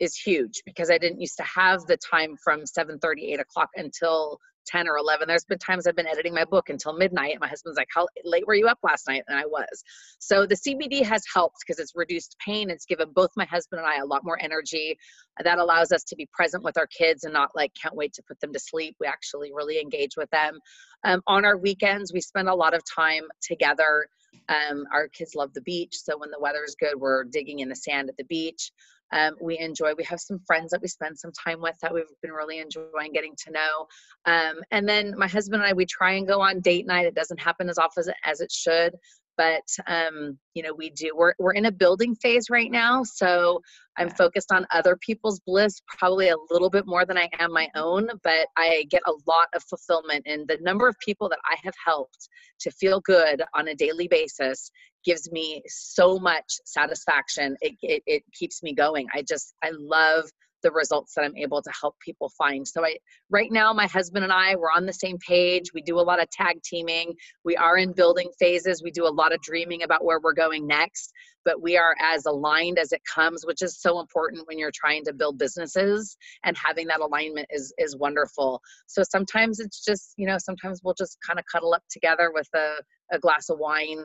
is 0.00 0.16
huge 0.16 0.62
because 0.64 0.90
I 0.90 0.96
didn't 0.96 1.20
used 1.20 1.36
to 1.36 1.44
have 1.44 1.86
the 1.86 1.98
time 1.98 2.36
from 2.42 2.64
7 2.64 2.98
30, 2.98 3.32
8 3.34 3.40
o'clock 3.40 3.68
until 3.76 4.38
10 4.66 4.88
or 4.88 4.96
11. 4.96 5.28
There's 5.28 5.44
been 5.44 5.58
times 5.58 5.86
I've 5.86 5.96
been 5.96 6.06
editing 6.06 6.34
my 6.34 6.44
book 6.44 6.68
until 6.68 6.92
midnight. 6.92 7.38
My 7.40 7.48
husband's 7.48 7.76
like, 7.76 7.88
How 7.94 8.06
late 8.24 8.46
were 8.46 8.54
you 8.54 8.68
up 8.68 8.78
last 8.82 9.08
night? 9.08 9.22
And 9.28 9.38
I 9.38 9.46
was. 9.46 9.84
So 10.18 10.46
the 10.46 10.56
CBD 10.56 11.02
has 11.04 11.22
helped 11.32 11.56
because 11.66 11.78
it's 11.78 11.92
reduced 11.94 12.36
pain. 12.44 12.70
It's 12.70 12.86
given 12.86 13.10
both 13.14 13.30
my 13.36 13.44
husband 13.44 13.80
and 13.80 13.88
I 13.88 13.98
a 13.98 14.06
lot 14.06 14.24
more 14.24 14.38
energy. 14.40 14.96
That 15.42 15.58
allows 15.58 15.92
us 15.92 16.04
to 16.04 16.16
be 16.16 16.28
present 16.32 16.62
with 16.62 16.76
our 16.78 16.86
kids 16.86 17.24
and 17.24 17.32
not 17.32 17.50
like, 17.54 17.72
can't 17.80 17.94
wait 17.94 18.12
to 18.14 18.22
put 18.26 18.40
them 18.40 18.52
to 18.52 18.58
sleep. 18.58 18.96
We 19.00 19.06
actually 19.06 19.50
really 19.54 19.80
engage 19.80 20.16
with 20.16 20.30
them. 20.30 20.58
Um, 21.04 21.22
on 21.26 21.44
our 21.44 21.56
weekends, 21.56 22.12
we 22.12 22.20
spend 22.20 22.48
a 22.48 22.54
lot 22.54 22.74
of 22.74 22.82
time 22.84 23.24
together. 23.42 24.06
Um, 24.48 24.84
our 24.92 25.08
kids 25.08 25.34
love 25.34 25.52
the 25.52 25.60
beach. 25.62 25.94
So 25.94 26.18
when 26.18 26.30
the 26.30 26.40
weather's 26.40 26.74
good, 26.78 26.94
we're 26.96 27.24
digging 27.24 27.60
in 27.60 27.68
the 27.68 27.76
sand 27.76 28.08
at 28.08 28.16
the 28.16 28.24
beach 28.24 28.70
um, 29.12 29.34
we 29.40 29.58
enjoy. 29.58 29.92
We 29.96 30.04
have 30.04 30.20
some 30.20 30.40
friends 30.46 30.70
that 30.70 30.82
we 30.82 30.88
spend 30.88 31.18
some 31.18 31.32
time 31.32 31.60
with 31.60 31.76
that 31.82 31.92
we've 31.92 32.04
been 32.22 32.32
really 32.32 32.58
enjoying 32.58 33.12
getting 33.12 33.34
to 33.44 33.50
know. 33.50 33.86
Um, 34.24 34.60
and 34.70 34.88
then 34.88 35.14
my 35.16 35.28
husband 35.28 35.62
and 35.62 35.70
I, 35.70 35.74
we 35.74 35.86
try 35.86 36.12
and 36.12 36.26
go 36.26 36.40
on 36.40 36.60
date 36.60 36.86
night. 36.86 37.06
It 37.06 37.14
doesn't 37.14 37.40
happen 37.40 37.68
as 37.68 37.78
often 37.78 38.00
as 38.00 38.08
it, 38.08 38.16
as 38.24 38.40
it 38.40 38.50
should, 38.50 38.94
but 39.36 39.62
um, 39.86 40.38
you 40.54 40.62
know 40.62 40.74
we 40.74 40.90
do 40.90 41.12
we're, 41.14 41.34
we're 41.38 41.52
in 41.52 41.66
a 41.66 41.72
building 41.72 42.14
phase 42.16 42.50
right 42.50 42.70
now 42.70 43.02
so 43.02 43.60
i'm 43.96 44.10
focused 44.10 44.52
on 44.52 44.66
other 44.70 44.96
people's 44.96 45.40
bliss 45.46 45.80
probably 45.98 46.28
a 46.28 46.36
little 46.50 46.70
bit 46.70 46.86
more 46.86 47.04
than 47.04 47.18
i 47.18 47.28
am 47.38 47.52
my 47.52 47.68
own 47.74 48.08
but 48.22 48.46
i 48.56 48.84
get 48.90 49.02
a 49.06 49.12
lot 49.26 49.48
of 49.54 49.62
fulfillment 49.64 50.22
and 50.26 50.46
the 50.48 50.58
number 50.60 50.88
of 50.88 50.96
people 51.04 51.28
that 51.28 51.38
i 51.50 51.56
have 51.62 51.74
helped 51.84 52.28
to 52.60 52.70
feel 52.70 53.00
good 53.00 53.42
on 53.54 53.68
a 53.68 53.74
daily 53.74 54.08
basis 54.08 54.70
gives 55.04 55.30
me 55.30 55.62
so 55.66 56.18
much 56.18 56.44
satisfaction. 56.64 57.56
It, 57.60 57.74
it, 57.82 58.02
it 58.06 58.22
keeps 58.32 58.62
me 58.62 58.74
going. 58.74 59.06
I 59.12 59.22
just 59.22 59.54
i 59.62 59.70
love 59.72 60.30
the 60.62 60.70
results 60.70 61.14
that 61.14 61.24
I'm 61.24 61.36
able 61.36 61.62
to 61.62 61.70
help 61.78 61.98
people 62.00 62.30
find. 62.36 62.66
So 62.66 62.84
I 62.84 62.96
right 63.30 63.50
now 63.50 63.72
my 63.72 63.86
husband 63.86 64.24
and 64.24 64.32
I 64.32 64.54
we're 64.56 64.70
on 64.74 64.86
the 64.86 64.92
same 64.92 65.18
page. 65.18 65.72
We 65.74 65.82
do 65.82 65.98
a 65.98 66.02
lot 66.02 66.22
of 66.22 66.30
tag 66.30 66.62
teaming. 66.62 67.14
We 67.44 67.56
are 67.56 67.76
in 67.76 67.92
building 67.92 68.30
phases. 68.38 68.82
We 68.82 68.90
do 68.90 69.06
a 69.06 69.12
lot 69.12 69.32
of 69.32 69.40
dreaming 69.40 69.82
about 69.82 70.04
where 70.04 70.20
we're 70.20 70.32
going 70.32 70.66
next, 70.66 71.12
but 71.44 71.60
we 71.60 71.76
are 71.76 71.94
as 72.00 72.26
aligned 72.26 72.78
as 72.78 72.92
it 72.92 73.02
comes, 73.04 73.44
which 73.44 73.62
is 73.62 73.80
so 73.80 74.00
important 74.00 74.46
when 74.46 74.58
you're 74.58 74.72
trying 74.74 75.04
to 75.04 75.12
build 75.12 75.38
businesses 75.38 76.16
and 76.44 76.56
having 76.56 76.86
that 76.88 77.00
alignment 77.00 77.48
is 77.50 77.72
is 77.78 77.96
wonderful. 77.96 78.60
So 78.86 79.02
sometimes 79.02 79.60
it's 79.60 79.84
just, 79.84 80.14
you 80.16 80.26
know, 80.26 80.38
sometimes 80.38 80.80
we'll 80.82 80.94
just 80.94 81.18
kind 81.26 81.38
of 81.38 81.44
cuddle 81.50 81.74
up 81.74 81.82
together 81.90 82.30
with 82.34 82.48
a 82.54 82.76
a 83.12 83.18
glass 83.18 83.48
of 83.50 83.58
wine 83.58 84.04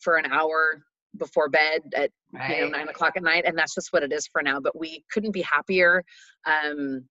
for 0.00 0.16
an 0.16 0.26
hour 0.32 0.82
before 1.18 1.48
bed 1.48 1.82
at 1.94 2.10
right. 2.32 2.58
you 2.58 2.64
know 2.64 2.68
nine 2.68 2.88
o'clock 2.88 3.12
at 3.16 3.22
night 3.22 3.44
and 3.46 3.56
that's 3.56 3.74
just 3.74 3.92
what 3.92 4.02
it 4.02 4.12
is 4.12 4.26
for 4.26 4.42
now 4.42 4.60
but 4.60 4.78
we 4.78 5.04
couldn't 5.12 5.32
be 5.32 5.42
happier 5.42 6.04
um 6.46 7.04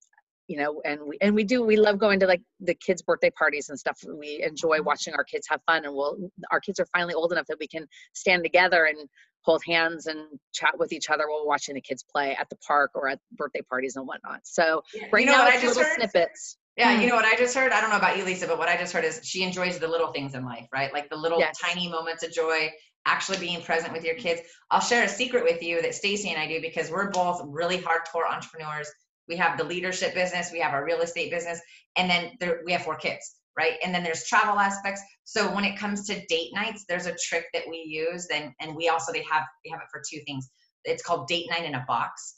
you 0.48 0.58
know 0.58 0.82
and 0.86 1.00
we 1.06 1.18
and 1.22 1.34
we 1.34 1.44
do 1.44 1.64
we 1.64 1.78
love 1.78 1.98
going 1.98 2.20
to 2.20 2.28
like 2.28 2.42
the 2.60 2.76
kids 2.76 3.02
birthday 3.02 3.30
parties 3.30 3.70
and 3.70 3.80
stuff 3.80 3.98
we 4.20 4.44
enjoy 4.44 4.78
mm-hmm. 4.78 4.86
watching 4.86 5.14
our 5.14 5.24
kids 5.24 5.48
have 5.50 5.62
fun 5.66 5.86
and 5.86 5.94
we'll 5.94 6.18
our 6.52 6.60
kids 6.60 6.80
are 6.80 6.88
finally 6.88 7.14
old 7.14 7.32
enough 7.32 7.46
that 7.48 7.58
we 7.60 7.68
can 7.68 7.86
stand 8.14 8.44
together 8.44 8.86
and 8.86 8.98
hold 9.42 9.62
hands 9.66 10.06
and 10.06 10.20
chat 10.54 10.78
with 10.78 10.94
each 10.94 11.10
other 11.10 11.26
while 11.28 11.46
watching 11.46 11.76
the 11.76 11.82
kids 11.82 12.04
play 12.10 12.36
at 12.40 12.50
the 12.50 12.56
park 12.66 12.92
or 12.96 13.10
at 13.10 13.20
birthday 13.34 13.62
parties 13.70 13.96
and 13.96 14.06
whatnot 14.08 14.40
so 14.44 14.82
yeah. 14.94 15.06
right 15.12 15.22
you 15.22 15.32
know 15.32 15.38
now 15.38 15.48
it's 15.48 15.64
little 15.64 15.84
heard? 15.84 15.96
snippets 15.96 16.58
yeah, 16.76 17.00
you 17.00 17.08
know 17.08 17.16
what 17.16 17.26
I 17.26 17.36
just 17.36 17.56
heard? 17.56 17.72
I 17.72 17.82
don't 17.82 17.92
know 17.92 17.98
about 17.98 18.18
you, 18.18 18.26
Lisa, 18.26 18.48
but 18.48 18.58
what 18.58 18.68
I 18.68 18.76
just 18.76 18.92
heard 18.94 19.06
is 19.06 19.22
she 19.24 19.44
enjoys 19.44 19.78
the 19.78 19.88
little 19.88 20.12
things 20.12 20.34
in 20.34 20.44
life, 20.44 20.68
right? 20.74 20.92
Like 20.92 21.08
the 21.08 21.16
little 21.16 21.40
yes. 21.40 21.56
tiny 21.60 21.88
moments 21.88 22.24
of 22.24 22.32
joy, 22.32 22.72
actually 23.06 23.38
being 23.40 23.62
present 23.62 23.94
with 23.94 24.04
your 24.04 24.16
kids. 24.16 24.42
I'll 24.72 24.82
share 24.82 25.04
a 25.04 25.10
secret 25.10 25.44
with 25.44 25.62
you 25.62 25.82
that 25.82 25.96
Stacy 25.96 26.30
and 26.30 26.40
I 26.40 26.48
do 26.48 26.62
because 26.62 26.90
we're 26.90 27.12
both 27.12 27.42
really 27.46 27.78
hardcore 27.78 28.30
entrepreneurs. 28.30 28.90
We 29.28 29.36
have 29.38 29.58
the 29.58 29.64
leadership 29.64 30.14
business, 30.14 30.52
we 30.52 30.60
have 30.60 30.74
our 30.74 30.84
real 30.84 31.02
estate 31.02 31.32
business, 31.32 31.60
and 31.96 32.10
then 32.10 32.32
there, 32.40 32.62
we 32.66 32.74
have 32.74 32.84
four 32.84 32.96
kids, 32.96 33.36
right? 33.58 33.74
And 33.84 33.94
then 33.96 34.04
there's 34.04 34.26
travel 34.26 34.60
aspects. 34.60 35.02
So 35.24 35.54
when 35.54 35.64
it 35.64 35.78
comes 35.78 36.06
to 36.08 36.26
date 36.28 36.52
nights, 36.54 36.86
there's 36.90 37.06
a 37.06 37.16
trick 37.16 37.46
that 37.54 37.64
we 37.70 37.78
use, 37.78 38.28
and 38.34 38.52
and 38.60 38.76
we 38.76 38.90
also 38.90 39.14
they 39.14 39.24
have 39.32 39.44
they 39.64 39.72
have 39.72 39.80
it 39.80 39.88
for 39.92 40.02
two 40.10 40.20
things. 40.26 40.50
It's 40.84 41.04
called 41.04 41.28
date 41.28 41.50
night 41.50 41.64
in 41.64 41.76
a 41.76 41.86
box. 41.88 42.36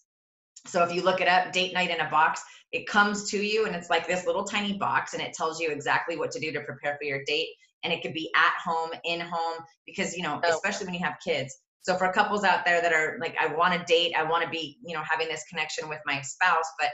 So 0.67 0.83
if 0.83 0.93
you 0.93 1.01
look 1.01 1.21
it 1.21 1.27
up, 1.27 1.51
date 1.51 1.73
night 1.73 1.91
in 1.91 1.99
a 1.99 2.09
box, 2.09 2.41
it 2.71 2.87
comes 2.87 3.29
to 3.31 3.37
you 3.37 3.65
and 3.65 3.75
it's 3.75 3.89
like 3.89 4.07
this 4.07 4.25
little 4.25 4.43
tiny 4.43 4.77
box 4.77 5.13
and 5.13 5.21
it 5.21 5.33
tells 5.33 5.59
you 5.59 5.69
exactly 5.69 6.17
what 6.17 6.31
to 6.31 6.39
do 6.39 6.51
to 6.51 6.61
prepare 6.61 6.97
for 6.97 7.05
your 7.05 7.23
date 7.25 7.49
and 7.85 7.93
it 7.93 8.01
could 8.01 8.13
be 8.13 8.29
at 8.35 8.53
home, 8.61 8.89
in 9.05 9.21
home, 9.21 9.63
because, 9.85 10.17
you 10.17 10.23
know, 10.23 10.41
oh. 10.43 10.49
especially 10.53 10.87
when 10.87 10.95
you 10.95 11.05
have 11.05 11.17
kids. 11.23 11.55
So 11.83 11.95
for 11.95 12.11
couples 12.11 12.43
out 12.43 12.65
there 12.65 12.81
that 12.81 12.91
are 12.91 13.17
like, 13.21 13.37
I 13.39 13.45
want 13.45 13.73
to 13.73 13.85
date, 13.85 14.13
I 14.17 14.23
want 14.23 14.43
to 14.43 14.49
be, 14.49 14.79
you 14.83 14.95
know, 14.95 15.03
having 15.07 15.27
this 15.27 15.43
connection 15.47 15.87
with 15.87 15.99
my 16.05 16.19
spouse, 16.21 16.69
but 16.79 16.89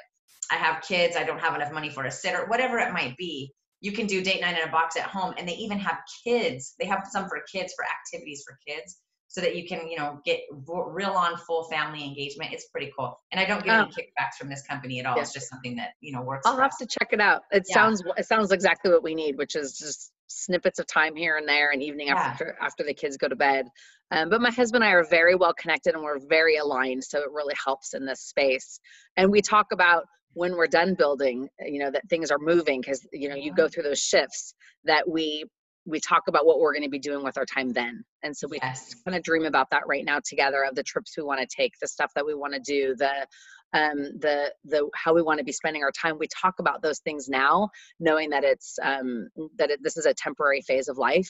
I 0.52 0.56
have 0.56 0.84
kids, 0.84 1.16
I 1.16 1.24
don't 1.24 1.40
have 1.40 1.56
enough 1.56 1.72
money 1.72 1.90
for 1.90 2.04
a 2.04 2.12
sitter, 2.12 2.46
whatever 2.48 2.78
it 2.78 2.92
might 2.94 3.16
be. 3.18 3.54
you 3.82 3.92
can 3.92 4.06
do 4.06 4.22
date 4.22 4.42
night 4.42 4.58
in 4.58 4.68
a 4.68 4.72
box 4.72 4.96
at 4.96 5.04
home 5.04 5.34
and 5.38 5.48
they 5.48 5.56
even 5.56 5.80
have 5.80 5.98
kids 6.24 6.76
they 6.80 6.86
have 6.86 7.04
some 7.10 7.28
for 7.28 7.42
kids 7.52 7.74
for 7.76 7.84
activities 7.84 8.44
for 8.48 8.58
kids 8.68 9.00
so 9.28 9.42
that 9.42 9.56
you 9.56 9.68
can 9.68 9.88
you 9.88 9.98
know 9.98 10.20
get 10.26 10.42
real 10.52 11.12
on 11.12 11.38
full 11.38 11.64
family 11.66 12.04
engagement 12.04 12.54
it's 12.54 12.68
pretty 12.68 12.92
cool 12.98 13.18
and 13.32 13.40
i 13.42 13.46
don't 13.46 13.64
get 13.64 13.80
any 13.80 13.90
oh. 13.90 14.00
kickbacks 14.00 14.36
from 14.38 14.50
this 14.50 14.62
company 14.64 15.00
at 15.00 15.06
all 15.06 15.16
yeah. 15.16 15.22
it's 15.22 15.34
just 15.34 15.50
something 15.50 15.76
that 15.76 15.92
you 16.00 16.14
know 16.14 16.22
works 16.22 16.46
i'll 16.46 16.58
have 16.58 16.72
us. 16.72 16.78
to 16.78 16.86
check 16.86 17.10
it 17.12 17.20
out 17.20 17.42
it 17.52 17.66
yeah. 17.68 17.74
sounds 17.74 18.04
it 18.18 18.26
sounds 18.26 18.52
exactly 18.52 18.92
what 18.92 19.04
we 19.04 19.16
need 19.16 19.38
which 19.38 19.56
is 19.56 19.78
just 19.78 20.12
snippets 20.32 20.80
of 20.80 20.88
time 20.88 21.16
here 21.16 21.38
and 21.38 21.48
there 21.48 21.72
and 21.72 21.82
evening 21.84 22.08
yeah. 22.08 22.16
after 22.16 22.58
after 22.62 22.84
the 22.84 22.94
kids 22.94 23.18
go 23.18 23.28
to 23.28 23.36
bed 23.36 23.66
um, 24.12 24.30
but 24.30 24.42
my 24.42 24.52
husband 24.52 24.84
and 24.84 24.90
i 24.90 24.94
are 24.94 25.04
very 25.04 25.36
well 25.36 25.54
connected 25.54 25.94
and 25.94 26.04
we're 26.04 26.20
very 26.30 26.58
aligned 26.58 27.04
so 27.04 27.20
it 27.20 27.32
really 27.32 27.56
helps 27.64 27.94
in 27.94 28.06
this 28.06 28.22
space 28.22 28.80
and 29.18 29.32
we 29.32 29.42
talk 29.42 29.68
about 29.72 30.06
when 30.34 30.56
we're 30.56 30.68
done 30.68 30.96
building 30.96 31.48
you 31.66 31.80
know 31.80 31.92
that 31.92 32.08
things 32.10 32.32
are 32.32 32.40
moving 32.40 32.82
because 32.82 33.06
you 33.12 33.30
know 33.30 33.36
you 33.36 33.54
go 33.54 33.68
through 33.68 33.84
those 33.84 34.00
shifts 34.00 34.54
that 34.84 35.08
we 35.10 35.46
we 35.88 36.00
talk 36.00 36.24
about 36.28 36.46
what 36.46 36.60
we're 36.60 36.74
going 36.74 36.84
to 36.84 36.90
be 36.90 37.00
doing 37.00 37.24
with 37.24 37.38
our 37.38 37.46
time 37.46 37.74
then 37.74 38.04
and 38.24 38.36
so 38.36 38.48
we 38.48 38.60
yes. 38.62 38.96
kind 39.04 39.18
of 39.18 39.24
dream 39.24 39.46
about 39.46 39.68
that 39.72 39.82
right 39.88 40.06
now 40.06 40.20
together 40.24 40.64
of 40.64 40.76
the 40.76 40.84
trips 40.84 41.16
we 41.18 41.24
want 41.24 41.40
to 41.40 41.48
take 41.56 41.74
the 41.82 41.88
stuff 41.88 42.12
that 42.16 42.26
we 42.26 42.36
want 42.36 42.54
to 42.54 42.60
do 42.60 42.96
the 42.96 43.26
um 43.74 43.98
the 44.20 44.54
the 44.66 44.90
how 44.96 45.14
we 45.14 45.22
want 45.22 45.38
to 45.38 45.44
be 45.44 45.52
spending 45.52 45.84
our 45.84 45.92
time 45.92 46.18
we 46.20 46.28
talk 46.28 46.56
about 46.60 46.82
those 46.82 47.00
things 47.00 47.30
now 47.30 47.70
knowing 48.00 48.30
that 48.30 48.44
it's 48.44 48.78
um 48.84 49.28
that 49.58 49.72
it, 49.72 49.80
this 49.84 49.98
is 49.98 50.06
a 50.06 50.14
temporary 50.14 50.62
phase 50.62 50.88
of 50.88 50.98
life 50.98 51.30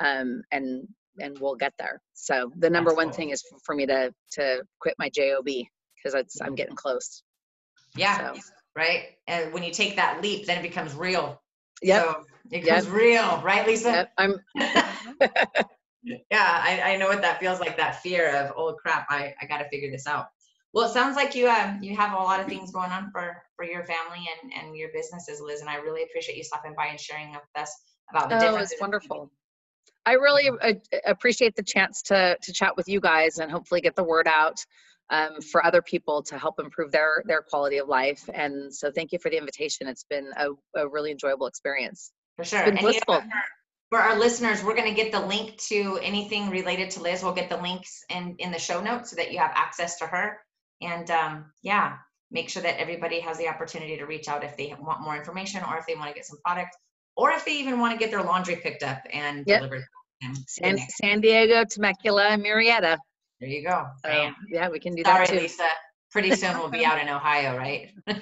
um 0.00 0.42
and 0.52 0.86
and 1.18 1.38
we'll 1.40 1.54
get 1.54 1.72
there 1.78 2.00
so 2.14 2.50
the 2.58 2.68
number 2.68 2.92
one 2.92 3.10
thing 3.10 3.30
is 3.30 3.42
for 3.64 3.74
me 3.74 3.86
to 3.86 4.12
to 4.30 4.62
quit 4.80 4.94
my 4.98 5.08
job 5.08 5.44
because 5.44 6.14
it's 6.14 6.40
i'm 6.40 6.54
getting 6.54 6.76
close 6.76 7.22
yeah 7.96 8.32
so. 8.32 8.40
right 8.74 9.16
and 9.26 9.52
when 9.52 9.62
you 9.62 9.72
take 9.72 9.96
that 9.96 10.20
leap 10.22 10.46
then 10.46 10.58
it 10.58 10.62
becomes 10.62 10.94
real 10.94 11.40
yeah. 11.82 12.02
So 12.02 12.24
it 12.50 12.64
yep. 12.64 12.86
real, 12.88 13.40
right, 13.42 13.66
Lisa? 13.66 13.90
Yep. 13.90 14.12
I'm 14.18 14.40
yeah, 16.04 16.22
I, 16.32 16.80
I 16.84 16.96
know 16.96 17.08
what 17.08 17.22
that 17.22 17.40
feels 17.40 17.60
like, 17.60 17.76
that 17.76 18.02
fear 18.02 18.34
of, 18.36 18.52
oh 18.56 18.74
crap, 18.74 19.06
I, 19.10 19.34
I 19.40 19.46
gotta 19.46 19.68
figure 19.68 19.90
this 19.90 20.06
out. 20.06 20.28
Well, 20.76 20.84
it 20.84 20.92
sounds 20.92 21.16
like 21.16 21.34
you 21.34 21.48
um 21.48 21.82
you 21.82 21.96
have 21.96 22.12
a 22.12 22.22
lot 22.22 22.38
of 22.38 22.48
things 22.48 22.70
going 22.70 22.90
on 22.90 23.10
for 23.10 23.42
for 23.56 23.64
your 23.64 23.82
family 23.84 24.28
and 24.42 24.52
and 24.52 24.76
your 24.76 24.90
businesses, 24.92 25.40
Liz, 25.40 25.62
and 25.62 25.70
I 25.70 25.76
really 25.76 26.02
appreciate 26.02 26.36
you 26.36 26.44
stopping 26.44 26.74
by 26.76 26.88
and 26.88 27.00
sharing 27.00 27.30
with 27.30 27.40
us 27.54 27.74
about 28.10 28.28
the 28.28 28.34
difference. 28.34 28.72
oh, 28.72 28.74
it's 28.74 28.80
wonderful. 28.82 29.30
I 30.04 30.12
really 30.12 30.50
uh, 30.50 30.74
appreciate 31.06 31.56
the 31.56 31.62
chance 31.62 32.02
to 32.02 32.36
to 32.42 32.52
chat 32.52 32.76
with 32.76 32.88
you 32.88 33.00
guys 33.00 33.38
and 33.38 33.50
hopefully 33.50 33.80
get 33.80 33.96
the 33.96 34.04
word 34.04 34.28
out 34.28 34.62
um, 35.08 35.40
for 35.40 35.64
other 35.64 35.80
people 35.80 36.22
to 36.24 36.36
help 36.36 36.60
improve 36.60 36.92
their 36.92 37.22
their 37.24 37.40
quality 37.40 37.78
of 37.78 37.88
life. 37.88 38.28
And 38.34 38.72
so, 38.72 38.90
thank 38.90 39.12
you 39.12 39.18
for 39.18 39.30
the 39.30 39.38
invitation. 39.38 39.86
It's 39.86 40.04
been 40.04 40.30
a, 40.36 40.48
a 40.78 40.86
really 40.86 41.10
enjoyable 41.10 41.46
experience. 41.46 42.12
For 42.36 42.44
sure. 42.44 42.60
It's 42.60 42.72
been 42.72 42.82
blissful. 42.82 43.22
For 43.88 44.00
our 44.00 44.18
listeners, 44.18 44.62
we're 44.62 44.76
going 44.76 44.94
to 44.94 45.02
get 45.02 45.10
the 45.10 45.24
link 45.24 45.56
to 45.68 45.98
anything 46.02 46.50
related 46.50 46.90
to 46.90 47.00
Liz. 47.00 47.22
We'll 47.22 47.32
get 47.32 47.48
the 47.48 47.56
links 47.56 48.04
in 48.10 48.36
in 48.40 48.50
the 48.50 48.58
show 48.58 48.82
notes 48.82 49.08
so 49.08 49.16
that 49.16 49.32
you 49.32 49.38
have 49.38 49.52
access 49.54 49.96
to 50.00 50.06
her. 50.06 50.38
And 50.80 51.10
um, 51.10 51.46
yeah, 51.62 51.96
make 52.30 52.48
sure 52.48 52.62
that 52.62 52.80
everybody 52.80 53.20
has 53.20 53.38
the 53.38 53.48
opportunity 53.48 53.96
to 53.96 54.04
reach 54.04 54.28
out 54.28 54.44
if 54.44 54.56
they 54.56 54.74
want 54.80 55.00
more 55.02 55.16
information 55.16 55.62
or 55.68 55.78
if 55.78 55.86
they 55.86 55.94
want 55.94 56.08
to 56.08 56.14
get 56.14 56.26
some 56.26 56.38
product 56.44 56.76
or 57.16 57.30
if 57.30 57.44
they 57.44 57.58
even 57.58 57.80
want 57.80 57.92
to 57.92 57.98
get 57.98 58.10
their 58.10 58.22
laundry 58.22 58.56
picked 58.56 58.82
up 58.82 59.02
and 59.12 59.44
yep. 59.46 59.60
delivered. 59.60 59.84
San, 60.46 60.78
San 60.78 61.20
Diego, 61.20 61.64
Temecula, 61.64 62.28
and 62.28 62.42
Murrieta. 62.42 62.96
There 63.40 63.48
you 63.48 63.62
go. 63.62 63.86
So, 64.04 64.32
yeah, 64.48 64.68
we 64.70 64.80
can 64.80 64.94
do 64.94 65.02
Sorry, 65.04 65.26
that 65.26 65.32
too. 65.32 65.40
Lisa. 65.40 65.68
Pretty 66.10 66.34
soon 66.34 66.56
we'll 66.58 66.70
be 66.70 66.84
out 66.84 66.98
in 66.98 67.08
Ohio, 67.08 67.56
right? 67.56 67.90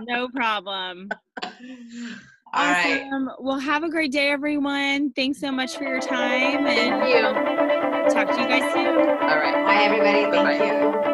no 0.00 0.28
problem. 0.28 1.08
All 2.54 2.64
awesome. 2.64 3.26
Right. 3.28 3.36
Well, 3.40 3.58
have 3.58 3.82
a 3.82 3.90
great 3.90 4.12
day, 4.12 4.28
everyone. 4.30 5.10
Thanks 5.12 5.40
so 5.40 5.50
much 5.50 5.76
for 5.76 5.84
your 5.84 6.00
time. 6.00 6.66
And 6.66 7.02
Thank 7.02 7.14
you. 7.14 8.14
Talk 8.14 8.34
to 8.34 8.40
you 8.40 8.46
guys 8.48 8.72
soon. 8.72 8.86
All 8.86 9.38
right. 9.38 9.64
Bye, 9.64 9.82
everybody. 9.84 10.22
Thank 10.30 10.60
Bye-bye. 10.60 11.08
you. 11.08 11.13